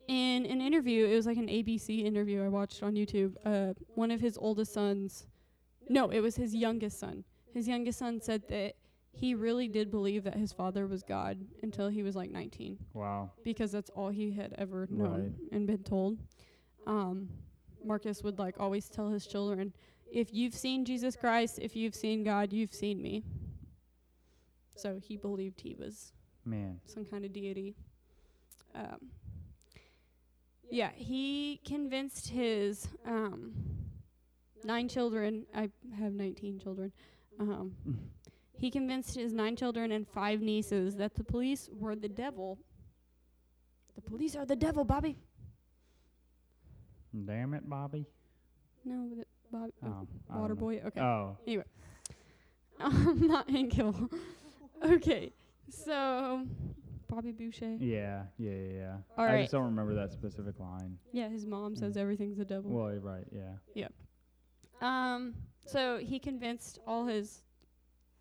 in 0.09 0.47
an 0.47 0.61
interview, 0.61 1.07
it 1.07 1.15
was 1.15 1.27
like 1.27 1.37
an 1.37 1.49
ABC 1.49 2.05
interview 2.05 2.43
I 2.43 2.49
watched 2.49 2.83
on 2.83 2.95
YouTube. 2.95 3.35
Uh, 3.45 3.75
one 3.95 4.11
of 4.11 4.21
his 4.21 4.37
oldest 4.39 4.73
sons, 4.73 5.27
no, 5.89 6.09
it 6.11 6.21
was 6.21 6.35
his 6.37 6.55
youngest 6.55 6.99
son. 6.99 7.25
His 7.55 7.69
youngest 7.69 7.99
son 7.99 8.21
said 8.21 8.43
that 8.49 8.75
he 9.13 9.35
really 9.35 9.69
did 9.69 9.91
believe 9.91 10.25
that 10.25 10.37
his 10.37 10.53
father 10.53 10.87
was 10.87 11.03
God 11.03 11.39
until 11.63 11.89
he 11.89 12.03
was 12.03 12.15
like 12.15 12.31
19 12.31 12.79
wow. 12.95 13.31
because 13.43 13.73
that's 13.73 13.91
all 13.91 14.11
he 14.11 14.31
had 14.31 14.55
ever 14.59 14.87
known 14.91 15.23
Right. 15.23 15.53
and 15.53 15.67
been 15.67 15.83
told. 15.83 16.19
Um, 16.87 17.29
Marcus 17.85 18.23
would 18.23 18.39
like 18.39 18.61
always 18.61 18.89
tell 18.89 19.09
his 19.09 19.27
children, 19.27 19.73
"If 20.13 20.33
you've 20.33 20.55
seen 20.55 20.85
Jesus 20.85 21.17
Christ, 21.17 21.59
if 21.61 21.75
you've 21.75 21.95
seen 21.95 22.23
God, 22.23 22.53
you've 22.53 22.73
seen 22.73 23.03
me." 23.03 23.25
So 24.75 24.99
he 25.03 25.17
believed 25.17 25.61
he 25.61 25.75
was 25.75 26.13
Man. 26.45 26.81
some 26.87 27.05
kind 27.05 27.25
of 27.25 27.33
deity. 27.33 27.75
Um, 28.75 29.11
yeah, 30.71 30.91
he 30.95 31.61
convinced 31.65 32.29
his 32.29 32.89
um, 33.07 33.53
nine 34.65 34.89
children. 34.89 35.47
I 35.55 35.71
have 35.99 36.13
19 36.13 36.59
children. 36.59 36.93
Um, 37.41 37.73
he 38.59 38.71
convinced 38.71 39.15
his 39.15 39.33
nine 39.33 39.57
children 39.57 39.93
and 39.93 40.07
five 40.07 40.41
nieces 40.41 40.97
that 40.97 41.15
the 41.15 41.25
police 41.25 41.69
were 41.73 41.95
the 41.95 42.09
devil. 42.09 42.59
The 43.95 44.03
police 44.03 44.35
are 44.37 44.45
the 44.47 44.57
devil, 44.57 44.85
Bobby. 44.85 45.17
Damn 47.25 47.55
it, 47.55 47.69
Bobby. 47.69 48.07
No, 48.85 49.09
the 49.09 49.25
Bob, 49.51 49.71
Oh. 49.85 50.07
Water. 50.41 50.55
Boy. 50.55 50.81
Okay. 50.85 51.01
Oh. 51.01 51.37
Um, 52.81 53.21
not 53.27 53.49
Hank 53.51 53.73
Hill. 53.73 54.11
okay, 54.85 55.33
so 55.71 56.45
Bobby 57.09 57.33
Boucher. 57.33 57.77
Yeah. 57.81 58.25
Yeah. 58.37 58.51
Yeah. 58.51 58.73
yeah. 58.73 58.97
All 59.17 59.25
I 59.25 59.33
right. 59.35 59.41
just 59.43 59.53
don't 59.53 59.65
remember 59.65 59.95
that 59.95 60.13
specific 60.13 60.59
line. 60.61 60.99
Yeah, 61.13 61.29
his 61.29 61.47
mom 61.47 61.75
says 61.75 61.95
Mm. 61.95 62.01
everything's 62.01 62.37
the 62.37 62.45
devil. 62.45 62.71
Well, 62.71 62.91
you're 62.93 63.01
right. 63.01 63.27
Yeah. 63.33 63.53
Yep. 63.75 63.93
Um, 64.81 65.35
so 65.67 65.99
he 65.99 66.19
convinced 66.19 66.79
all 66.87 67.07
his 67.07 67.43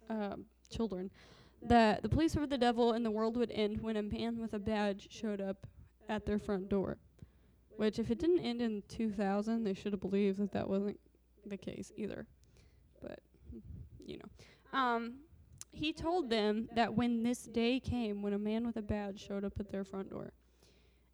um, 0.09 0.45
children 0.69 1.11
that 1.61 2.01
the 2.01 2.09
police 2.09 2.35
were 2.35 2.47
the 2.47 2.57
devil 2.57 2.93
and 2.93 3.05
the 3.05 3.11
world 3.11 3.35
would 3.37 3.51
end 3.51 3.81
when 3.81 3.97
a 3.97 4.03
man 4.03 4.39
with 4.39 4.53
a 4.53 4.59
badge 4.59 5.07
showed 5.11 5.41
up 5.41 5.67
at 6.09 6.25
their 6.25 6.39
front 6.39 6.69
door. 6.69 6.97
Which, 7.75 7.99
if 7.99 8.09
it 8.09 8.17
didn't 8.17 8.39
end 8.39 8.61
in 8.61 8.81
2000, 8.87 9.63
they 9.63 9.73
should 9.75 9.91
have 9.91 10.01
believed 10.01 10.39
that 10.39 10.51
that 10.53 10.67
wasn't 10.67 10.99
the 11.45 11.57
case 11.57 11.91
either. 11.95 12.25
But, 13.03 13.19
you 14.03 14.17
know. 14.17 14.77
Um, 14.79 15.15
he 15.77 15.93
told 15.93 16.29
them 16.29 16.67
that 16.73 16.95
when 16.95 17.21
this 17.21 17.43
day 17.43 17.79
came, 17.79 18.23
when 18.23 18.33
a 18.33 18.39
man 18.39 18.65
with 18.65 18.77
a 18.77 18.81
badge 18.81 19.23
showed 19.23 19.45
up 19.45 19.53
at 19.59 19.71
their 19.71 19.83
front 19.83 20.09
door, 20.09 20.33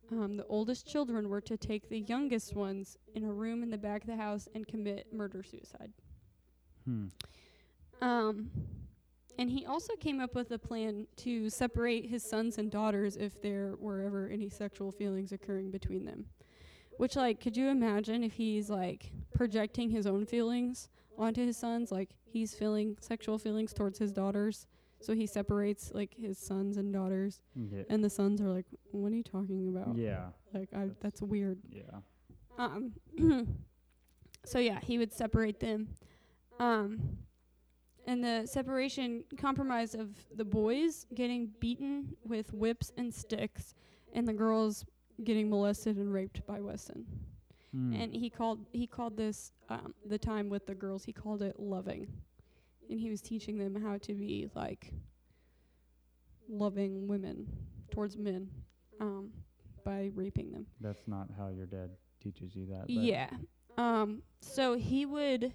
um, 0.09 0.37
the 0.37 0.45
oldest 0.47 0.87
children 0.87 1.27
were 1.27 1.41
to 1.41 1.57
take 1.57 1.89
the 1.89 1.99
youngest 1.99 2.55
ones 2.55 2.97
in 3.13 3.25
a 3.25 3.31
room 3.31 3.61
in 3.61 3.69
the 3.69 3.77
back 3.77 4.03
of 4.03 4.07
the 4.07 4.15
house 4.15 4.47
and 4.55 4.65
commit 4.65 5.11
murder 5.11 5.43
suicide. 5.43 5.91
Hmm. 6.85 7.07
Um, 8.01 8.49
and 9.37 9.49
he 9.49 9.65
also 9.65 9.95
came 9.95 10.21
up 10.21 10.33
with 10.33 10.51
a 10.51 10.57
plan 10.57 11.07
to 11.17 11.49
separate 11.49 12.05
his 12.05 12.23
sons 12.23 12.57
and 12.57 12.71
daughters 12.71 13.17
if 13.17 13.41
there 13.41 13.75
were 13.79 14.01
ever 14.01 14.29
any 14.29 14.47
sexual 14.47 14.93
feelings 14.93 15.33
occurring 15.33 15.71
between 15.71 16.05
them. 16.05 16.25
Which, 16.97 17.17
like, 17.17 17.41
could 17.41 17.57
you 17.57 17.67
imagine 17.67 18.23
if 18.23 18.33
he's 18.33 18.69
like 18.69 19.11
projecting 19.33 19.89
his 19.89 20.07
own 20.07 20.25
feelings 20.25 20.87
onto 21.17 21.45
his 21.45 21.57
sons? 21.57 21.91
Like, 21.91 22.09
he's 22.25 22.53
feeling 22.53 22.97
sexual 22.99 23.37
feelings 23.37 23.73
towards 23.73 23.99
his 23.99 24.11
daughters, 24.11 24.67
So 24.99 25.13
he 25.13 25.27
separates 25.27 25.91
like 25.93 26.13
his 26.15 26.37
sons 26.37 26.77
and 26.77 26.93
daughters, 26.93 27.41
Yeah. 27.55 27.83
and 27.89 28.01
the 28.01 28.09
sons 28.09 28.39
are 28.39 28.47
like, 28.49 28.67
"What 28.91 29.11
are 29.11 29.15
you 29.15 29.23
talking 29.23 29.67
about? 29.67 29.97
Yeah. 29.97 30.29
Like, 30.53 30.69
I, 30.73 30.79
That's- 30.87 30.97
that's 31.01 31.21
weird." 31.21 31.59
Yeah. 31.69 31.99
Um. 32.57 32.93
so 34.45 34.59
yeah, 34.59 34.79
he 34.81 34.97
would 34.97 35.11
separate 35.11 35.59
them. 35.59 35.89
Um. 36.59 37.17
And 38.05 38.23
the 38.23 38.45
separation 38.45 39.23
compromised 39.37 39.95
of 39.95 40.09
the 40.35 40.43
boys 40.45 41.05
getting 41.15 41.51
beaten 41.59 42.15
with 42.25 42.53
whips 42.53 42.91
and 42.97 43.13
sticks, 43.13 43.73
and 44.13 44.27
the 44.27 44.33
girls 44.33 44.85
getting 45.23 45.49
molested 45.49 45.97
and 45.97 46.13
raped 46.13 46.45
by 46.45 46.59
Wesson. 46.61 47.05
Hmm. 47.73 47.93
And 47.93 48.13
he 48.13 48.29
called 48.29 48.65
he 48.71 48.85
called 48.87 49.17
this 49.17 49.51
um, 49.69 49.93
the 50.05 50.17
time 50.17 50.47
with 50.49 50.65
the 50.67 50.75
girls. 50.75 51.03
He 51.03 51.11
called 51.13 51.41
it 51.41 51.59
loving, 51.59 52.07
and 52.89 52.99
he 52.99 53.09
was 53.09 53.19
teaching 53.21 53.57
them 53.57 53.75
how 53.81 53.97
to 53.99 54.13
be 54.13 54.47
like 54.55 54.93
loving 56.49 57.07
women 57.07 57.47
towards 57.91 58.17
men 58.17 58.49
um, 58.99 59.29
by 59.83 60.11
raping 60.15 60.51
them. 60.51 60.65
That's 60.81 61.07
not 61.07 61.27
how 61.37 61.49
your 61.49 61.65
dad 61.65 61.89
teaches 62.21 62.55
you 62.55 62.65
that. 62.67 62.81
but- 62.81 62.89
Yeah. 62.91 63.29
Um. 63.77 64.21
So 64.39 64.75
he 64.77 65.05
would. 65.05 65.53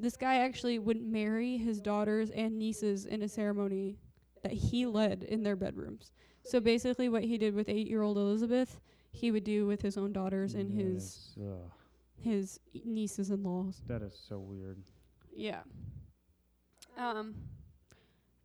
This 0.00 0.16
guy 0.16 0.36
actually 0.36 0.78
would 0.78 1.02
marry 1.02 1.56
his 1.56 1.80
daughters 1.80 2.30
and 2.30 2.56
nieces 2.56 3.04
in 3.06 3.22
a 3.22 3.28
ceremony 3.28 3.98
that 4.44 4.52
he 4.52 4.86
led 4.86 5.24
in 5.24 5.42
their 5.42 5.56
bedrooms. 5.56 6.12
So 6.44 6.60
basically, 6.60 7.08
what 7.08 7.24
he 7.24 7.36
did 7.36 7.52
with 7.52 7.68
eight-year-old 7.68 8.16
Elizabeth, 8.16 8.78
he 9.10 9.30
would 9.30 9.44
do 9.44 9.66
with 9.66 9.82
his 9.82 9.96
own 9.96 10.12
daughters 10.12 10.54
and 10.54 10.70
his 10.70 11.32
Yes, 11.36 11.46
ugh, 11.48 11.70
his 12.20 12.60
nieces 12.84 13.30
and 13.30 13.44
laws. 13.44 13.82
that 13.86 14.02
is 14.02 14.18
so 14.28 14.38
weird. 14.38 14.78
Yeah. 15.34 15.60
Um. 16.96 17.34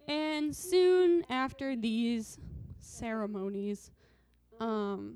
And 0.08 0.54
soon 0.56 1.24
after 1.30 1.76
these 1.78 2.38
ceremonies, 2.80 3.92
um, 4.60 5.16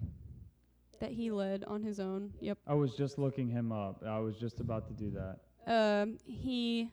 that 1.00 1.12
he 1.12 1.30
led 1.30 1.64
on 1.66 1.84
his 1.84 2.00
own. 2.00 2.32
Yep. 2.39 2.58
I 2.66 2.74
was 2.74 2.95
just 2.95 3.18
looking 3.20 3.50
him 3.50 3.72
up. 3.72 4.02
I 4.08 4.20
was 4.20 4.38
just 4.38 4.60
about 4.62 4.88
to 4.88 4.93
do 4.93 5.12
that. 5.12 5.39
um, 5.72 6.18
he, 6.26 6.89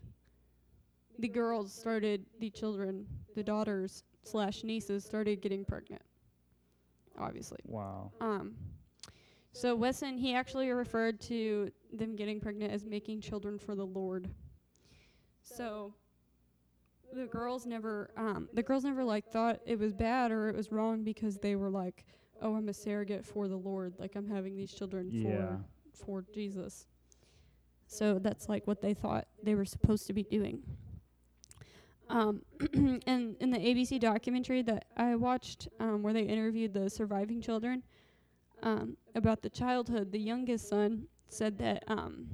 the 1.21 1.29
girls 1.29 1.73
started, 1.73 2.27
the 2.41 2.51
children, 2.51 3.07
the 3.37 3.43
daughters 3.45 4.03
slash 4.25 4.65
nieces 4.65 5.05
started 5.05 5.41
getting 5.41 5.65
pregnant. 5.65 6.03
Obviously. 7.19 7.59
Wow. 7.65 8.13
Um, 8.21 8.55
so 9.53 9.75
Wesson, 9.77 10.19
he 10.19 10.35
actually 10.35 10.71
referred 10.71 11.21
to 11.23 11.71
them 11.93 12.17
getting 12.17 12.41
pregnant 12.41 12.73
as 12.73 12.85
making 12.85 13.21
children 13.21 13.59
for 13.59 13.75
the 13.75 13.87
Lord. 13.87 14.29
So 15.43 15.95
the 17.15 17.27
girls 17.27 17.65
never, 17.67 18.11
um, 18.17 18.49
the 18.53 18.63
girls 18.63 18.85
never 18.85 19.05
like 19.05 19.31
thought 19.31 19.61
it 19.67 19.79
was 19.79 19.93
bad 19.93 20.33
or 20.33 20.49
it 20.49 20.57
was 20.57 20.73
wrong 20.73 21.05
because 21.05 21.39
they 21.39 21.55
were 21.55 21.71
like, 21.71 22.05
"Oh, 22.43 22.57
I'm 22.57 22.69
a 22.69 22.75
surrogate 22.75 23.25
for 23.25 23.47
the 23.47 23.57
Lord. 23.57 23.95
Like 23.99 24.17
I'm 24.17 24.27
having 24.29 24.57
these 24.57 24.73
children 24.73 25.09
Yeah. 25.13 25.57
for 25.93 26.23
for 26.23 26.25
Jesus." 26.35 26.87
So 27.87 28.19
that's 28.19 28.49
like 28.49 28.67
what 28.67 28.81
they 28.81 28.95
thought 28.95 29.29
they 29.43 29.55
were 29.55 29.65
supposed 29.67 30.07
to 30.09 30.13
be 30.13 30.25
doing. 30.25 30.63
Um, 32.09 32.43
and 33.07 33.37
in 33.41 33.51
the 33.51 33.59
ABC 33.59 33.99
documentary 34.01 34.63
that 34.63 34.87
I 34.97 35.17
watched, 35.17 35.69
um, 35.81 36.03
where 36.03 36.13
they 36.13 36.23
interviewed 36.23 36.73
the 36.75 36.89
surviving 36.91 37.41
children 37.41 37.83
um, 38.63 38.97
about 39.15 39.43
the 39.43 39.51
childhood, 39.51 40.13
the 40.13 40.19
youngest 40.19 40.69
son 40.69 41.07
said 41.29 41.59
that 41.59 41.85
um, 41.89 42.27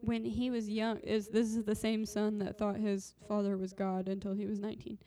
when 0.00 0.24
he 0.24 0.50
was 0.50 0.68
young, 0.68 0.98
is 0.98 1.28
this 1.28 1.54
is 1.54 1.64
the 1.64 1.74
same 1.74 2.06
son 2.06 2.38
that 2.38 2.56
thought 2.56 2.76
his 2.76 3.14
father 3.28 3.56
was 3.56 3.72
God 3.72 4.08
until 4.08 4.32
he 4.32 4.46
was 4.46 4.58
19. 4.58 4.98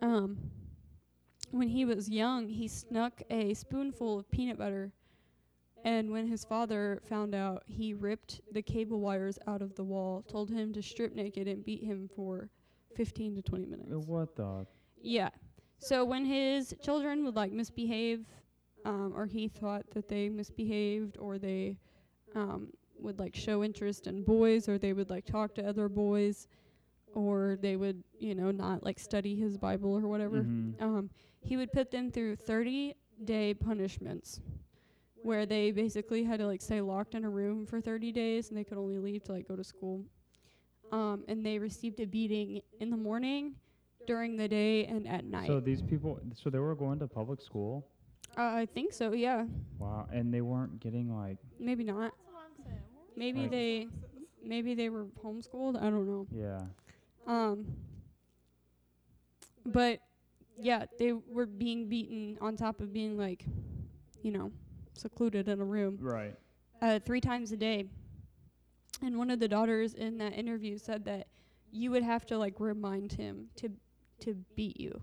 Um, 0.00 0.38
when 1.50 1.68
he 1.68 1.84
was 1.84 2.08
young, 2.08 2.48
he 2.48 2.66
snuck 2.66 3.22
a 3.30 3.52
spoonful 3.54 4.18
of 4.18 4.30
peanut 4.30 4.58
butter 4.58 4.92
and 5.84 6.10
when 6.10 6.26
his 6.28 6.44
father 6.44 7.02
found 7.08 7.34
out, 7.34 7.64
he 7.66 7.92
ripped 7.92 8.40
the 8.52 8.62
cable 8.62 9.00
wires 9.00 9.38
out 9.46 9.62
of 9.62 9.74
the 9.74 9.82
wall, 9.82 10.22
told 10.22 10.50
him 10.50 10.72
to 10.74 10.82
strip 10.82 11.14
naked, 11.14 11.48
and 11.48 11.64
beat 11.64 11.82
him 11.82 12.08
for 12.14 12.50
15 12.94 13.36
to 13.36 13.42
20 13.42 13.66
minutes. 13.66 13.90
What 14.06 14.34
the? 14.36 14.66
Yeah. 15.00 15.30
So 15.78 16.04
when 16.04 16.24
his 16.24 16.74
children 16.82 17.24
would 17.24 17.34
like 17.36 17.52
misbehave, 17.52 18.24
um, 18.84 19.12
or 19.16 19.26
he 19.26 19.48
thought 19.48 19.84
that 19.94 20.08
they 20.08 20.28
misbehaved, 20.28 21.16
or 21.18 21.38
they 21.38 21.78
um, 22.34 22.68
would 22.98 23.18
like 23.18 23.34
show 23.34 23.62
interest 23.64 24.06
in 24.06 24.22
boys, 24.22 24.68
or 24.68 24.78
they 24.78 24.92
would 24.92 25.10
like 25.10 25.24
talk 25.24 25.54
to 25.56 25.66
other 25.68 25.88
boys, 25.88 26.46
or 27.14 27.56
they 27.60 27.76
would, 27.76 28.02
you 28.18 28.34
know, 28.34 28.50
not 28.50 28.82
like 28.84 28.98
study 28.98 29.34
his 29.36 29.56
Bible 29.56 29.94
or 29.94 30.08
whatever, 30.08 30.44
Mhm. 30.44 30.80
um, 30.80 31.10
he 31.40 31.56
would 31.56 31.72
put 31.72 31.90
them 31.90 32.10
through 32.10 32.36
30 32.36 32.94
day 33.24 33.54
punishments 33.54 34.40
where 35.22 35.46
they 35.46 35.70
basically 35.70 36.24
had 36.24 36.38
to 36.40 36.46
like 36.46 36.60
stay 36.60 36.80
locked 36.80 37.14
in 37.14 37.24
a 37.24 37.30
room 37.30 37.66
for 37.66 37.80
30 37.80 38.10
days 38.12 38.48
and 38.48 38.56
they 38.58 38.64
could 38.64 38.78
only 38.78 38.98
leave 38.98 39.22
to 39.24 39.32
like 39.32 39.46
go 39.46 39.54
to 39.54 39.62
school. 39.62 40.04
Um, 40.92 41.24
and 41.26 41.44
they 41.44 41.58
received 41.58 42.00
a 42.00 42.06
beating 42.06 42.60
in 42.80 42.90
the 42.90 42.96
morning, 42.96 43.54
during 44.06 44.36
the 44.36 44.46
day, 44.46 44.84
and 44.84 45.08
at 45.08 45.24
night. 45.24 45.46
So 45.46 45.58
these 45.58 45.80
people, 45.80 46.20
so 46.34 46.50
they 46.50 46.58
were 46.58 46.74
going 46.74 46.98
to 46.98 47.06
public 47.08 47.40
school. 47.40 47.86
uh, 48.36 48.42
I 48.42 48.66
think 48.66 48.92
so, 48.92 49.12
yeah. 49.12 49.46
Wow, 49.78 50.06
and 50.12 50.32
they 50.32 50.42
weren't 50.42 50.80
getting 50.80 51.16
like, 51.16 51.38
Maybe 51.58 51.82
not. 51.84 52.00
That's 52.00 52.14
what 52.26 52.42
I'm 52.58 52.64
saying. 52.64 52.78
Maybe 53.16 53.40
Like- 53.42 53.50
they 53.50 53.88
maybe 54.44 54.74
they 54.74 54.88
were 54.90 55.06
homeschooled. 55.24 55.76
I 55.80 55.88
don't 55.88 56.06
know. 56.06 56.26
yeah. 56.32 56.62
Um, 57.26 57.64
but 59.64 60.00
yeah, 60.58 60.86
they 60.98 61.12
were 61.12 61.46
being 61.46 61.88
beaten 61.88 62.36
on 62.40 62.56
top 62.56 62.80
of 62.80 62.92
being 62.92 63.16
like, 63.16 63.44
you 64.22 64.32
know, 64.32 64.50
secluded 64.94 65.48
in 65.48 65.60
a 65.60 65.64
room 65.64 65.96
Right. 66.00 66.34
uh, 66.82 66.98
three 66.98 67.20
times 67.20 67.52
a 67.52 67.56
day. 67.56 67.86
And 69.02 69.18
one 69.18 69.30
of 69.30 69.40
the 69.40 69.48
daughters 69.48 69.94
in 69.94 70.18
that 70.18 70.32
interview 70.32 70.78
said 70.78 71.04
that 71.06 71.26
you 71.72 71.90
would 71.90 72.02
have 72.02 72.24
to 72.26 72.38
like 72.38 72.60
remind 72.60 73.12
him 73.12 73.48
to 73.56 73.70
to 74.20 74.34
beat 74.54 74.78
you. 74.78 75.00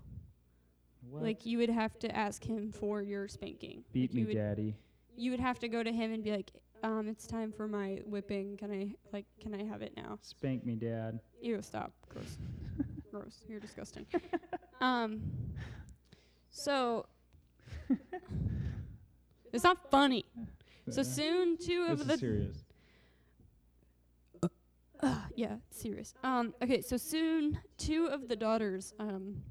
What? 1.08 1.22
Like 1.22 1.44
you 1.46 1.58
would 1.58 1.70
have 1.70 1.98
to 2.00 2.16
ask 2.16 2.42
him 2.42 2.72
for 2.72 3.02
your 3.02 3.28
spanking. 3.28 3.84
Beat 3.92 4.10
Like, 4.10 4.14
me, 4.14 4.32
you 4.32 4.38
daddy. 4.38 4.74
You 5.16 5.30
would 5.32 5.40
have 5.40 5.58
to 5.58 5.68
go 5.68 5.82
to 5.82 5.92
him 5.92 6.12
and 6.12 6.22
be 6.24 6.30
like, 6.30 6.50
um, 6.82 7.08
it's 7.08 7.26
time 7.26 7.52
for 7.52 7.68
my 7.68 8.00
whipping. 8.06 8.56
Can 8.56 8.70
I 8.70 8.94
like 9.12 9.26
can 9.40 9.54
I 9.54 9.64
have 9.64 9.82
it 9.82 9.92
now? 9.96 10.18
Spank 10.22 10.64
me, 10.64 10.76
dad. 10.76 11.20
Ew, 11.42 11.60
stop. 11.60 11.92
Gross. 12.08 12.38
Gross. 13.10 13.44
You're 13.48 13.60
disgusting. 13.60 14.06
um 14.80 15.20
so 16.50 17.06
it's 19.52 19.64
not 19.64 19.90
funny. 19.90 20.24
So 20.88 21.02
soon 21.02 21.56
two 21.58 21.86
This 21.88 22.00
of 22.00 22.06
the 22.06 22.18
serious. 22.18 22.64
Uh, 25.02 25.20
yeah, 25.36 25.56
serious. 25.70 26.14
Um 26.22 26.54
okay, 26.62 26.80
so 26.80 26.96
soon 26.96 27.58
two 27.78 28.06
of 28.06 28.28
the 28.28 28.36
daughters 28.36 28.92
um 28.98 29.42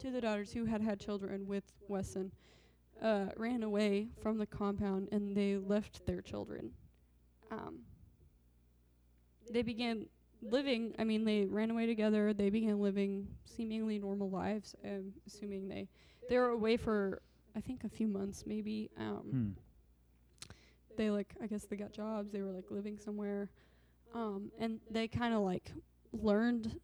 two 0.00 0.08
of 0.08 0.14
the 0.14 0.20
daughters 0.20 0.52
who 0.52 0.64
had 0.64 0.80
had 0.80 0.98
children 1.00 1.46
with 1.46 1.64
Wesson 1.88 2.32
uh 3.02 3.26
ran 3.36 3.62
away 3.62 4.08
from 4.22 4.38
the 4.38 4.46
compound 4.46 5.08
and 5.12 5.36
they 5.36 5.56
left 5.56 6.04
their 6.06 6.20
children. 6.22 6.70
Um 7.50 7.80
they 9.50 9.62
began 9.62 10.06
living 10.42 10.94
i 10.98 11.04
mean 11.04 11.24
they 11.24 11.46
ran 11.46 11.70
away 11.70 11.86
together 11.86 12.32
they 12.34 12.50
began 12.50 12.78
living 12.78 13.26
seemingly 13.44 13.98
normal 13.98 14.28
lives 14.28 14.74
um, 14.84 15.12
assuming 15.26 15.68
they 15.68 15.88
they 16.28 16.36
were 16.36 16.48
away 16.48 16.76
for 16.76 17.22
i 17.56 17.60
think 17.60 17.82
a 17.84 17.88
few 17.88 18.06
months 18.06 18.44
maybe 18.46 18.90
um 18.98 19.22
Hmm. 19.30 19.50
they 20.96 21.10
like 21.10 21.34
i 21.42 21.46
guess 21.46 21.64
they 21.64 21.76
got 21.76 21.92
jobs 21.92 22.30
they 22.30 22.42
were 22.42 22.52
like 22.52 22.70
living 22.70 22.98
somewhere 22.98 23.48
um 24.14 24.50
and 24.58 24.80
they 24.90 25.06
kind 25.08 25.34
of 25.34 25.40
like 25.40 25.72
learned 26.12 26.80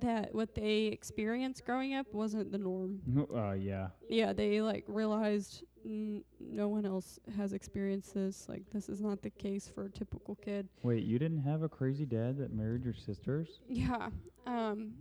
that 0.00 0.32
what 0.34 0.54
they 0.54 0.82
experienced 0.86 1.64
growing 1.64 1.94
up 1.94 2.06
wasn't 2.12 2.50
the 2.52 2.58
norm 2.58 3.00
Uh, 3.34 3.52
yeah. 3.52 3.88
yeah 4.08 4.32
they 4.32 4.60
like 4.60 4.84
realized 4.86 5.64
n- 5.84 6.22
no 6.38 6.68
one 6.68 6.86
else 6.86 7.18
has 7.36 7.52
experienced 7.52 8.14
this 8.14 8.48
like 8.48 8.62
this 8.70 8.88
is 8.88 9.00
not 9.00 9.22
the 9.22 9.30
case 9.30 9.68
for 9.68 9.86
a 9.86 9.90
typical 9.90 10.36
kid 10.36 10.68
Wait, 10.82 11.02
you 11.04 11.18
didn't 11.18 11.42
have 11.42 11.62
a 11.62 11.68
crazy 11.68 12.06
dad 12.06 12.38
that 12.38 12.52
married 12.52 12.84
your 12.84 12.94
sisters? 12.94 13.60
Yeah. 13.68 14.10
Um 14.46 14.92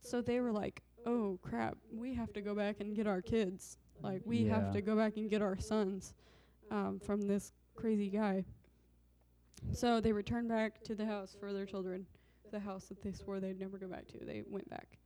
so 0.00 0.22
they 0.22 0.40
were 0.40 0.52
like, 0.52 0.82
"Oh 1.04 1.38
crap, 1.42 1.76
we 1.92 2.14
have 2.14 2.32
to 2.34 2.40
go 2.40 2.54
back 2.54 2.76
and 2.80 2.94
get 2.94 3.06
our 3.08 3.20
kids. 3.20 3.76
Like 4.02 4.22
we 4.24 4.44
Yeah. 4.44 4.54
have 4.54 4.72
to 4.72 4.80
go 4.80 4.94
back 4.94 5.16
and 5.16 5.28
get 5.28 5.42
our 5.42 5.58
sons 5.58 6.14
um 6.70 7.00
from 7.00 7.22
this 7.22 7.52
crazy 7.74 8.08
guy." 8.08 8.44
So 9.72 10.00
they 10.00 10.12
returned 10.12 10.48
back 10.48 10.82
to 10.84 10.94
the 10.94 11.04
house 11.06 11.34
for 11.38 11.52
their 11.52 11.66
children, 11.66 12.06
the 12.50 12.60
house 12.60 12.84
that 12.86 13.02
they 13.02 13.12
swore 13.12 13.40
they'd 13.40 13.58
never 13.58 13.78
go 13.78 13.88
back 13.88 14.06
to. 14.08 14.18
They 14.24 14.42
went 14.48 14.68
back. 14.70 14.98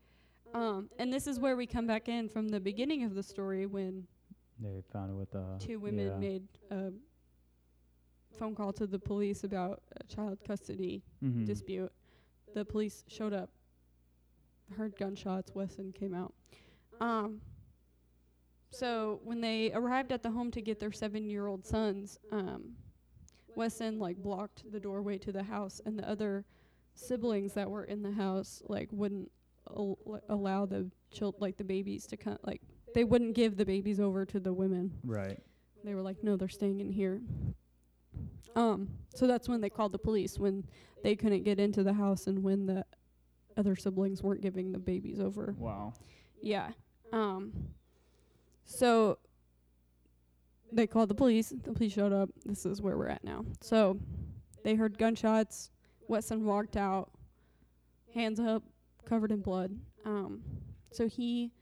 Um 0.54 0.90
and 0.98 1.12
this 1.12 1.26
is 1.26 1.38
where 1.38 1.56
we 1.56 1.66
come 1.66 1.86
back 1.86 2.08
in 2.08 2.28
from 2.28 2.48
the 2.48 2.60
beginning 2.60 3.04
of 3.04 3.14
the 3.14 3.22
story 3.22 3.66
when 3.66 4.06
They 4.58 4.82
found 4.92 5.10
it 5.12 5.14
with 5.14 5.30
the 5.30 5.44
two 5.58 5.78
women 5.78 6.06
yeah. 6.08 6.16
made 6.18 6.42
a 6.70 6.92
phone 8.38 8.54
call 8.54 8.72
to 8.74 8.86
the 8.86 8.98
police 8.98 9.44
about 9.44 9.82
a 10.00 10.04
child 10.04 10.38
custody 10.46 11.02
Mhm. 11.22 11.46
dispute. 11.46 11.92
The 12.54 12.64
police 12.64 13.04
showed 13.08 13.32
up 13.32 13.50
heard 14.76 14.96
gunshots. 14.96 15.52
Wesson 15.54 15.92
came 15.92 16.14
out. 16.14 16.32
Um, 17.00 17.40
so 18.70 19.20
when 19.24 19.40
they 19.40 19.72
arrived 19.72 20.12
at 20.12 20.22
the 20.22 20.30
home 20.30 20.50
to 20.52 20.60
get 20.62 20.78
their 20.78 20.92
seven-year-old 20.92 21.64
sons, 21.66 22.18
um, 22.30 22.76
Wesson 23.56 23.98
like 23.98 24.16
blocked 24.16 24.70
the 24.70 24.80
doorway 24.80 25.18
to 25.18 25.32
the 25.32 25.42
house, 25.42 25.80
and 25.84 25.98
the 25.98 26.08
other 26.08 26.44
siblings 26.94 27.52
that 27.54 27.70
were 27.70 27.84
in 27.84 28.02
the 28.02 28.10
house 28.12 28.62
like 28.68 28.88
wouldn't 28.92 29.30
al- 29.68 30.20
allow 30.28 30.66
the 30.66 30.90
chil- 31.10 31.36
like 31.38 31.56
the 31.56 31.64
babies 31.64 32.06
to 32.06 32.16
come 32.16 32.38
like 32.44 32.60
they 32.94 33.04
wouldn't 33.04 33.34
give 33.34 33.56
the 33.56 33.64
babies 33.64 34.00
over 34.00 34.24
to 34.26 34.40
the 34.40 34.52
women. 34.52 34.92
Right. 35.04 35.38
They 35.84 35.94
were 35.94 36.02
like, 36.02 36.22
no, 36.22 36.36
they're 36.36 36.48
staying 36.48 36.80
in 36.80 36.90
here. 36.90 37.22
Um, 38.56 38.88
so 39.14 39.26
that's 39.26 39.48
when 39.48 39.60
they 39.60 39.70
called 39.70 39.92
the 39.92 39.98
police 39.98 40.38
when 40.38 40.64
they 41.02 41.14
couldn't 41.14 41.44
get 41.44 41.58
into 41.60 41.82
the 41.82 41.92
house 41.92 42.26
and 42.26 42.42
when 42.42 42.66
the 42.66 42.84
other 43.56 43.76
siblings 43.76 44.22
weren't 44.22 44.42
giving 44.42 44.72
the 44.72 44.78
babies 44.78 45.20
over. 45.20 45.54
Wow. 45.56 45.94
Yeah. 46.42 46.70
Um, 47.12 47.52
so 48.64 49.18
they 50.72 50.86
called 50.86 51.08
the 51.08 51.14
police. 51.14 51.50
The 51.50 51.72
police 51.72 51.92
showed 51.92 52.12
up. 52.12 52.30
This 52.44 52.66
is 52.66 52.80
where 52.80 52.96
we're 52.96 53.08
at 53.08 53.24
now. 53.24 53.44
So 53.60 53.98
they 54.64 54.74
heard 54.74 54.98
gunshots. 54.98 55.70
Wesson 56.08 56.44
walked 56.44 56.76
out, 56.76 57.10
hands 58.12 58.40
up, 58.40 58.64
covered 59.04 59.30
in 59.30 59.40
blood. 59.40 59.78
Um, 60.04 60.42
so 60.90 61.06
he 61.06 61.52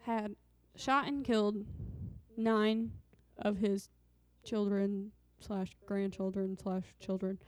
had 0.00 0.34
shot 0.74 1.06
and 1.06 1.24
killed 1.24 1.64
nine 2.36 2.90
of 3.38 3.58
his 3.58 3.88
children 4.44 5.12
slash 5.38 5.68
grandchildren 5.86 6.58
slash 6.60 6.84
children 6.98 7.38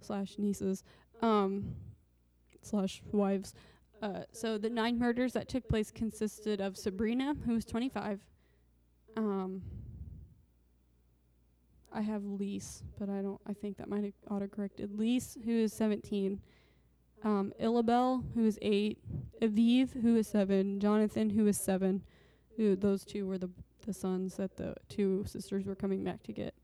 slash 0.00 0.34
nieces 0.38 0.84
um, 1.22 1.74
slash 2.62 3.02
wives. 3.12 3.54
Uh, 4.02 4.20
so 4.32 4.58
the 4.58 4.68
nine 4.68 4.98
murders 4.98 5.32
that 5.32 5.48
took 5.48 5.66
place 5.68 5.90
consisted 5.90 6.60
of 6.60 6.74
Sebhrenah, 6.74 7.44
who 7.44 7.54
was 7.54 7.64
25. 7.64 8.20
Um, 9.16 9.62
I 11.96 12.02
have 12.02 12.24
Lise, 12.24 12.82
but 12.98 13.08
I 13.08 13.22
don't. 13.22 13.40
I 13.46 13.54
think 13.54 13.78
that 13.78 13.88
might 13.88 14.04
have 14.04 14.12
autocorrected. 14.30 14.98
Lise, 14.98 15.38
who 15.44 15.52
is 15.52 15.72
17. 15.72 16.38
Um, 17.24 17.54
Illabelle, 17.60 18.22
who 18.34 18.44
is 18.44 18.58
eight. 18.60 18.98
Aviv, 19.40 20.02
who 20.02 20.16
is 20.16 20.28
seven. 20.28 20.78
Jonathan, 20.78 21.30
who 21.30 21.46
is 21.46 21.56
seven. 21.58 22.02
Who 22.58 22.76
those 22.76 23.04
two 23.04 23.26
were 23.26 23.38
the 23.38 23.48
the 23.86 23.94
sons 23.94 24.36
that 24.36 24.56
the 24.56 24.74
two 24.88 25.24
sisters 25.26 25.64
were 25.64 25.74
coming 25.74 26.04
back 26.04 26.22
to 26.24 26.32
get. 26.32 26.54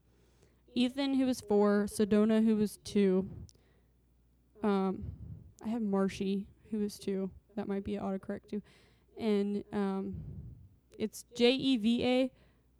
Ethan, 0.74 1.14
who 1.14 1.26
was 1.26 1.40
four. 1.40 1.86
Sedona, 1.88 2.44
who 2.44 2.56
was 2.56 2.78
two. 2.84 3.26
Um, 4.62 5.02
I 5.64 5.68
have 5.68 5.82
Marshey, 5.82 6.46
who 6.70 6.80
was 6.80 6.98
two. 6.98 7.30
That 7.56 7.68
might 7.68 7.84
be 7.84 7.92
autocorrect 7.92 8.48
too. 8.50 8.62
And 9.18 9.64
um, 9.72 10.16
it's 10.90 11.24
J 11.34 11.52
E 11.52 11.76
V 11.78 12.04
A. 12.04 12.30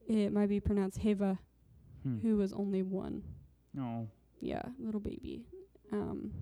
It 0.09 0.33
might 0.33 0.49
be 0.49 0.61
pronounced 0.61 0.99
Heva, 0.99 1.39
Hmm. 2.03 2.19
who 2.19 2.37
was 2.37 2.53
only 2.53 2.83
one. 2.83 3.23
Oh. 3.79 4.09
Yeah, 4.41 4.63
little 4.79 5.01
baby. 5.01 5.43
Um, 5.93 6.33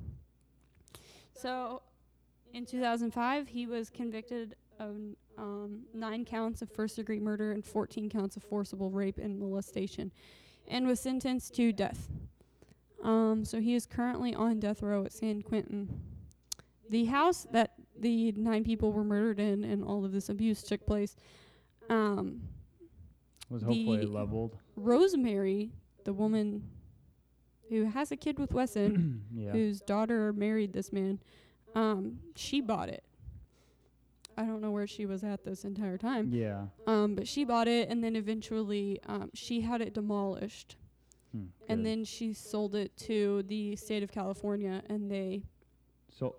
so 1.35 1.83
in 2.53 2.65
2005, 2.65 3.49
he 3.49 3.67
was 3.67 3.91
convicted 3.91 4.57
of 4.79 4.97
um, 5.37 5.81
nine 5.93 6.25
counts 6.25 6.63
of 6.63 6.71
first 6.71 6.97
degree 6.97 7.21
murder 7.21 7.53
and 7.53 7.65
14 7.65 8.09
counts 8.09 8.37
of 8.37 8.43
forcible 8.43 8.91
rape 8.91 9.19
and 9.19 9.39
molestation 9.39 10.11
and 10.69 10.87
was 10.87 11.01
sentenced 11.01 11.55
to 11.55 11.73
death. 11.73 12.09
Um, 13.03 13.45
so 13.45 13.61
he 13.61 13.75
is 13.75 13.87
currently 13.87 14.35
on 14.35 14.61
death 14.61 14.83
row 14.83 15.05
at 15.05 15.13
San 15.13 15.43
Quentin. 15.43 16.01
The 16.89 17.05
house 17.07 17.47
that 17.53 17.75
the 17.99 18.33
nine 18.33 18.65
people 18.65 18.93
were 18.93 19.05
murdered 19.05 19.39
in 19.39 19.65
and 19.65 19.85
all 19.85 20.05
of 20.05 20.13
this 20.13 20.29
abuse 20.29 20.63
took 20.63 20.87
place. 20.87 21.17
Um, 21.89 22.43
Was 23.51 23.63
hopefully 23.63 23.99
The- 24.07 24.07
leveled. 24.13 24.57
Rosemary, 24.77 25.73
the 26.05 26.13
woman 26.13 26.71
who 27.69 27.85
has 27.85 28.11
a 28.11 28.17
kid 28.17 28.39
with 28.39 28.53
Wesson, 28.55 29.25
yeah. 29.35 29.51
whose 29.53 29.81
daughter 29.81 30.33
married 30.33 30.73
this 30.73 30.93
man, 30.93 31.21
um, 31.75 32.19
she 32.35 32.61
bought 32.61 32.89
it. 32.89 33.05
I 34.37 34.45
don't 34.45 34.61
know 34.63 34.71
where 34.71 34.87
she 34.87 35.05
was 35.05 35.23
at 35.23 35.45
this 35.45 35.65
entire 35.65 35.99
time. 35.99 36.33
Yeah. 36.33 36.67
Um, 36.87 37.15
but 37.15 37.29
she 37.29 37.45
bought 37.45 37.69
it 37.69 37.91
and 37.91 38.03
then 38.03 38.17
eventually 38.17 38.99
um, 39.07 39.31
she 39.35 39.61
had 39.61 39.83
it 39.83 39.93
demolished. 39.93 40.77
Hmm. 41.33 41.47
And 41.69 41.85
then 41.85 42.05
she 42.05 42.33
sold 42.33 42.75
it 42.75 42.97
to 42.99 43.43
the 43.45 43.77
state 43.77 44.03
of 44.03 44.11
California 44.11 44.83
and 44.89 45.11
they 45.11 45.43
So, 46.17 46.37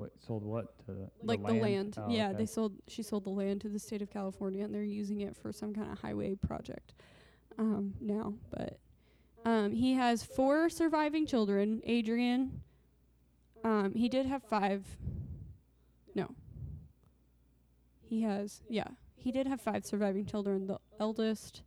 wait, 0.00 0.10
sold 0.26 0.42
what 0.42 0.78
to 0.86 0.92
the 0.92 1.10
like 1.22 1.44
the 1.44 1.52
land. 1.54 1.96
Oh, 1.98 2.08
yeah, 2.08 2.28
okay. 2.28 2.38
they 2.38 2.46
sold 2.46 2.72
she 2.88 3.02
sold 3.02 3.24
the 3.24 3.30
land 3.30 3.60
to 3.62 3.68
the 3.68 3.78
state 3.78 4.02
of 4.02 4.10
California 4.10 4.64
and 4.64 4.74
they're 4.74 4.82
using 4.82 5.20
it 5.20 5.36
for 5.36 5.52
some 5.52 5.74
kind 5.74 5.90
of 5.92 5.98
highway 5.98 6.34
project 6.34 6.94
um 7.58 7.94
now, 8.00 8.34
but 8.50 8.78
um 9.44 9.72
he 9.72 9.94
has 9.94 10.22
four 10.22 10.68
surviving 10.70 11.26
children. 11.26 11.80
Adrian 11.84 12.62
um 13.62 13.94
he 13.94 14.08
did 14.08 14.26
have 14.26 14.42
5 14.42 14.84
No. 16.14 16.34
He 18.00 18.22
has 18.22 18.62
yeah, 18.68 18.88
he 19.16 19.30
did 19.30 19.46
have 19.46 19.60
5 19.60 19.84
surviving 19.84 20.24
children. 20.24 20.66
The 20.66 20.78
eldest 20.98 21.62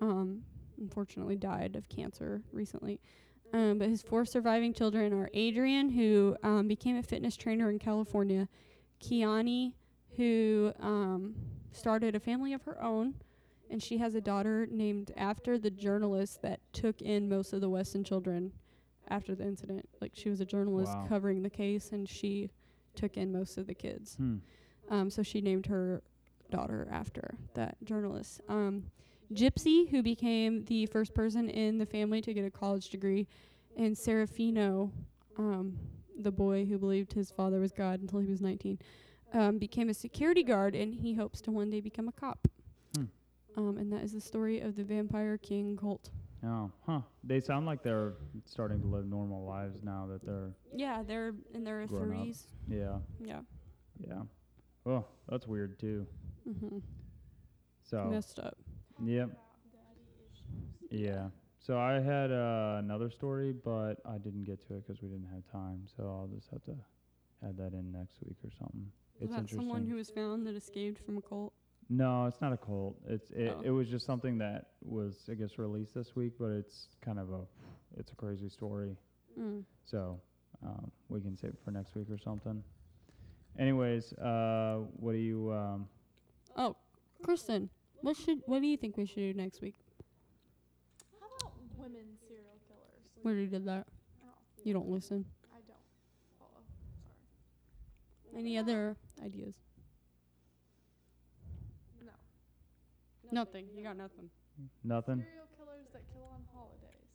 um 0.00 0.42
unfortunately 0.78 1.36
died 1.36 1.76
of 1.76 1.88
cancer 1.88 2.42
recently. 2.52 3.00
Um, 3.52 3.78
but 3.78 3.88
his 3.88 4.02
four 4.02 4.24
surviving 4.24 4.72
children 4.72 5.12
are 5.12 5.30
Adrian, 5.32 5.90
who 5.90 6.36
um, 6.42 6.66
became 6.66 6.96
a 6.96 7.02
fitness 7.02 7.36
trainer 7.36 7.70
in 7.70 7.78
California, 7.78 8.48
Kiani, 9.00 9.74
who 10.16 10.72
um, 10.80 11.34
started 11.72 12.16
a 12.16 12.20
family 12.20 12.52
of 12.52 12.62
her 12.64 12.82
own, 12.82 13.14
and 13.70 13.82
she 13.82 13.98
has 13.98 14.14
a 14.14 14.20
daughter 14.20 14.66
named 14.70 15.12
after 15.16 15.56
the 15.58 15.70
journalist 15.70 16.42
that 16.42 16.60
took 16.72 17.00
in 17.00 17.28
most 17.28 17.52
of 17.52 17.60
the 17.60 17.68
Wesson 17.68 18.02
children 18.02 18.52
after 19.08 19.34
the 19.34 19.44
incident. 19.44 19.88
Like 20.00 20.12
she 20.14 20.30
was 20.30 20.40
a 20.40 20.44
journalist 20.44 20.96
Wow. 20.96 21.06
covering 21.08 21.42
the 21.42 21.50
case, 21.50 21.92
and 21.92 22.08
she 22.08 22.50
took 22.96 23.16
in 23.16 23.32
most 23.32 23.56
of 23.58 23.66
the 23.66 23.74
kids. 23.74 24.16
Hmm. 24.16 24.36
Um, 24.90 25.10
so 25.10 25.22
she 25.22 25.40
named 25.40 25.66
her 25.66 26.02
daughter 26.50 26.88
after 26.90 27.36
that 27.54 27.76
journalist. 27.84 28.40
Um, 28.48 28.84
Gypsy, 29.32 29.88
who 29.88 30.02
became 30.02 30.64
the 30.64 30.86
first 30.86 31.14
person 31.14 31.48
in 31.48 31.78
the 31.78 31.86
family 31.86 32.20
to 32.20 32.34
get 32.34 32.44
a 32.44 32.50
college 32.50 32.90
degree, 32.90 33.26
and 33.76 33.96
Serafino, 33.96 34.90
um, 35.38 35.78
the 36.18 36.30
boy 36.30 36.64
who 36.64 36.78
believed 36.78 37.12
his 37.12 37.30
father 37.30 37.60
was 37.60 37.72
God 37.72 38.00
until 38.00 38.20
he 38.20 38.30
was 38.30 38.40
19, 38.40 38.78
um, 39.32 39.58
became 39.58 39.88
a 39.88 39.94
security 39.94 40.42
guard, 40.42 40.74
and 40.74 40.94
he 40.94 41.14
hopes 41.14 41.40
to 41.42 41.50
one 41.50 41.70
day 41.70 41.80
become 41.80 42.08
a 42.08 42.12
cop. 42.12 42.46
Hmm. 42.94 43.04
Um, 43.56 43.78
and 43.78 43.92
that 43.92 44.02
is 44.02 44.12
the 44.12 44.20
story 44.20 44.60
of 44.60 44.76
the 44.76 44.84
Vampire 44.84 45.38
King 45.38 45.76
cult. 45.76 46.10
Oh, 46.46 46.70
huh. 46.86 47.00
They 47.22 47.40
sound 47.40 47.66
like 47.66 47.82
they're 47.82 48.14
starting 48.44 48.80
to 48.82 48.86
live 48.86 49.06
normal 49.06 49.46
lives 49.46 49.78
now 49.82 50.06
that 50.10 50.24
they're. 50.24 50.52
Yeah, 50.74 51.02
they're 51.02 51.34
in 51.54 51.64
their 51.64 51.86
Grown 51.86 52.12
up. 52.12 52.18
30s. 52.18 52.42
Yeah. 52.68 52.98
Yeah. 53.24 53.40
Yeah. 53.98 54.22
Oh, 54.84 55.04
that's 55.28 55.46
weird 55.46 55.78
too. 55.78 56.06
Mm-hmm. 56.48 56.78
So. 57.82 58.04
Messed 58.10 58.38
up. 58.38 58.58
Yep. 59.02 59.30
Yeah. 60.90 61.28
So 61.58 61.78
I 61.78 61.94
had 61.94 62.30
uh, 62.30 62.76
another 62.78 63.10
story, 63.10 63.52
but 63.52 63.94
I 64.04 64.18
didn't 64.18 64.44
get 64.44 64.66
to 64.68 64.74
it 64.74 64.86
because 64.86 65.02
we 65.02 65.08
didn't 65.08 65.28
have 65.32 65.50
time. 65.50 65.86
So 65.96 66.04
I'll 66.04 66.28
just 66.34 66.48
have 66.50 66.62
to 66.64 66.76
add 67.46 67.56
that 67.56 67.72
in 67.72 67.90
next 67.90 68.18
week 68.24 68.36
or 68.44 68.50
something. 68.58 68.86
It's 69.20 69.30
that 69.30 69.40
interesting. 69.40 69.60
someone 69.60 69.86
who 69.86 69.96
was 69.96 70.10
found 70.10 70.46
that 70.46 70.54
escaped 70.54 71.04
from 71.04 71.16
a 71.18 71.22
cult? 71.22 71.52
no, 71.90 72.24
it's 72.26 72.40
not 72.40 72.52
a 72.52 72.56
cult. 72.56 72.96
It's 73.06 73.30
it, 73.30 73.54
Oh. 73.56 73.60
it 73.62 73.70
was 73.70 73.88
just 73.88 74.06
something 74.06 74.38
that 74.38 74.68
was 74.82 75.28
I 75.30 75.34
guess 75.34 75.58
released 75.58 75.94
this 75.94 76.16
week, 76.16 76.32
but 76.38 76.46
it's 76.50 76.88
kind 77.02 77.18
of 77.18 77.30
a 77.30 77.40
it's 77.98 78.10
a 78.12 78.14
crazy 78.16 78.48
story. 78.48 78.96
Mm. 79.38 79.64
So 79.84 80.20
um, 80.64 80.90
we 81.08 81.20
can 81.20 81.36
save 81.36 81.50
it 81.50 81.58
for 81.64 81.70
next 81.70 81.94
week 81.94 82.08
or 82.10 82.18
something. 82.18 82.62
Anyways, 83.58 84.12
uh, 84.14 84.78
what 84.96 85.12
do 85.12 85.18
you 85.18 85.52
um, 85.52 85.88
Oh, 86.56 86.76
Kristen, 87.22 87.68
what 88.04 88.16
should 88.18 88.40
what 88.46 88.60
do 88.60 88.66
you 88.66 88.76
think 88.76 88.96
we 88.98 89.06
should 89.06 89.16
do 89.16 89.32
next 89.34 89.62
week? 89.62 89.74
How 91.20 91.26
about 91.26 91.52
women 91.78 92.04
serial 92.28 92.58
killers? 92.68 93.00
We 93.24 93.30
already 93.32 93.46
did 93.46 93.64
that. 93.66 93.86
Oh, 94.22 94.28
You 94.62 94.74
don't 94.74 94.88
listen. 94.90 95.24
I 95.52 95.56
don't 95.66 95.78
follow. 96.38 96.60
Sorry. 98.30 98.40
Any 98.42 98.58
other 98.58 98.96
ideas? 99.24 99.54
No. 102.04 102.12
Nothing. 103.32 103.66
You 103.74 103.82
got 103.82 103.96
nothing. 103.96 104.28
nothing? 104.84 105.24
Serial 105.24 105.46
killers 105.56 105.86
that 105.94 106.02
kill 106.12 106.28
on 106.30 106.42
holidays. 106.54 107.08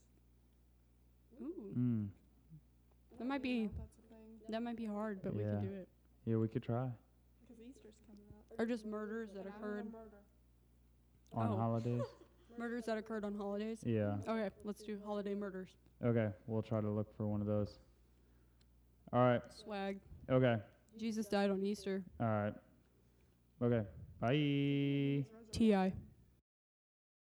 Ooh, 1.42 1.74
Mm. 1.78 2.08
that 3.20 3.26
might 3.28 3.44
be 3.44 3.62
know 3.62 3.66
if 3.66 3.78
that's 3.78 3.98
a 4.00 4.14
thing. 4.14 4.40
that 4.50 4.64
might 4.64 4.76
be 4.76 4.86
hard, 4.88 5.22
but 5.24 5.36
we 5.36 5.44
can 5.44 5.62
do 5.62 5.74
it. 5.74 5.88
Yeah, 6.26 6.36
we 6.38 6.48
could 6.48 6.64
try 6.64 6.90
Because 7.48 7.62
Easter's 7.64 7.96
coming 8.08 8.26
up. 8.36 8.44
Or 8.60 8.66
just 8.66 8.86
murders 8.86 9.30
that 9.36 9.46
And 9.46 9.50
I 9.50 9.52
want 9.52 9.64
a 9.64 9.68
occurred. 9.68 9.92
murder. 9.94 10.22
On 11.34 11.50
Oh. 11.52 11.58
holidays. 11.58 12.04
Murders 12.58 12.86
that 12.86 12.98
occurred 12.98 13.24
on 13.24 13.36
holidays. 13.36 13.80
Yeah. 13.86 14.18
Okay, 14.28 14.50
let's 14.66 14.82
do 14.84 15.00
holiday 15.06 15.34
murders. 15.34 15.70
Okay, 16.04 16.30
we'll 16.48 16.62
try 16.62 16.82
to 16.82 16.90
look 16.90 17.16
for 17.16 17.26
one 17.28 17.40
of 17.40 17.48
those. 17.48 17.80
All 19.14 19.22
right. 19.22 19.42
Swag. 19.64 20.00
Okay. 20.30 20.58
Jesus 20.98 21.28
died 21.28 21.50
on 21.52 21.64
Easter. 21.64 22.04
All 22.20 22.28
right. 22.28 22.54
Okay. 23.62 23.86
Bye. 24.20 25.26
Ti. 25.52 25.94